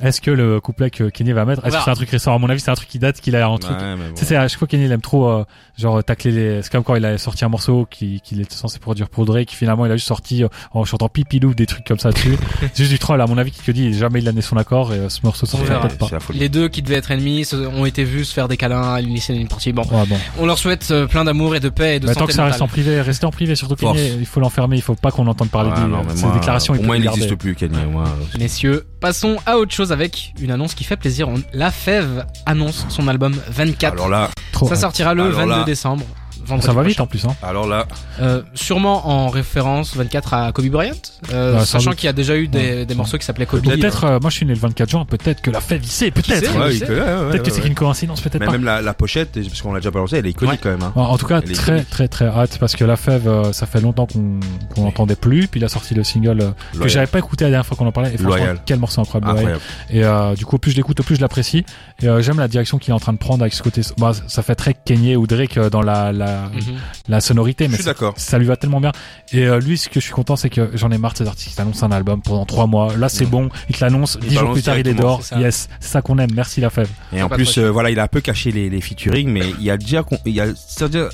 Est-ce 0.02 0.21
que 0.21 0.32
le 0.32 0.60
couplet 0.60 0.89
que 0.89 1.10
Kenny 1.10 1.32
va 1.34 1.45
mettre, 1.45 1.65
est-ce 1.65 1.78
que 1.78 1.84
c'est 1.84 1.89
un 1.91 1.95
truc 1.95 2.10
récent? 2.10 2.34
À 2.34 2.38
mon 2.38 2.49
avis, 2.49 2.60
c'est 2.60 2.71
un 2.71 2.75
truc 2.75 2.88
qui 2.89 2.99
date, 2.99 3.19
qu'il 3.19 3.36
a 3.36 3.47
un 3.47 3.58
truc. 3.58 3.75
C'est 4.15 4.36
à 4.36 4.47
chaque 4.47 4.60
fois 4.60 4.67
Kenny 4.67 4.86
il 4.86 4.91
aime 4.91 5.02
trop 5.02 5.30
euh, 5.30 5.43
genre 5.78 6.04
tacler 6.04 6.32
les. 6.32 6.62
C'est 6.62 6.71
comme 6.71 6.84
quand 6.84 6.95
il 6.95 7.06
a 7.06 7.17
sorti 7.17 7.45
un 7.45 7.49
morceau 7.49 7.88
qui 7.89 8.21
qu'il 8.21 8.41
était 8.41 8.56
censé 8.56 8.80
produire 8.80 9.10
pour 9.10 9.25
Drake, 9.25 9.47
qui 9.49 9.56
finalement 9.56 9.86
il 9.86 9.91
a 9.91 9.95
juste 9.95 10.08
sorti 10.08 10.43
euh, 10.43 10.47
en 10.71 10.86
chantant 10.86 11.10
pipilou 11.10 11.54
des 11.54 11.65
trucs 11.65 11.86
comme 11.86 11.99
ça 11.99 12.12
dessus. 12.12 12.38
c'est 12.62 12.78
juste 12.84 12.91
du 12.91 12.99
troll. 12.99 13.21
À 13.21 13.28
mon 13.28 13.38
avis, 13.38 13.52
qui 13.52 13.73
dit 13.73 13.93
jamais 13.93 14.19
il 14.19 14.28
a 14.28 14.32
donné 14.32 14.41
son 14.41 14.58
accord 14.58 14.93
et 14.93 14.97
euh, 14.97 15.10
ce 15.10 15.19
morceau 15.23 15.45
sortira 15.45 15.82
peut-être 15.82 15.97
pas. 15.97 16.10
Les 16.34 16.49
deux 16.49 16.67
qui 16.69 16.82
devaient 16.82 16.95
être 16.95 17.12
ennemis 17.12 17.47
ont 17.75 17.86
été 17.86 18.04
vus 18.04 18.25
se 18.25 18.34
faire 18.34 18.47
des 18.47 18.58
câlins 18.58 18.93
à 18.93 19.02
l'initier 19.02 19.36
d'une 19.36 19.47
partie. 19.47 19.71
Bon, 19.73 19.84
Ouais, 19.84 20.06
bon. 20.08 20.17
on 20.39 20.45
leur 20.45 20.58
souhaite 20.58 20.93
plein 21.10 21.23
d'amour 21.23 21.56
et 21.56 21.60
de 21.60 21.69
paix 21.69 21.95
et 21.95 21.99
de 21.99 22.08
Mais 22.08 22.13
tant 22.13 22.21
santé 22.21 22.32
que 22.32 22.36
ça 22.36 22.45
reste 22.45 22.62
en 22.62 22.67
privé, 22.67 23.02
restez 23.02 23.25
en 23.25 23.32
privé, 23.32 23.56
surtout. 23.56 23.75
Kenny, 23.75 24.12
il 24.19 24.25
faut 24.25 24.39
l'enfermer, 24.39 24.75
il 24.75 24.82
faut 24.82 24.95
pas 24.95 25.12
qu'on 25.12 25.28
entende 25.28 25.49
parler 25.49 25.71
Ah, 25.73 25.80
de 25.82 26.18
moi, 26.27 26.34
déclarations, 26.36 26.73
Pour 26.73 26.84
il 26.84 26.88
moi, 26.88 26.97
il 26.97 27.03
n'existe 27.03 27.36
plus, 27.36 27.55
Kenny. 27.55 27.77
Moi, 27.91 28.03
Messieurs, 28.38 28.86
passons 28.99 29.38
à 29.45 29.58
autre 29.58 29.73
chose 29.73 29.91
avec 29.91 30.34
une 30.41 30.51
annonce 30.51 30.73
qui 30.75 30.84
fait 30.84 30.97
plaisir. 30.97 31.29
On- 31.29 31.41
La 31.53 31.71
Fève 31.71 32.25
annonce 32.45 32.86
son 32.89 33.08
album 33.08 33.36
24. 33.49 33.93
alors 33.93 34.10
là. 34.10 34.29
Ça 34.67 34.75
sortira 34.75 35.13
le 35.13 35.23
Alors 35.23 35.38
22 35.39 35.49
là- 35.51 35.63
décembre. 35.63 36.05
Vendredi 36.50 36.66
ça 36.68 36.74
va 36.74 36.84
vite 36.84 37.00
en 37.00 37.08
plus, 37.08 37.24
hein. 37.26 37.36
alors 37.44 37.68
là, 37.68 37.88
Euh, 38.22 38.42
sûrement 38.54 39.08
en 39.08 39.28
référence 39.30 39.96
24 39.96 40.34
à 40.34 40.52
Kobe 40.52 40.66
Bryant, 40.68 40.92
euh, 41.34 41.54
Ouais, 41.54 41.60
sans 41.60 41.66
sachant 41.80 41.92
qu'il 41.92 42.06
y 42.06 42.10
a 42.10 42.14
déjà 42.14 42.36
eu 42.36 42.48
des, 42.48 42.60
Ouais. 42.60 42.86
des 42.86 42.96
morceaux 42.96 43.18
qui 43.18 43.26
s'appelaient 43.26 43.46
Kobe. 43.46 43.64
Peut-être, 43.64 44.04
euh, 44.04 44.20
moi 44.22 44.30
je 44.30 44.36
suis 44.36 44.46
né 44.46 44.54
le 44.54 44.60
24 44.60 44.90
juin, 44.90 45.06
peut-être 45.06 45.42
que 45.42 45.52
la 45.52 45.62
fête, 45.62 45.82
il 45.84 45.90
sait, 45.90 46.12
peut-être. 46.12 46.52
Peut-être 46.52 47.44
que 47.44 47.50
c'est 47.52 47.58
ouais. 47.62 47.66
qu'une 47.68 47.76
coïncidence, 47.76 48.22
peut-être 48.22 48.44
pas. 48.46 48.52
même 48.52 48.64
la, 48.64 48.82
la 48.82 48.94
pochette, 48.94 49.32
parce 49.34 49.62
qu'on 49.62 49.74
l'a 49.74 49.80
déjà 49.80 49.92
balancé, 49.92 50.18
elle 50.18 50.26
est 50.26 50.32
iconique 50.32 50.54
Ouais. 50.54 50.60
quand 50.62 50.70
même. 50.70 50.82
Hein. 50.84 50.92
En, 50.96 51.04
en 51.04 51.18
tout 51.18 51.28
cas, 51.28 51.42
Elle 51.44 51.52
très 51.54 51.84
très 51.84 52.08
très 52.08 52.26
hâte 52.26 52.58
parce 52.60 52.76
que 52.76 52.84
la 52.86 52.96
fève, 52.96 53.28
euh, 53.28 53.54
ça 53.54 53.66
fait 53.66 53.82
longtemps 53.82 54.06
qu'on 54.08 54.40
qu'on 54.76 54.84
l'entendait 54.86 55.16
plus. 55.16 55.48
Puis 55.48 55.60
il 55.60 55.64
a 55.64 55.70
sorti 55.70 55.94
le 55.94 56.04
single 56.04 56.42
euh, 56.42 56.52
que 56.82 56.88
j'avais 56.88 57.08
pas 57.08 57.20
écouté 57.20 57.44
la 57.46 57.52
dernière 57.52 57.66
fois 57.66 57.78
qu'on 57.78 57.86
en 57.88 57.92
parlait. 57.92 58.14
Et 58.14 58.18
franchement, 58.18 58.46
quel 58.66 58.80
morceau 58.80 59.02
incroyable. 59.02 59.60
Et 59.90 60.04
euh, 60.04 60.36
du 60.36 60.46
coup, 60.46 60.58
plus 60.58 60.72
je 60.72 60.78
l'écoute, 60.78 61.02
plus 61.04 61.16
je 61.16 61.22
l'apprécie. 61.22 61.66
Et 62.02 62.08
euh, 62.08 62.22
j'aime 62.22 62.40
la 62.40 62.48
direction 62.48 62.78
qu'il 62.78 62.92
est 62.92 62.96
en 62.96 63.00
train 63.00 63.14
de 63.14 63.18
prendre 63.18 63.42
avec 63.42 63.54
ce 63.54 63.62
côté. 63.64 63.82
Bah, 63.98 64.12
ça 64.28 64.42
fait 64.44 64.56
très 64.56 64.74
Kanye 64.74 65.16
ou 65.16 65.28
Drake 65.28 65.58
dans 65.72 65.82
la 65.82 66.12
la, 66.43 66.49
Mhm. 66.49 66.78
la 67.08 67.21
sonorité, 67.21 67.65
Je 67.65 67.69
mais 67.71 67.75
suis 67.75 67.84
ça, 67.84 67.91
d'accord. 67.91 68.13
ça 68.17 68.38
lui 68.38 68.45
va 68.45 68.56
tellement 68.58 68.80
bien. 68.82 68.91
Et 69.32 69.45
euh, 69.47 69.60
lui, 69.60 69.78
ce 69.78 69.89
que 69.89 69.99
je 69.99 70.06
suis 70.06 70.13
content, 70.13 70.36
c'est 70.36 70.49
que 70.49 70.71
j'en 70.73 70.91
ai 70.91 70.97
marre 70.97 71.13
de 71.13 71.17
ces 71.19 71.28
artistes 71.28 71.56
qui 71.56 71.62
annoncent 71.62 71.86
un 71.86 71.91
album 71.91 72.21
pendant 72.21 72.45
trois 72.45 72.67
mois. 72.67 72.95
Là, 72.97 73.10
c'est 73.10 73.25
Ouais. 73.25 73.30
bon, 73.32 73.49
il 73.69 73.75
te 73.75 73.84
l'annonce. 73.84 74.17
Dix 74.19 74.36
jours 74.36 74.54
plus 74.54 74.62
tard, 74.63 74.78
il 74.78 74.88
est 74.88 74.93
dehors. 74.93 75.21
c'est 75.23 75.36
ça. 75.36 75.39
Yes, 75.41 75.69
c'est 75.80 75.89
ça 75.89 76.02
qu'on 76.02 76.17
aime. 76.19 76.30
Merci 76.34 76.62
la 76.62 76.69
fève. 76.69 76.89
Et 77.13 77.21
en 77.21 77.30
plus, 77.30 77.58
euh, 77.58 77.69
voilà, 77.69 77.89
il 77.91 77.99
a 77.99 78.04
un 78.04 78.08
peu 78.08 78.21
caché 78.21 78.52
les, 78.52 78.69
les 78.69 78.82
featuring, 78.82 79.30
mais 79.30 79.49
il 79.60 79.63
y 79.63 79.71
a 79.71 79.78
déjà, 79.78 80.04
il 80.25 80.34
y 80.34 80.41
a 80.41 80.47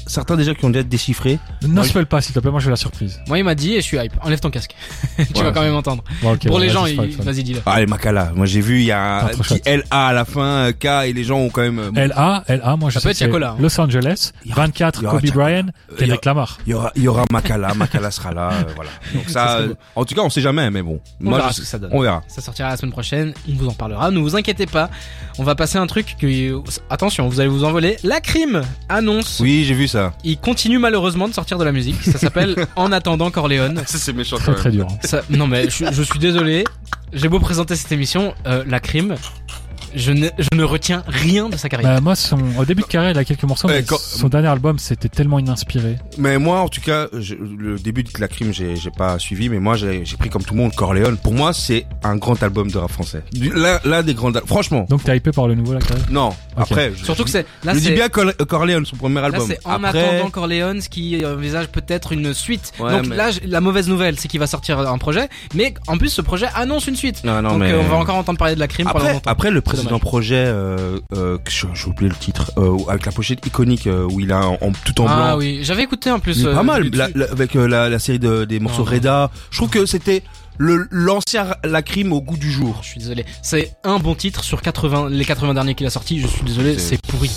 certains 0.08 0.36
déjà 0.36 0.54
qui 0.54 0.66
ont 0.66 0.70
déjà 0.70 0.84
déchiffré. 0.84 1.40
Ne 1.68 1.80
Ouais. 1.82 1.88
spoil 1.88 2.06
pas, 2.06 2.22
s'il 2.22 2.34
te 2.34 2.40
plaît. 2.40 2.52
Moi, 2.52 2.60
je 2.60 2.66
veux 2.66 2.72
la 2.72 2.76
surprise. 2.78 3.20
Moi, 3.28 3.38
il 3.40 3.44
m'a 3.44 3.56
dit 3.56 3.74
et 3.74 3.78
je 3.78 3.86
suis 3.86 3.98
hype. 3.98 4.14
Enlève 4.22 4.40
ton 4.40 4.50
casque. 4.50 4.76
tu 5.34 5.44
vas 5.44 5.52
quand 5.52 5.62
même 5.62 5.76
entendre. 5.76 6.04
Bon, 6.22 6.38
Pour 6.38 6.52
bon, 6.52 6.58
les 6.58 6.70
gens, 6.70 6.86
vas-y, 7.20 7.44
dis-le. 7.44 7.62
Ah, 7.66 7.80
les 7.80 7.86
Makala. 7.88 8.32
Moi, 8.36 8.46
j'ai 8.46 8.62
vu, 8.62 8.80
il 8.80 8.86
y 8.86 8.92
a 8.92 9.26
un 9.26 9.28
petit. 9.30 9.62
LA 9.66 10.08
à 10.08 10.14
la 10.14 10.26
fin, 10.26 10.42
euh, 10.68 10.72
K, 10.72 10.86
et 11.08 11.14
les 11.14 11.24
gens 11.24 11.38
ont 11.40 11.50
quand 11.50 11.62
même. 11.62 11.92
LA, 11.96 12.44
LA, 12.48 12.76
moi 12.78 12.90
je 12.90 13.00
Ça 13.00 13.14
sais 13.14 13.24
hein. 13.26 13.56
Los 13.60 13.80
Angeles, 13.80 14.32
Il 14.46 14.50
y 14.52 14.54
aura- 14.54 14.62
24 14.64 15.00
il 15.02 15.04
y 15.04 15.08
aura 15.08 15.15
Kobe 15.22 15.32
Bryant, 15.32 15.66
il 15.90 15.96
y 15.96 15.98
Kendrick 16.00 16.26
Lamar. 16.26 16.58
Il 16.66 16.72
y 16.72 16.74
aura, 16.74 16.92
il 16.96 17.04
y 17.04 17.08
aura 17.08 17.26
Makala, 17.32 17.74
Makala 17.76 18.12
sera 18.12 18.34
là, 18.34 18.50
euh, 18.54 18.64
voilà. 18.76 18.90
Donc 19.14 19.30
ça, 19.30 19.58
euh, 19.60 19.74
en 19.96 20.06
tout 20.06 20.16
cas, 20.16 20.22
on 20.22 20.30
sait 20.30 20.42
jamais, 20.42 20.70
mais 20.72 20.82
bon. 20.82 21.00
On 21.22 21.30
Moi, 21.30 21.38
verra 21.38 21.50
je- 21.50 21.56
ce 21.56 21.62
que 21.62 21.68
ça 21.68 21.80
donne. 21.80 21.90
on 21.94 22.02
verra. 22.02 22.22
Ça 22.28 22.42
sortira 22.42 22.70
la 22.70 22.78
semaine 22.78 22.92
prochaine, 22.92 23.34
on 23.50 23.54
vous 23.56 23.68
en 23.68 23.74
parlera. 23.74 24.12
Ne 24.12 24.20
vous 24.20 24.36
inquiétez 24.36 24.66
pas, 24.66 24.90
on 25.38 25.44
va 25.44 25.56
passer 25.56 25.78
un 25.78 25.88
truc 25.88 26.16
que 26.20 26.62
attention, 26.90 27.28
vous 27.30 27.40
allez 27.40 27.50
vous 27.50 27.64
envoler. 27.64 27.98
La 28.04 28.22
crime 28.22 28.62
annonce. 28.90 29.40
Oui, 29.40 29.64
j'ai 29.68 29.74
vu 29.74 29.88
ça. 29.88 30.14
Il 30.24 30.38
continue 30.38 30.78
malheureusement 30.80 31.28
de 31.28 31.34
sortir 31.34 31.58
de 31.58 31.64
la 31.64 31.72
musique. 31.72 32.02
Ça 32.04 32.18
s'appelle 32.18 32.56
En 32.76 32.92
attendant 32.92 33.32
Corleone. 33.32 33.82
Ça, 33.86 33.98
c'est 33.98 34.14
méchant 34.14 34.38
Très 34.38 34.56
très 34.56 34.72
dur. 34.72 34.88
Ça- 35.04 35.22
non 35.30 35.48
mais 35.48 35.70
je, 35.70 35.86
je 35.92 36.04
suis 36.04 36.20
désolé. 36.20 36.64
J'ai 37.14 37.30
beau 37.30 37.40
présenter 37.40 37.76
cette 37.76 37.92
émission, 37.92 38.34
euh, 38.46 38.64
la 38.68 38.80
crime. 38.80 39.16
Je 39.96 40.12
ne, 40.12 40.28
je 40.38 40.50
ne 40.56 40.64
retiens 40.64 41.04
rien 41.08 41.50
de 41.50 41.58
sa 41.58 41.70
carrière. 41.70 41.96
Bah, 41.96 42.02
moi, 42.02 42.16
son, 42.16 42.38
au 42.58 42.66
début 42.66 42.82
de 42.82 42.88
carrière, 42.88 43.12
il 43.12 43.18
a 43.18 43.24
quelques 43.24 43.44
morceaux, 43.44 43.68
mais 43.68 43.84
quand- 43.84 43.98
son 44.00 44.28
dernier 44.30 44.48
album, 44.50 44.78
c'était 44.80 45.10
tellement 45.10 45.40
ininspiré. 45.40 45.96
Mais 46.18 46.38
moi, 46.38 46.60
en 46.60 46.68
tout 46.70 46.82
cas, 46.82 47.08
je- 47.18 47.36
le 47.36 47.78
début 47.80 48.04
de 48.04 48.10
la 48.20 48.28
crime, 48.28 48.54
j'ai 48.54 48.76
j'ai 48.76 48.92
pas 48.92 49.18
suivi, 49.20 49.50
mais 49.50 49.60
moi, 49.60 49.76
j'ai 49.78 50.04
j'ai 50.06 50.18
pris 50.18 50.30
comme 50.30 50.44
tout 50.44 50.54
le 50.54 50.60
monde 50.62 50.74
Corleone. 50.76 51.18
Pour 51.18 51.34
moi, 51.34 51.54
c'est 51.54 51.86
un 52.04 52.18
grand 52.18 52.42
album 52.44 52.70
de 52.70 52.78
rap 52.78 52.92
français. 52.92 53.24
L'un 53.34 53.80
l'un 53.86 54.04
des 54.04 54.14
grands, 54.14 54.34
al- 54.36 54.44
franchement. 54.46 54.86
Donc, 54.90 55.04
t'es 55.04 55.16
hypé 55.18 55.32
par 55.32 55.48
le 55.48 55.56
nouveau, 55.56 55.74
là, 55.74 55.80
carrière 55.80 56.06
Non. 56.10 56.34
Après, 56.58 56.92
je- 56.98 57.04
Surtout 57.06 57.24
que 57.26 57.30
c'est 57.30 57.46
là 57.64 57.74
je 57.74 57.80
dis 57.80 57.86
c'est 57.86 57.92
bien 57.94 58.08
Cor- 58.10 58.34
Corleone, 58.48 58.86
son 58.86 58.96
premier 58.96 59.20
là 59.20 59.26
album. 59.28 59.46
c'est 59.48 59.60
en 59.66 59.84
Après, 59.84 60.08
attendant 60.16 60.30
Corleone 60.30 60.82
ce 60.82 60.88
qui 60.90 61.22
envisage 61.26 61.68
peut-être 61.68 62.12
une 62.14 62.34
suite. 62.34 62.72
Ouais, 62.80 62.92
Donc 62.94 63.08
mais- 63.08 63.16
là 63.16 63.30
la 63.46 63.62
mauvaise 63.62 63.88
nouvelle 63.90 64.18
c'est 64.20 64.28
qu'il 64.30 64.40
va 64.40 64.48
sortir 64.48 64.80
un 64.80 64.98
projet, 64.98 65.28
mais 65.54 65.74
en 65.88 65.98
plus 65.98 66.10
ce 66.10 66.22
projet 66.22 66.48
annonce 66.56 66.88
une 66.88 66.96
suite. 66.96 67.24
Non, 67.26 67.42
non, 67.42 67.52
Donc 67.52 67.60
mais 67.60 67.72
euh, 67.72 67.82
on 67.82 67.84
va 67.90 67.96
encore 67.98 68.16
entendre 68.16 68.38
parler 68.40 68.56
de 68.56 68.60
la 68.60 68.68
crime 68.68 68.86
pendant 68.88 69.00
Après, 69.00 69.14
longtemps. 69.14 69.30
après 69.32 69.52
le 69.52 69.62
C'est 69.86 69.90
dommage. 69.90 70.02
projet, 70.02 70.36
euh, 70.48 71.00
euh, 71.14 71.38
que 71.38 71.52
j'ai 71.52 71.88
oublié 71.88 72.10
le 72.10 72.16
titre, 72.16 72.52
euh, 72.58 72.78
avec 72.90 73.06
la 73.06 73.12
pochette 73.12 73.46
iconique 73.46 73.88
euh, 73.88 74.08
où 74.12 74.20
il 74.20 74.32
a 74.32 74.48
en, 74.48 74.58
en- 74.62 74.72
tout 74.84 75.00
en 75.02 75.08
ah 75.08 75.16
blanc. 75.16 75.38
oui, 75.38 75.60
j'avais 75.64 75.84
écouté 75.84 76.12
en 76.12 76.20
plus. 76.20 76.44
Est 76.44 76.48
euh, 76.48 76.54
pas 76.54 76.64
mal, 76.64 76.90
dessus. 76.90 76.98
la- 76.98 77.26
la- 77.26 77.32
avec 77.32 77.54
la, 77.56 77.90
la 77.90 78.00
série 78.00 78.20
de, 78.20 78.46
des 78.46 78.60
morceaux 78.60 78.86
non. 78.86 78.92
Reda. 78.92 79.32
Je 79.52 79.58
trouve 79.58 79.70
que 79.70 79.86
c'était 79.86 80.24
le 80.58 80.88
l'ancien 80.90 81.48
la 81.66 81.82
crime 81.82 82.14
au 82.14 82.22
goût 82.22 82.38
du 82.38 82.50
jour. 82.52 82.80
Je 82.82 82.88
suis 82.88 83.00
désolé. 83.00 83.26
C'est 83.42 83.74
un 83.84 84.00
bon 84.00 84.16
titre 84.16 84.44
sur 84.44 84.62
80, 84.62 85.10
les 85.10 85.26
80 85.26 85.54
derniers 85.54 85.76
qu'il 85.76 85.86
a 85.88 85.90
sortis. 85.90 86.20
Je 86.22 86.28
suis 86.28 86.44
désolé, 86.44 86.78
C'est- 86.80 87.02
pourri. 87.08 87.30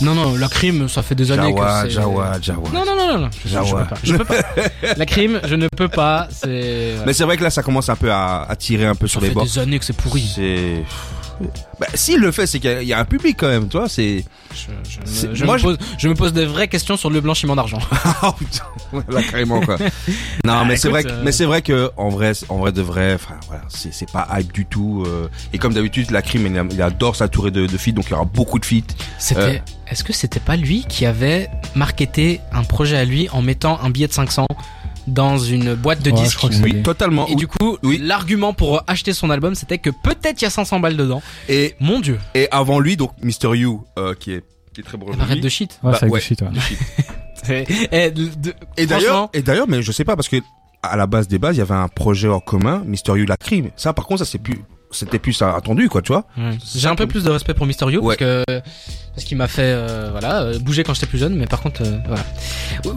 Non, 0.00 0.12
non, 0.12 0.34
la 0.36 0.48
crime, 0.48 0.88
ça 0.88 1.02
fait 1.02 1.14
des 1.14 1.30
années 1.30 1.50
Jawa, 1.54 1.82
que 1.84 1.88
c'est. 1.88 1.94
Jawa, 1.94 2.32
Jawa. 2.42 2.68
Non, 2.72 2.84
non, 2.84 2.96
non, 2.96 3.06
non, 3.12 3.18
non. 3.20 3.30
Je, 3.44 3.48
je 3.48 3.54
Jawa. 3.54 3.82
peux 3.84 3.88
pas. 3.90 4.00
Je 4.02 4.16
peux 4.16 4.24
pas. 4.24 4.34
la 4.96 5.06
crime, 5.06 5.40
je 5.44 5.54
ne 5.54 5.68
peux 5.68 5.86
pas. 5.86 6.26
C'est. 6.32 6.94
Mais 7.06 7.12
c'est 7.12 7.22
vrai 7.22 7.36
que 7.36 7.44
là, 7.44 7.50
ça 7.50 7.62
commence 7.62 7.88
un 7.88 7.94
peu 7.94 8.10
à, 8.10 8.42
à 8.42 8.56
tirer 8.56 8.86
un 8.86 8.96
peu 8.96 9.06
ça 9.06 9.12
sur 9.12 9.20
fait 9.20 9.28
les 9.28 9.34
bords. 9.34 9.44
des 9.44 9.56
années 9.60 9.78
que 9.78 9.84
c'est 9.84 9.92
pourri. 9.96 10.28
C'est. 10.34 10.82
Bah, 11.80 11.86
s'il 11.94 12.20
le 12.20 12.30
fait, 12.32 12.46
c'est 12.46 12.58
qu'il 12.60 12.70
y 12.70 12.74
a- 12.74 12.82
il 12.82 12.88
y, 12.88 12.92
a 12.92 12.98
un 12.98 13.04
public 13.04 13.36
quand 13.38 13.48
même. 13.48 13.68
C'est. 13.88 14.24
Je, 14.54 14.66
je 14.88 15.00
me- 15.00 15.06
C'est- 15.06 15.34
je 15.34 15.44
moi, 15.44 15.54
me 15.54 15.58
je- 15.58 15.64
pose, 15.64 15.78
je 15.98 16.08
me 16.08 16.14
pose 16.14 16.32
des 16.32 16.44
vraies 16.46 16.68
questions 16.68 16.96
sur 16.96 17.10
le 17.10 17.20
blanchiment 17.20 17.56
d'argent. 17.56 17.78
Ah 18.22 18.34
putain, 18.38 18.64
là 19.08 19.22
carrément 19.22 19.60
quoi. 19.60 19.76
Non, 20.44 20.52
Ah, 20.60 20.64
mais 20.66 20.76
c'est 20.76 20.88
écoute, 20.88 20.90
vrai, 20.92 21.02
que, 21.04 21.08
euh, 21.08 21.22
mais 21.24 21.32
c'est 21.32 21.44
vrai 21.44 21.62
que 21.62 21.90
en 21.96 22.08
vrai, 22.08 22.32
en 22.48 22.58
vrai 22.58 22.72
de 22.72 22.80
vrai, 22.82 23.14
enfin 23.14 23.34
voilà, 23.48 23.62
c'est 23.68 23.92
c'est 23.92 24.10
pas 24.10 24.26
hype 24.38 24.52
du 24.52 24.64
tout. 24.66 25.04
euh, 25.06 25.28
et 25.52 25.58
comme 25.58 25.74
d'habitude, 25.74 26.10
la 26.10 26.22
crime, 26.22 26.46
il, 26.46 26.74
il 26.74 26.82
adore 26.82 27.16
s'entourer 27.16 27.50
de, 27.50 27.66
de 27.66 27.76
feats, 27.78 27.92
donc 27.92 28.06
il 28.06 28.10
y 28.12 28.14
aura 28.14 28.24
beaucoup 28.24 28.58
de 28.58 28.64
feats. 28.64 28.94
C'était. 29.18 29.40
Euh. 29.40 29.58
Est-ce 29.88 30.02
que 30.04 30.12
c'était 30.14 30.40
pas 30.40 30.56
lui 30.56 30.84
qui 30.88 31.04
avait 31.06 31.48
marketé 31.74 32.40
un 32.52 32.62
projet 32.64 32.96
à 32.96 33.04
lui 33.04 33.28
en 33.30 33.42
mettant 33.42 33.78
un 33.82 33.90
billet 33.90 34.06
de 34.08 34.12
500 34.14 34.46
dans 35.06 35.36
une 35.38 35.74
boîte 35.74 36.02
de 36.02 36.10
Ouais, 36.10 36.22
disques. 36.22 36.40
Oui, 36.62 36.82
totalement. 36.82 37.26
Et 37.26 37.30
oui. 37.30 37.36
du 37.36 37.46
coup, 37.46 37.76
Oui. 37.82 37.98
l'argument 38.02 38.52
pour 38.54 38.82
acheter 38.86 39.12
son 39.12 39.30
album, 39.30 39.54
c'était 39.54 39.78
que 39.78 39.90
peut-être 39.90 40.40
il 40.40 40.44
y 40.44 40.46
a 40.46 40.50
500 40.50 40.80
balles 40.80 40.96
dedans. 40.96 41.22
Et, 41.48 41.74
Mon 41.80 42.00
dieu, 42.00 42.18
et 42.34 42.48
avant 42.50 42.78
lui, 42.80 42.96
donc 42.96 43.12
Mr. 43.22 43.56
You, 43.56 43.84
euh, 43.98 44.14
qui 44.14 44.32
est 44.32 44.44
qui 44.74 44.80
est 44.80 44.84
très 44.84 44.98
bon. 44.98 45.06
arrête 45.20 45.40
de 45.40 45.48
shit. 45.48 45.78
Ouais, 45.82 45.92
Bah, 45.92 45.98
ouais. 46.08 46.18
du 46.20 46.24
shit, 46.26 46.42
ouais. 46.42 46.48
Et, 47.92 48.10
de- 48.10 48.28
de- 48.36 48.54
Et 48.76 48.86
d'ailleurs, 48.86 49.02
franchement, 49.14 49.30
et 49.34 49.42
d'ailleurs, 49.42 49.68
mais 49.68 49.82
je 49.82 49.92
sais 49.92 50.04
pas 50.04 50.16
parce 50.16 50.28
que 50.28 50.36
à 50.82 50.96
la 50.96 51.06
base 51.06 51.28
des 51.28 51.38
bases, 51.38 51.56
il 51.56 51.58
y 51.58 51.62
avait 51.62 51.74
un 51.74 51.88
projet 51.88 52.28
en 52.28 52.40
commun, 52.40 52.82
Mr. 52.86 53.18
You 53.18 53.26
la 53.26 53.36
crime. 53.36 53.70
Ça, 53.76 53.92
par 53.92 54.06
contre, 54.06 54.24
ça 54.24 54.30
c'est 54.30 54.38
plus, 54.38 54.58
c'était 54.90 55.18
plus 55.18 55.40
attendu, 55.42 55.88
quoi, 55.88 56.00
tu 56.02 56.12
vois. 56.12 56.24
J'ai 56.74 56.88
un 56.88 56.94
peu 56.94 57.06
plus 57.06 57.22
de 57.24 57.30
respect 57.30 57.54
pour 57.54 57.66
Mysterio 57.66 58.00
Ouais. 58.02 58.16
parce 58.16 58.44
que 58.44 58.62
parce 59.14 59.24
qu'il 59.24 59.36
m'a 59.36 59.48
fait 59.48 59.62
euh, 59.64 60.08
voilà 60.10 60.42
euh, 60.42 60.58
bouger 60.58 60.82
quand 60.84 60.94
j'étais 60.94 61.06
plus 61.06 61.18
jeune, 61.18 61.34
mais 61.34 61.46
par 61.46 61.60
contre 61.62 61.82
euh, 61.82 61.98
voilà. 62.06 62.22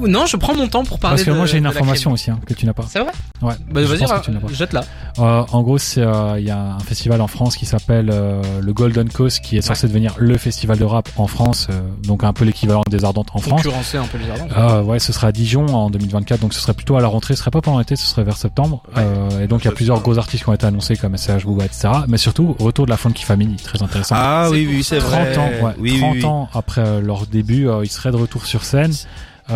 Non, 0.07 0.25
je 0.25 0.37
prends 0.37 0.53
mon 0.55 0.67
temps 0.67 0.83
pour 0.83 0.99
parler. 0.99 1.15
Parce 1.15 1.25
que 1.25 1.31
de- 1.31 1.35
moi 1.35 1.45
j'ai 1.45 1.57
une 1.57 1.65
information 1.67 2.11
aussi 2.11 2.31
hein, 2.31 2.39
que 2.45 2.53
tu 2.53 2.65
n'as 2.65 2.73
pas. 2.73 2.85
C'est 2.89 2.99
vrai. 2.99 3.11
Ouais. 3.41 3.53
Bah, 3.71 3.81
je 3.81 3.87
vas-y, 3.87 3.99
pense 3.99 4.09
ra- 4.11 4.19
que 4.19 4.25
tu 4.25 4.31
n'as 4.31 4.39
pas. 4.39 4.47
jette 4.51 4.73
là. 4.73 4.83
Euh, 5.19 5.43
en 5.51 5.61
gros, 5.63 5.77
c'est 5.77 6.01
euh, 6.01 6.39
il 6.39 6.45
y 6.45 6.51
a 6.51 6.57
un 6.59 6.79
festival 6.79 7.21
en 7.21 7.27
France 7.27 7.55
qui 7.55 7.65
s'appelle 7.65 8.09
euh, 8.11 8.41
le 8.61 8.73
Golden 8.73 9.09
Coast, 9.09 9.41
qui 9.41 9.57
est 9.57 9.61
censé 9.61 9.87
devenir 9.87 10.13
le 10.17 10.37
festival 10.37 10.77
de 10.77 10.83
rap 10.85 11.09
en 11.17 11.27
France, 11.27 11.67
euh, 11.69 11.79
donc 12.03 12.23
un 12.23 12.33
peu 12.33 12.45
l'équivalent 12.45 12.83
des 12.89 13.03
Ardentes 13.05 13.29
en 13.33 13.39
France. 13.39 13.61
Concurrencer 13.63 13.97
un 13.97 14.05
peu 14.05 14.17
les 14.17 14.29
ardents. 14.29 14.47
Euh, 14.57 14.81
ouais, 14.83 14.99
ce 14.99 15.13
sera 15.13 15.27
à 15.27 15.31
Dijon 15.31 15.65
en 15.67 15.89
2024, 15.89 16.39
donc 16.41 16.53
ce 16.53 16.59
serait 16.59 16.73
plutôt 16.73 16.95
à 16.97 17.01
la 17.01 17.07
rentrée, 17.07 17.35
ce 17.35 17.39
serait 17.41 17.51
pas 17.51 17.61
pendant 17.61 17.79
l'été, 17.79 17.95
ce 17.95 18.05
serait 18.05 18.23
vers 18.23 18.37
septembre. 18.37 18.83
Ouais. 18.95 19.03
Euh, 19.05 19.43
et 19.43 19.47
donc 19.47 19.63
il 19.63 19.65
y 19.65 19.67
a 19.69 19.73
plusieurs 19.73 19.99
gros 20.01 20.17
artistes 20.17 20.43
qui 20.43 20.49
ont 20.49 20.53
été 20.53 20.65
annoncés 20.65 20.95
comme 20.95 21.15
SCH, 21.17 21.45
Booba, 21.45 21.65
etc. 21.65 21.89
Mais 22.07 22.17
surtout, 22.17 22.55
retour 22.59 22.85
de 22.85 22.91
la 22.91 22.97
Funky 22.97 23.23
Family, 23.23 23.55
très 23.57 23.81
intéressant. 23.81 24.15
Ah 24.17 24.49
oui, 24.51 24.67
oui, 24.69 24.83
c'est 24.83 24.97
30 24.99 25.09
vrai. 25.11 25.37
ans, 25.37 25.49
ouais, 25.65 25.73
oui, 25.79 25.99
30 26.07 26.13
oui, 26.15 26.19
oui. 26.21 26.25
ans 26.25 26.49
après 26.53 26.81
euh, 26.81 27.01
leur 27.01 27.27
début, 27.27 27.67
euh, 27.67 27.83
ils 27.83 27.89
seraient 27.89 28.11
de 28.11 28.17
retour 28.17 28.45
sur 28.45 28.63
scène. 28.63 28.93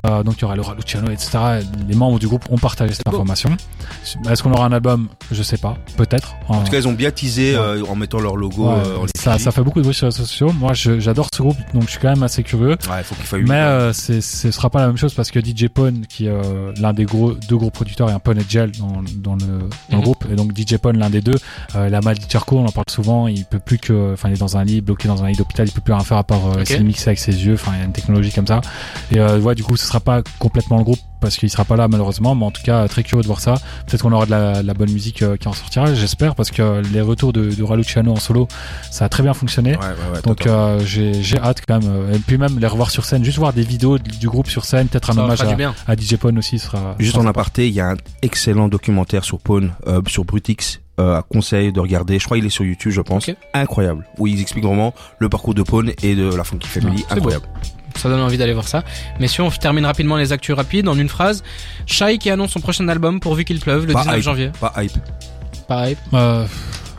Euh, 0.05 0.23
donc 0.23 0.35
il 0.37 0.41
y 0.41 0.45
aura 0.45 0.55
Laura 0.55 0.73
Luciano, 0.73 1.11
etc. 1.11 1.37
Les 1.87 1.95
membres 1.95 2.17
du 2.19 2.27
groupe 2.27 2.45
ont 2.49 2.57
partagé 2.57 2.93
cette 2.93 3.07
information. 3.07 3.49
Est-ce 4.29 4.41
qu'on 4.43 4.53
aura 4.53 4.65
un 4.65 4.71
album? 4.71 5.09
Je 5.31 5.43
sais 5.43 5.57
pas, 5.57 5.77
peut-être. 5.97 6.35
En 6.47 6.63
tout 6.63 6.71
cas, 6.71 6.77
ils 6.79 6.87
ont 6.87 6.93
bien 6.93 7.11
teasé 7.11 7.53
Ouais. 7.55 7.59
euh, 7.61 7.83
en 7.89 7.95
mettant 7.95 8.19
leur 8.19 8.35
logo 8.37 8.67
Ouais, 8.69 8.75
euh, 8.85 8.97
en 8.99 9.05
ça, 9.17 9.37
ça 9.37 9.51
fait 9.51 9.61
beaucoup 9.61 9.79
de 9.79 9.83
bruit 9.83 9.93
sur 9.93 10.05
les 10.07 10.11
réseaux 10.13 10.23
sociaux. 10.23 10.51
Moi, 10.53 10.73
je- 10.73 10.99
j'adore 10.99 11.27
ce 11.35 11.41
groupe, 11.41 11.57
donc 11.73 11.83
je 11.85 11.91
suis 11.91 11.99
quand 11.99 12.09
même 12.09 12.23
assez 12.23 12.43
curieux. 12.43 12.77
Ouais, 12.89 13.03
faut 13.03 13.15
qu'il 13.37 13.45
Mais 13.47 13.55
euh, 13.55 13.93
c'est, 13.93 14.21
ce 14.21 14.49
sera 14.51 14.69
pas 14.69 14.79
la 14.79 14.87
même 14.87 14.97
chose 14.97 15.13
parce 15.13 15.29
que 15.31 15.39
DJ 15.39 15.67
Pone, 15.67 16.05
qui 16.07 16.25
est 16.27 16.29
euh, 16.29 16.71
l'un 16.79 16.93
des 16.93 17.05
gros 17.05 17.33
deux 17.33 17.57
gros 17.57 17.69
producteurs, 17.69 18.09
et 18.09 18.13
un 18.13 18.19
Pone 18.19 18.39
et 18.39 18.45
Gel 18.47 18.71
dans, 18.71 19.03
dans 19.17 19.35
le, 19.35 19.45
dans 19.45 19.67
le 19.91 19.97
Mhm. 19.97 20.01
groupe. 20.03 20.25
Et 20.31 20.35
donc 20.35 20.55
DJ 20.57 20.77
Pone, 20.77 20.97
l'un 20.97 21.09
des 21.09 21.21
deux, 21.21 21.35
euh, 21.75 21.87
il 21.89 21.95
a 21.95 22.01
mal 22.01 22.17
dit 22.17 22.25
Charco, 22.29 22.57
on 22.57 22.65
en 22.65 22.71
parle 22.71 22.85
souvent. 22.89 23.27
Il 23.27 23.45
peut 23.45 23.59
plus 23.59 23.77
que, 23.77 24.13
enfin, 24.13 24.29
il 24.29 24.33
est 24.35 24.39
dans 24.39 24.57
un 24.57 24.63
lit, 24.63 24.81
bloqué 24.81 25.07
dans 25.07 25.23
un 25.23 25.27
lit 25.27 25.35
d'hôpital, 25.35 25.67
il 25.67 25.71
peut 25.71 25.81
plus 25.81 25.93
rien 25.93 26.03
faire 26.03 26.17
à 26.17 26.23
part 26.23 26.45
euh, 26.47 26.53
Ok. 26.53 26.61
essayer 26.61 26.79
de 26.79 26.83
mixer 26.85 27.09
avec 27.09 27.19
ses 27.19 27.45
yeux. 27.45 27.53
Enfin, 27.55 27.71
il 27.75 27.79
y 27.79 27.81
a 27.81 27.85
une 27.85 27.91
technologie 27.93 28.31
comme 28.31 28.47
ça. 28.47 28.61
Et 29.11 29.19
euh, 29.19 29.39
ouais, 29.39 29.55
du 29.55 29.63
coup, 29.63 29.75
ce 29.81 29.87
sera 29.87 29.99
pas 29.99 30.21
complètement 30.39 30.77
le 30.77 30.83
groupe 30.83 30.99
parce 31.19 31.37
qu'il 31.37 31.49
sera 31.49 31.65
pas 31.65 31.75
là 31.75 31.87
malheureusement. 31.87 32.35
Mais 32.35 32.45
en 32.45 32.51
tout 32.51 32.61
cas, 32.63 32.87
très 32.87 33.03
curieux 33.03 33.21
de 33.21 33.27
voir 33.27 33.39
ça. 33.39 33.55
Peut-être 33.87 34.01
qu'on 34.01 34.11
aura 34.11 34.25
de 34.25 34.31
la, 34.31 34.61
de 34.61 34.67
la 34.67 34.73
bonne 34.73 34.91
musique 34.91 35.21
euh, 35.21 35.37
qui 35.37 35.47
en 35.47 35.53
sortira. 35.53 35.93
J'espère 35.93 36.35
parce 36.35 36.51
que 36.51 36.81
les 36.93 37.01
retours 37.01 37.33
de, 37.33 37.49
de 37.49 37.63
Raluciano 37.63 38.11
en 38.11 38.17
solo, 38.17 38.47
ça 38.89 39.05
a 39.05 39.09
très 39.09 39.23
bien 39.23 39.33
fonctionné. 39.33 39.71
Ouais, 39.71 39.77
ouais, 39.77 40.15
ouais, 40.15 40.21
Donc 40.23 40.45
euh, 40.47 40.79
j'ai 40.85 41.21
j'ai 41.21 41.39
hâte 41.39 41.61
quand 41.67 41.79
même 41.79 41.91
euh, 41.91 42.13
et 42.13 42.19
puis 42.19 42.37
même 42.37 42.59
les 42.59 42.67
revoir 42.67 42.89
sur 42.89 43.05
scène 43.05 43.23
juste 43.23 43.37
voir 43.37 43.53
des 43.53 43.63
vidéos 43.63 43.97
du 43.97 44.11
du 44.17 44.27
groupe 44.27 44.47
sur 44.47 44.65
scène 44.65 44.87
peut-être 44.87 45.09
un 45.09 45.13
Ça 45.13 45.23
hommage 45.23 45.41
à, 45.41 45.95
DJ 45.95 46.15
Pone 46.17 46.37
aussi 46.37 46.59
sera 46.59 46.95
Juste 46.99 47.13
sera 47.13 47.23
en 47.23 47.27
aparté, 47.27 47.67
il 47.67 47.73
y 47.73 47.81
a 47.81 47.89
un 47.89 47.97
excellent 48.21 48.67
documentaire 48.67 49.23
sur 49.23 49.39
Pawn, 49.39 49.71
euh, 49.87 50.01
sur 50.07 50.25
Brutix, 50.25 50.81
euh, 50.99 51.17
à 51.17 51.21
conseil 51.23 51.71
de 51.71 51.79
regarder. 51.79 52.19
Je 52.19 52.25
crois 52.25 52.37
qu'il 52.37 52.45
est 52.45 52.49
sur 52.49 52.65
YouTube, 52.65 52.91
je 52.91 53.01
pense. 53.01 53.29
Incroyable. 53.53 54.05
Où 54.17 54.27
ils 54.27 54.41
expliquent 54.41 54.65
vraiment 54.65 54.93
le 55.19 55.29
parcours 55.29 55.53
de 55.53 55.63
Pawn 55.63 55.91
et 56.03 56.15
de 56.15 56.35
la 56.35 56.43
Funky 56.43 56.67
Family. 56.67 57.03
Incroyable. 57.09 57.45
Ça 57.97 58.09
donne 58.09 58.21
envie 58.21 58.37
d'aller 58.37 58.53
voir 58.53 58.67
ça. 58.67 58.83
Messieurs, 59.19 59.43
on 59.43 59.49
termine 59.51 59.85
rapidement 59.85 60.17
les 60.17 60.31
actus 60.31 60.55
rapides 60.55 60.87
en 60.87 60.97
une 60.97 61.09
phrase. 61.09 61.43
Shai 61.85 62.17
qui 62.17 62.29
annonce 62.29 62.51
son 62.51 62.59
prochain 62.59 62.87
album 62.87 63.19
pourvu 63.19 63.43
qu'il 63.45 63.59
pleuve 63.59 63.85
le 63.85 63.93
Pas 63.93 63.99
19 64.01 64.17
hype. 64.17 64.23
janvier. 64.23 64.51
Pas 64.59 64.73
hype. 64.83 64.91
Pareil. 65.67 65.97
Euh, 66.13 66.45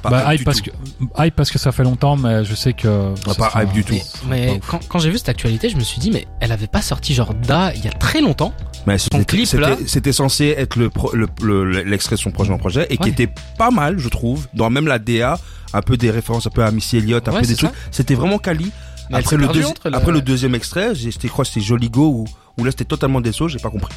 Pas 0.02 0.10
bah, 0.10 0.34
hype 0.34 0.40
hype 0.40 0.44
parce 0.46 0.62
tout. 0.62 0.70
que 0.70 1.24
hype 1.26 1.36
parce 1.36 1.50
que 1.50 1.58
ça 1.58 1.70
fait 1.72 1.84
longtemps 1.84 2.16
mais 2.16 2.44
je 2.44 2.54
sais 2.56 2.72
que 2.72 3.14
pas 3.24 3.34
sera- 3.34 3.62
hype 3.62 3.72
du 3.72 3.84
tout. 3.84 3.92
Mais, 3.92 4.00
pas 4.00 4.52
mais 4.54 4.60
quand, 4.66 4.80
quand 4.88 4.98
j'ai 4.98 5.10
vu 5.10 5.18
cette 5.18 5.28
actualité, 5.28 5.68
je 5.68 5.76
me 5.76 5.82
suis 5.84 6.00
dit, 6.00 6.10
mais 6.10 6.26
elle 6.40 6.50
avait 6.52 6.66
pas 6.66 6.82
sorti 6.82 7.14
genre 7.14 7.34
Da 7.34 7.72
il 7.74 7.84
y 7.84 7.88
a 7.88 7.92
très 7.92 8.20
longtemps. 8.20 8.52
Mais 8.86 8.98
Son 8.98 9.08
c'était 9.12 9.24
clip, 9.24 9.52
là. 9.60 9.76
c'était- 9.76 9.88
c'était 9.88 10.12
censé 10.12 10.54
être 10.58 10.74
le 10.76 10.90
pro- 10.90 11.14
le- 11.14 11.28
le- 11.40 11.82
l'extrait 11.84 12.16
de 12.16 12.20
son 12.20 12.32
prochain 12.32 12.56
projet 12.58 12.86
et 12.90 12.96
qui 12.96 13.10
était 13.10 13.28
pas 13.56 13.70
mal, 13.70 13.98
je 13.98 14.08
trouve. 14.08 14.48
Dans 14.54 14.70
même 14.70 14.88
la 14.88 14.98
DA, 14.98 15.38
un 15.72 15.82
peu 15.82 15.96
des 15.96 16.10
références 16.10 16.46
un 16.48 16.50
peu 16.50 16.64
à 16.64 16.70
Missy 16.72 16.96
Elliott, 16.96 17.28
un 17.28 17.32
Ouais, 17.32 17.40
peu 17.42 17.46
des 17.46 17.54
trucs. 17.56 17.70
C'était 17.92 18.14
vraiment 18.16 18.38
quali. 18.38 18.72
Mais 19.10 19.18
Après 19.18 19.36
le, 19.36 19.44
perdue 19.44 19.60
deuxi- 19.60 19.66
entre 19.70 19.88
le- 19.90 19.96
après 19.96 20.12
le 20.12 20.20
deuxième 20.22 20.54
extrait, 20.54 20.94
j'ai- 20.94 21.10
c'était 21.10 21.28
quoi 21.28 21.44
C'était 21.44 21.60
Jolly 21.60 21.90
Go 21.90 22.06
ou 22.08 22.24
où 22.58 22.64
là 22.64 22.70
c'était 22.70 22.84
totalement 22.84 23.20
sauts, 23.32 23.48
j'ai 23.48 23.58
pas 23.58 23.70
compris. 23.70 23.94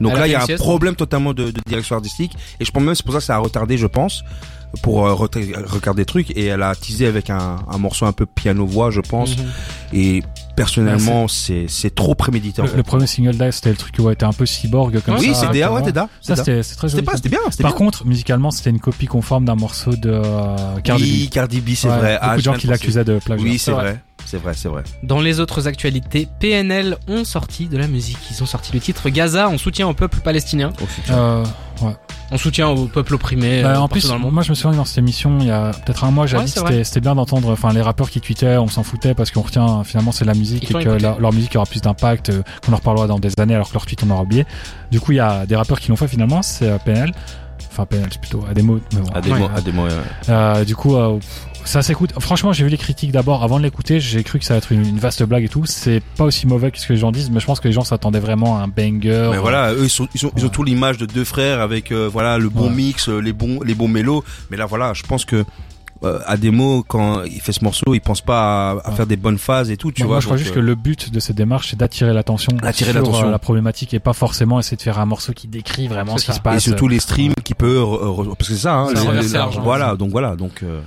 Donc 0.00 0.10
Elle 0.12 0.16
a 0.16 0.20
là 0.20 0.26
il 0.26 0.32
y 0.32 0.34
a 0.34 0.42
un 0.42 0.56
problème 0.56 0.96
totalement 0.96 1.32
de, 1.32 1.52
de 1.52 1.60
direction 1.64 1.94
artistique 1.94 2.32
et 2.58 2.64
je 2.64 2.70
pense 2.72 2.82
même 2.82 2.94
c'est 2.96 3.04
pour 3.04 3.12
ça 3.14 3.20
que 3.20 3.24
ça 3.24 3.36
a 3.36 3.38
retardé, 3.38 3.78
je 3.78 3.86
pense, 3.86 4.24
pour 4.82 5.06
euh, 5.06 5.14
regarder 5.14 6.02
des 6.02 6.04
trucs 6.04 6.30
et 6.36 6.46
elle 6.46 6.62
a 6.64 6.74
teasé 6.74 7.06
avec 7.06 7.30
un, 7.30 7.56
un 7.70 7.78
morceau 7.78 8.06
un 8.06 8.12
peu 8.12 8.26
piano 8.26 8.66
voix, 8.66 8.90
je 8.90 9.00
pense. 9.00 9.36
Mhm. 9.38 9.44
Et 9.92 10.22
personnellement 10.56 11.28
c'est 11.28 11.66
c'est 11.68 11.94
trop 11.94 12.16
prémédité. 12.16 12.60
en 12.60 12.64
le, 12.64 12.70
fait. 12.72 12.76
le 12.78 12.82
premier 12.82 13.06
single 13.06 13.36
d'Ice 13.38 13.54
c'était 13.56 13.70
le 13.70 13.76
truc 13.76 13.94
qui 13.94 14.04
était 14.08 14.24
un 14.24 14.32
peu 14.32 14.44
cyborg 14.44 15.00
comme 15.02 15.14
oui, 15.18 15.32
ça 15.32 15.46
c'est 15.52 15.58
DA, 15.58 15.70
ouais, 15.70 15.78
ouais. 15.78 15.84
t'es 15.84 15.92
DA. 15.92 16.08
ça 16.20 16.34
c'était 16.34 16.64
c'est 16.64 16.74
très 16.74 16.88
C'était 16.88 16.96
joli 16.98 17.06
pas, 17.06 17.16
c'était 17.16 17.28
bien, 17.28 17.38
c'était 17.50 17.62
par 17.62 17.72
bien. 17.72 17.78
contre 17.78 18.04
musicalement 18.06 18.50
c'était 18.50 18.70
une 18.70 18.80
copie 18.80 19.06
conforme 19.06 19.44
d'un 19.44 19.54
morceau 19.54 19.92
de 19.94 20.10
euh, 20.10 20.56
Cardi 20.82 21.02
oui, 21.04 21.26
B 21.28 21.30
Cardi 21.32 21.60
B, 21.60 21.68
c'est 21.76 21.88
Ouais, 21.88 21.96
vrai. 21.96 22.14
beaucoup 22.14 22.26
Ah, 22.32 22.36
de 22.36 22.42
gens 22.42 22.54
qui 22.54 22.66
l'accusaient 22.66 23.04
de 23.04 23.20
plagiat 23.20 23.44
Oui, 23.44 23.58
c'est 23.58 23.70
vrai. 23.70 24.02
C'est 24.30 24.36
vrai, 24.36 24.52
c'est 24.54 24.68
vrai. 24.68 24.82
Dans 25.02 25.20
les 25.20 25.40
autres 25.40 25.66
actualités, 25.68 26.28
PNL 26.38 26.98
ont 27.08 27.24
sorti 27.24 27.66
de 27.66 27.78
la 27.78 27.86
musique. 27.88 28.18
Ils 28.30 28.42
ont 28.42 28.46
sorti 28.46 28.72
le 28.74 28.80
titre 28.80 29.08
Gaza 29.08 29.48
en 29.48 29.56
soutien 29.56 29.88
au 29.88 29.94
peuple 29.94 30.18
palestinien, 30.20 30.70
Euh, 31.10 31.42
ouais. 31.80 31.92
en 32.30 32.36
soutien 32.36 32.68
au 32.68 32.84
peuple 32.88 33.14
opprimé. 33.14 33.62
Bah, 33.62 33.70
euh, 33.70 33.76
en 33.78 33.88
plus, 33.88 34.06
dans 34.06 34.16
le 34.16 34.20
monde. 34.20 34.34
moi 34.34 34.42
je 34.42 34.50
me 34.50 34.54
souviens 34.54 34.72
que 34.72 34.76
dans 34.76 34.84
cette 34.84 34.98
émission, 34.98 35.38
il 35.40 35.46
y 35.46 35.50
a 35.50 35.70
peut-être 35.70 36.04
un 36.04 36.10
mois, 36.10 36.26
j'avais 36.26 36.42
Ouais, 36.42 36.46
dit 36.46 36.52
que 36.60 36.68
c'est 36.68 36.84
c'était 36.84 37.00
bien 37.00 37.14
d'entendre 37.14 37.50
enfin 37.50 37.72
les 37.72 37.80
rappeurs 37.80 38.10
qui 38.10 38.20
tweetaient, 38.20 38.58
on 38.58 38.68
s'en 38.68 38.82
foutait 38.82 39.14
parce 39.14 39.30
qu'on 39.30 39.40
retient 39.40 39.82
finalement 39.82 40.12
c'est 40.12 40.24
de 40.24 40.30
la 40.30 40.34
musique 40.36 40.70
et 40.70 40.74
que 40.74 40.88
leur, 41.00 41.18
leur 41.18 41.32
musique 41.32 41.56
aura 41.56 41.64
plus 41.64 41.80
d'impact, 41.80 42.28
euh, 42.28 42.42
qu'on 42.66 42.74
en 42.74 42.76
reparlera 42.76 43.06
dans 43.06 43.18
des 43.18 43.32
années 43.38 43.54
alors 43.54 43.68
que 43.68 43.74
leur 43.74 43.86
tweet 43.86 44.02
on 44.04 44.10
aura 44.10 44.22
oublié. 44.22 44.44
Du 44.90 45.00
coup, 45.00 45.12
il 45.12 45.16
y 45.16 45.20
a 45.20 45.46
des 45.46 45.56
rappeurs 45.56 45.80
qui 45.80 45.88
l'ont 45.88 45.96
fait 45.96 46.06
finalement, 46.08 46.42
c'est 46.42 46.68
euh, 46.68 46.76
PNL. 46.84 47.12
Enfin 47.70 47.86
PNL 47.86 48.08
c'est 48.10 48.20
plutôt 48.20 48.44
à 48.50 48.54
des 48.54 48.62
mots, 48.62 48.80
mais 48.92 49.00
bon. 49.00 49.08
À 49.14 49.20
des 49.20 49.30
Ouais. 49.32 49.38
mots, 49.38 49.48
à 49.56 49.60
des 49.60 49.72
mots. 49.72 49.86
euh, 49.86 50.02
Euh, 50.28 50.64
du 50.64 50.74
coup, 50.76 50.96
euh, 50.96 51.18
ça 51.68 51.82
s'écoute. 51.82 52.12
Franchement, 52.18 52.52
j'ai 52.52 52.64
vu 52.64 52.70
les 52.70 52.76
critiques 52.78 53.12
d'abord 53.12 53.42
avant 53.44 53.58
de 53.58 53.62
l'écouter. 53.62 54.00
J'ai 54.00 54.22
cru 54.24 54.38
que 54.38 54.44
ça 54.44 54.54
allait 54.54 54.58
être 54.58 54.72
une, 54.72 54.86
une 54.86 54.98
vaste 54.98 55.22
blague 55.22 55.44
et 55.44 55.48
tout. 55.48 55.64
C'est 55.66 56.02
pas 56.16 56.24
aussi 56.24 56.46
mauvais 56.46 56.70
que 56.70 56.78
ce 56.78 56.86
que 56.86 56.92
les 56.92 56.98
gens 56.98 57.12
disent, 57.12 57.30
mais 57.30 57.40
je 57.40 57.46
pense 57.46 57.60
que 57.60 57.68
les 57.68 57.74
gens 57.74 57.84
s'attendaient 57.84 58.20
vraiment 58.20 58.58
à 58.58 58.62
un 58.62 58.68
banger. 58.68 59.28
Mais 59.32 59.38
voilà, 59.38 59.72
eux 59.74 59.84
ils, 59.84 59.90
sont, 59.90 60.08
ils, 60.14 60.18
sont, 60.20 60.32
ils 60.36 60.44
ont 60.44 60.48
tout 60.48 60.64
l'image 60.64 60.98
de 60.98 61.06
deux 61.06 61.24
frères 61.24 61.60
avec 61.60 61.92
euh, 61.92 62.08
voilà 62.12 62.38
le 62.38 62.48
bon 62.48 62.68
Ouais. 62.68 62.74
mix, 62.74 63.08
euh, 63.08 63.18
les 63.20 63.32
bons 63.32 63.60
les 63.62 63.74
bons 63.74 63.88
mélos. 63.88 64.24
Mais 64.50 64.56
là 64.56 64.66
voilà, 64.66 64.92
je 64.94 65.02
pense 65.02 65.24
que 65.24 65.44
euh, 66.04 66.20
à 66.26 66.36
des 66.36 66.52
mots 66.52 66.84
quand 66.86 67.24
il 67.24 67.40
fait 67.40 67.52
ce 67.52 67.64
morceau, 67.64 67.92
il 67.92 68.00
pense 68.00 68.20
pas 68.20 68.70
à, 68.70 68.70
à 68.84 68.90
Ouais. 68.90 68.96
faire 68.96 69.06
des 69.06 69.16
bonnes 69.16 69.36
phases 69.38 69.70
et 69.70 69.76
tout. 69.76 69.90
Tu 69.90 70.02
vois. 70.02 70.12
moi, 70.12 70.20
je 70.20 70.26
crois 70.26 70.36
donc, 70.36 70.44
juste 70.44 70.52
euh, 70.56 70.60
que 70.60 70.64
le 70.64 70.74
but 70.76 71.12
de 71.12 71.18
cette 71.18 71.36
démarche, 71.36 71.70
c'est 71.70 71.76
d'attirer 71.78 72.12
l'attention 72.14 72.52
Attirer 72.62 72.92
sur 72.92 73.00
l'attention. 73.00 73.26
euh, 73.28 73.30
la 73.32 73.38
problématique 73.40 73.94
et 73.94 73.98
pas 73.98 74.12
forcément 74.12 74.60
essayer 74.60 74.76
de 74.76 74.82
faire 74.82 75.00
un 75.00 75.06
morceau 75.06 75.32
qui 75.32 75.48
décrit 75.48 75.88
vraiment 75.88 76.16
ce 76.16 76.24
qui 76.26 76.30
ça. 76.30 76.36
se 76.36 76.40
passe. 76.40 76.56
et 76.56 76.60
surtout 76.70 76.86
les 76.88 77.00
streams 77.00 77.34
qui 77.44 77.54
peut 77.54 77.82
parce 78.36 78.48
que 78.48 78.54
c'est 78.54 78.62
ça. 78.62 78.74
Hein, 78.76 78.94
Ça 78.94 79.12
les- 79.12 79.28
l'argent. 79.28 79.60
voilà, 79.62 79.96
donc 79.96 80.10
voilà, 80.10 80.36
donc. 80.36 80.62
euh, 80.62 80.80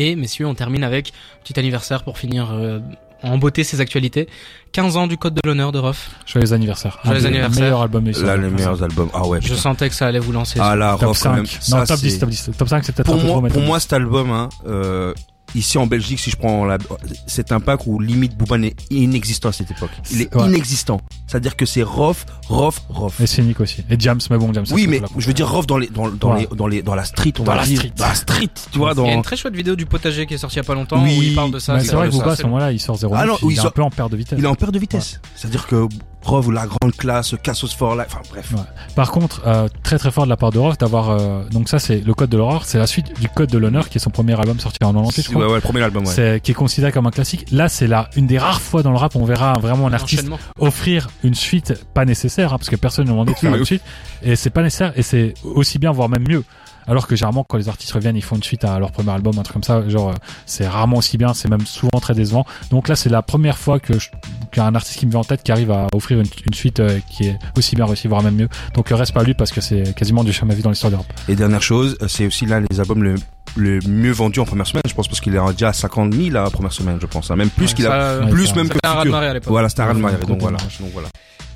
Et 0.00 0.14
messieurs, 0.14 0.46
on 0.46 0.54
termine 0.54 0.84
avec 0.84 1.12
petit 1.42 1.58
anniversaire 1.58 2.04
pour 2.04 2.18
finir 2.18 2.50
euh, 2.52 2.78
en 3.24 3.36
beauté 3.36 3.64
ces 3.64 3.80
actualités. 3.80 4.28
15 4.72 4.96
ans 4.96 5.06
du 5.08 5.16
Code 5.18 5.34
de 5.34 5.40
l'honneur 5.44 5.72
de 5.72 5.78
Rof. 5.80 6.10
Joyeux 6.24 6.52
anniversaire. 6.52 6.98
Joyeux 7.04 7.26
anniversaire. 7.26 7.62
meilleurs 7.64 7.82
albums 7.82 8.04
de 8.04 8.08
l'histoire. 8.10 8.36
là 8.36 8.42
les 8.42 8.50
meilleurs 8.50 8.80
albums. 8.82 9.08
Ah 9.12 9.26
ouais. 9.26 9.40
Je 9.40 9.48
putain. 9.48 9.56
sentais 9.60 9.88
que 9.88 9.94
ça 9.96 10.06
allait 10.06 10.20
vous 10.20 10.30
lancer. 10.30 10.60
Ah 10.62 10.76
là, 10.76 10.92
Top 11.00 11.08
Rof, 11.08 11.18
quand 11.22 11.30
5. 11.30 11.34
même. 11.34 11.44
non, 11.70 11.84
ça, 11.84 11.86
top 11.86 11.98
10, 12.00 12.10
c'est- 12.12 12.18
top 12.20 12.28
10. 12.30 12.50
Top 12.56 12.68
5, 12.68 12.84
c'est 12.84 12.92
peut-être 12.94 13.06
pour 13.06 13.14
un 13.16 13.18
peu 13.18 13.24
moi, 13.26 13.32
trop, 13.38 13.40
pour 13.48 13.52
top 13.54 13.64
moi, 13.64 13.78
10. 13.78 13.82
cet 13.82 13.92
album, 13.94 14.30
hein, 14.30 14.48
euh, 14.68 15.14
ici 15.54 15.78
en 15.78 15.86
Belgique, 15.86 16.18
si 16.20 16.30
je 16.30 16.36
prends 16.36 16.64
la, 16.64 16.78
c'est 17.26 17.52
un 17.52 17.60
pack 17.60 17.86
où 17.86 17.98
limite 18.00 18.36
Booba 18.36 18.56
est 18.58 18.74
inexistant 18.90 19.48
à 19.50 19.52
cette 19.52 19.70
époque. 19.70 19.90
Il 20.10 20.22
est 20.22 20.34
Ouais. 20.34 20.46
inexistant. 20.48 21.00
C'est-à-dire 21.26 21.56
que 21.56 21.66
c'est 21.66 21.82
Rof, 21.82 22.24
Rof, 22.48 22.82
Rof. 22.88 23.20
Et 23.20 23.26
Scénic 23.26 23.60
aussi. 23.60 23.82
Et 23.90 23.96
James, 23.98 24.20
mais 24.30 24.38
bon, 24.38 24.52
James. 24.52 24.66
ça, 24.66 24.74
Oui, 24.74 24.86
mais 24.86 25.00
je 25.16 25.26
veux 25.26 25.32
dire 25.34 25.48
Rof 25.50 25.66
dans 25.66 25.78
les, 25.78 25.88
dans, 25.88 26.08
dans 26.10 26.34
Ouais. 26.34 26.46
les, 26.50 26.56
dans 26.56 26.66
les, 26.66 26.82
dans 26.82 26.94
la 26.94 27.04
street, 27.04 27.32
on 27.38 27.44
Dans 27.44 27.52
va 27.52 27.58
la 27.60 27.64
dire. 27.66 27.78
street. 27.78 27.92
Dans 27.96 28.06
la 28.08 28.14
street, 28.14 28.48
tu 28.72 28.78
vois, 28.78 28.92
Il 28.96 29.04
y 29.04 29.08
a 29.08 29.12
une 29.14 29.22
très 29.22 29.36
chouette 29.36 29.54
vidéo 29.56 29.76
du 29.76 29.86
potager 29.86 30.26
qui 30.26 30.34
est 30.34 30.38
sortie 30.38 30.56
il 30.56 30.58
y 30.58 30.60
a 30.60 30.64
pas 30.64 30.74
longtemps 30.74 31.02
Oui. 31.02 31.16
où 31.18 31.22
il 31.22 31.34
parle 31.34 31.50
de 31.50 31.58
ça. 31.58 31.78
C'est 31.80 31.94
vrai 31.94 32.06
que 32.08 32.12
ça, 32.14 32.18
Booba, 32.18 32.32
à 32.32 32.36
c'est 32.36 32.42
ce 32.42 32.46
moment-là, 32.46 32.72
il 32.72 32.80
sort 32.80 32.96
0 32.96 33.14
Ah 33.16 33.26
non, 33.26 33.36
il 33.42 33.56
est 33.56 33.60
un 33.60 33.70
peu 33.70 33.82
en 33.82 33.90
perte 33.90 34.10
de 34.12 34.16
vitesse. 34.16 34.38
Il 34.38 34.44
est 34.44 34.48
en 34.48 34.54
perte 34.54 34.72
de 34.72 34.78
vitesse. 34.78 35.20
C'est-à-dire 35.36 35.66
que 35.66 35.86
Rof, 36.28 36.48
la 36.52 36.66
grande 36.66 36.94
classe, 36.96 37.34
Cassos 37.42 37.74
for 37.74 37.94
Life, 37.96 38.06
enfin 38.10 38.20
bref. 38.30 38.52
Ouais. 38.52 38.60
Par 38.94 39.10
contre, 39.10 39.42
euh, 39.46 39.68
très 39.82 39.98
très 39.98 40.10
fort 40.10 40.24
de 40.24 40.28
la 40.28 40.36
part 40.36 40.50
de 40.52 40.58
Roth 40.58 40.78
d'avoir. 40.80 41.10
euh, 41.10 41.42
donc 41.50 41.68
ça, 41.68 41.78
c'est 41.78 42.00
le 42.00 42.14
Code 42.14 42.30
de 42.30 42.36
l'horreur. 42.36 42.64
C'est 42.64 42.78
la 42.78 42.86
suite 42.86 43.18
du 43.20 43.28
Code 43.28 43.50
de 43.50 43.58
l'honneur, 43.58 43.88
qui 43.88 43.98
est 43.98 44.00
son 44.00 44.10
premier 44.10 44.38
album 44.38 44.60
sorti 44.60 44.78
en 44.84 44.92
98, 44.92 45.22
je 45.22 45.28
Ouais, 45.30 45.34
crois. 45.34 45.46
ouais, 45.48 45.54
le 45.54 45.60
premier 45.60 45.82
album, 45.82 46.04
ouais. 46.04 46.12
C'est 46.12 46.40
qui 46.42 46.50
est 46.50 46.54
considéré 46.54 46.92
comme 46.92 47.06
un 47.06 47.10
classique. 47.10 47.46
Là, 47.50 47.68
c'est 47.68 47.86
la 47.86 48.10
une 48.16 48.26
des 48.26 48.38
rares 48.38 48.60
fois 48.60 48.82
dans 48.82 48.90
le 48.90 48.98
rap 48.98 49.14
où 49.14 49.18
on 49.20 49.24
verra 49.24 49.54
vraiment 49.54 49.86
un 49.86 49.92
artiste 49.92 50.28
offrir 50.58 51.08
une 51.24 51.34
suite 51.34 51.74
pas 51.94 52.04
nécessaire, 52.04 52.52
hein, 52.52 52.58
parce 52.58 52.68
que 52.70 52.76
personne 52.76 53.06
ne 53.06 53.10
demandait 53.10 53.32
de 53.32 53.38
faire 53.38 53.54
une 53.56 53.64
suite, 53.64 53.82
et 54.22 54.36
c'est 54.36 54.50
pas 54.50 54.62
nécessaire, 54.62 54.92
et 54.96 55.02
c'est 55.02 55.34
aussi 55.44 55.78
bien, 55.78 55.92
voire 55.92 56.08
même 56.08 56.24
mieux. 56.28 56.44
Alors 56.88 57.06
que 57.06 57.14
généralement, 57.14 57.44
quand 57.44 57.58
les 57.58 57.68
artistes 57.68 57.92
reviennent, 57.92 58.16
ils 58.16 58.22
font 58.24 58.36
une 58.36 58.42
suite 58.42 58.64
à 58.64 58.78
leur 58.78 58.90
premier 58.90 59.10
album, 59.12 59.38
un 59.38 59.42
truc 59.42 59.52
comme 59.52 59.62
ça. 59.62 59.88
Genre, 59.88 60.08
euh, 60.10 60.14
c'est 60.46 60.66
rarement 60.66 60.96
aussi 60.96 61.18
bien, 61.18 61.34
c'est 61.34 61.48
même 61.48 61.66
souvent 61.66 62.00
très 62.00 62.14
décevant. 62.14 62.44
Donc 62.70 62.88
là, 62.88 62.96
c'est 62.96 63.10
la 63.10 63.22
première 63.22 63.58
fois 63.58 63.78
que 63.78 63.98
je- 63.98 64.08
qu'il 64.50 64.56
y 64.56 64.60
a 64.60 64.64
un 64.66 64.74
artiste 64.74 64.98
qui 64.98 65.06
me 65.06 65.10
vient 65.10 65.20
en 65.20 65.24
tête 65.24 65.42
qui 65.42 65.52
arrive 65.52 65.70
à 65.70 65.86
offrir 65.92 66.18
une, 66.20 66.26
une 66.46 66.54
suite 66.54 66.80
euh, 66.80 66.98
qui 67.10 67.26
est 67.28 67.38
aussi 67.56 67.76
bien 67.76 67.84
réussie, 67.86 68.08
voire 68.08 68.22
même 68.22 68.34
mieux. 68.36 68.48
Donc 68.74 68.90
euh, 68.90 68.96
reste 68.96 69.12
pas 69.12 69.20
à 69.20 69.24
lui 69.24 69.34
parce 69.34 69.52
que 69.52 69.60
c'est 69.60 69.94
quasiment 69.94 70.24
du 70.24 70.32
jamais 70.32 70.54
vu 70.54 70.62
dans 70.62 70.70
l'histoire 70.70 70.90
d'Europe. 70.90 71.06
Et 71.28 71.36
dernière 71.36 71.62
chose, 71.62 71.96
c'est 72.08 72.26
aussi 72.26 72.46
l'un 72.46 72.62
des 72.62 72.80
albums 72.80 73.02
le, 73.02 73.14
le 73.56 73.80
mieux 73.86 74.12
vendu 74.12 74.40
en 74.40 74.44
première 74.44 74.66
semaine, 74.66 74.82
je 74.88 74.94
pense, 74.94 75.08
parce 75.08 75.20
qu'il 75.20 75.34
est 75.34 75.52
déjà 75.52 75.68
à 75.68 75.72
50 75.72 76.14
000 76.14 76.30
la 76.30 76.48
première 76.50 76.72
semaine, 76.72 76.98
je 77.00 77.06
pense. 77.06 77.30
hein. 77.30 77.36
Même 77.36 77.50
plus 77.50 77.66
Ouais, 77.68 77.74
qu'il 77.74 77.86
a, 77.86 78.20
ça, 78.20 78.26
plus 78.30 78.46
ça- 78.46 78.54
même 78.54 78.66
ça 78.68 78.72
que 78.74 78.78
fait 78.82 78.86
un 78.86 78.94
raz 78.94 79.04
de 79.04 79.10
marée 79.10 79.26
à 79.28 79.34
l'époque. 79.34 79.50
Voilà, 79.50 79.68
c'était 79.68 79.82
un 79.82 79.86
raz 79.86 79.94
de 79.94 79.98
marée, 79.98 80.14
Ouais, 80.16 80.26
donc 80.26 80.40
voilà. 80.40 80.56
Donc 80.80 80.90
voilà. 80.92 81.08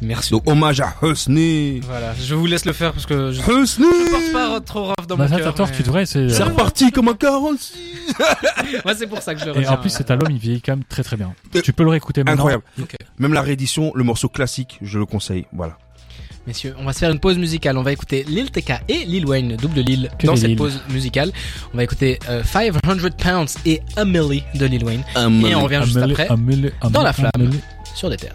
Merci. 0.02 0.30
Donc 0.30 0.48
hommage 0.50 0.80
à 0.80 0.94
Husney. 1.02 1.80
Voilà, 1.84 2.12
je 2.20 2.34
vous 2.34 2.46
laisse 2.46 2.64
le 2.64 2.72
faire 2.72 2.92
parce 2.92 3.06
que 3.06 3.30
je 3.32 3.40
je 3.40 3.50
Husney 3.50 3.86
porte 4.10 4.32
pas 4.32 4.60
trop 4.60 4.84
rough 4.86 5.06
dans 5.08 5.16
Bah, 5.16 5.28
mon 5.28 5.36
cœur. 5.36 5.54
mais- 5.58 5.76
tu 5.76 5.82
devrais. 5.82 6.06
C'est 6.06 6.28
C'est 6.28 6.42
euh, 6.42 6.46
reparti 6.46 6.90
comme 6.90 7.08
un 7.08 7.14
46 7.14 7.72
Moi, 8.84 8.94
c'est 8.98 9.06
pour 9.06 9.22
ça 9.22 9.34
que 9.34 9.40
je 9.40 9.46
le 9.46 9.50
et 9.52 9.58
retiens. 9.58 9.72
en 9.72 9.76
plus, 9.76 9.90
cet 9.90 10.10
album, 10.10 10.30
il 10.32 10.38
vieillit 10.38 10.60
quand 10.60 10.72
même 10.72 10.84
très 10.84 11.02
très 11.02 11.16
bien. 11.16 11.32
Euh, 11.54 11.60
Tu 11.62 11.72
peux 11.72 11.84
le 11.84 11.90
réécouter 11.90 12.20
maintenant. 12.24 12.34
Incroyable. 12.34 12.64
Ok. 12.80 12.96
Même 13.18 13.32
la 13.32 13.42
réédition, 13.42 13.92
le 13.94 14.04
morceau 14.04 14.28
classique, 14.28 14.78
je 14.82 14.98
le 14.98 15.06
conseille. 15.06 15.46
Voilà. 15.52 15.78
Messieurs, 16.46 16.74
on 16.80 16.84
va 16.84 16.92
se 16.92 16.98
faire 16.98 17.10
une 17.12 17.20
pause 17.20 17.38
musicale. 17.38 17.78
On 17.78 17.82
va 17.84 17.92
écouter 17.92 18.24
Lil 18.26 18.50
TK 18.50 18.72
et 18.88 19.04
Lil 19.04 19.24
Wayne, 19.26 19.56
double 19.56 19.78
Lil, 19.80 20.10
Que 20.18 20.26
dans 20.26 20.34
cette 20.34 20.48
Lil. 20.48 20.56
pause 20.56 20.80
musicale. 20.90 21.30
On 21.72 21.76
va 21.76 21.84
écouter 21.84 22.18
euh, 22.28 22.42
500 22.42 22.80
Pounds 23.16 23.58
et 23.64 23.80
A 23.96 24.04
Milli 24.04 24.42
de 24.56 24.66
Lil 24.66 24.84
Wayne. 24.84 25.04
Et 25.16 25.54
on 25.54 25.62
revient 25.62 25.82
juste 25.84 25.98
après 25.98 26.28
dans 26.90 27.02
la 27.02 27.12
flamme 27.12 27.50
sur 27.94 28.10
des 28.10 28.16
terres. 28.16 28.34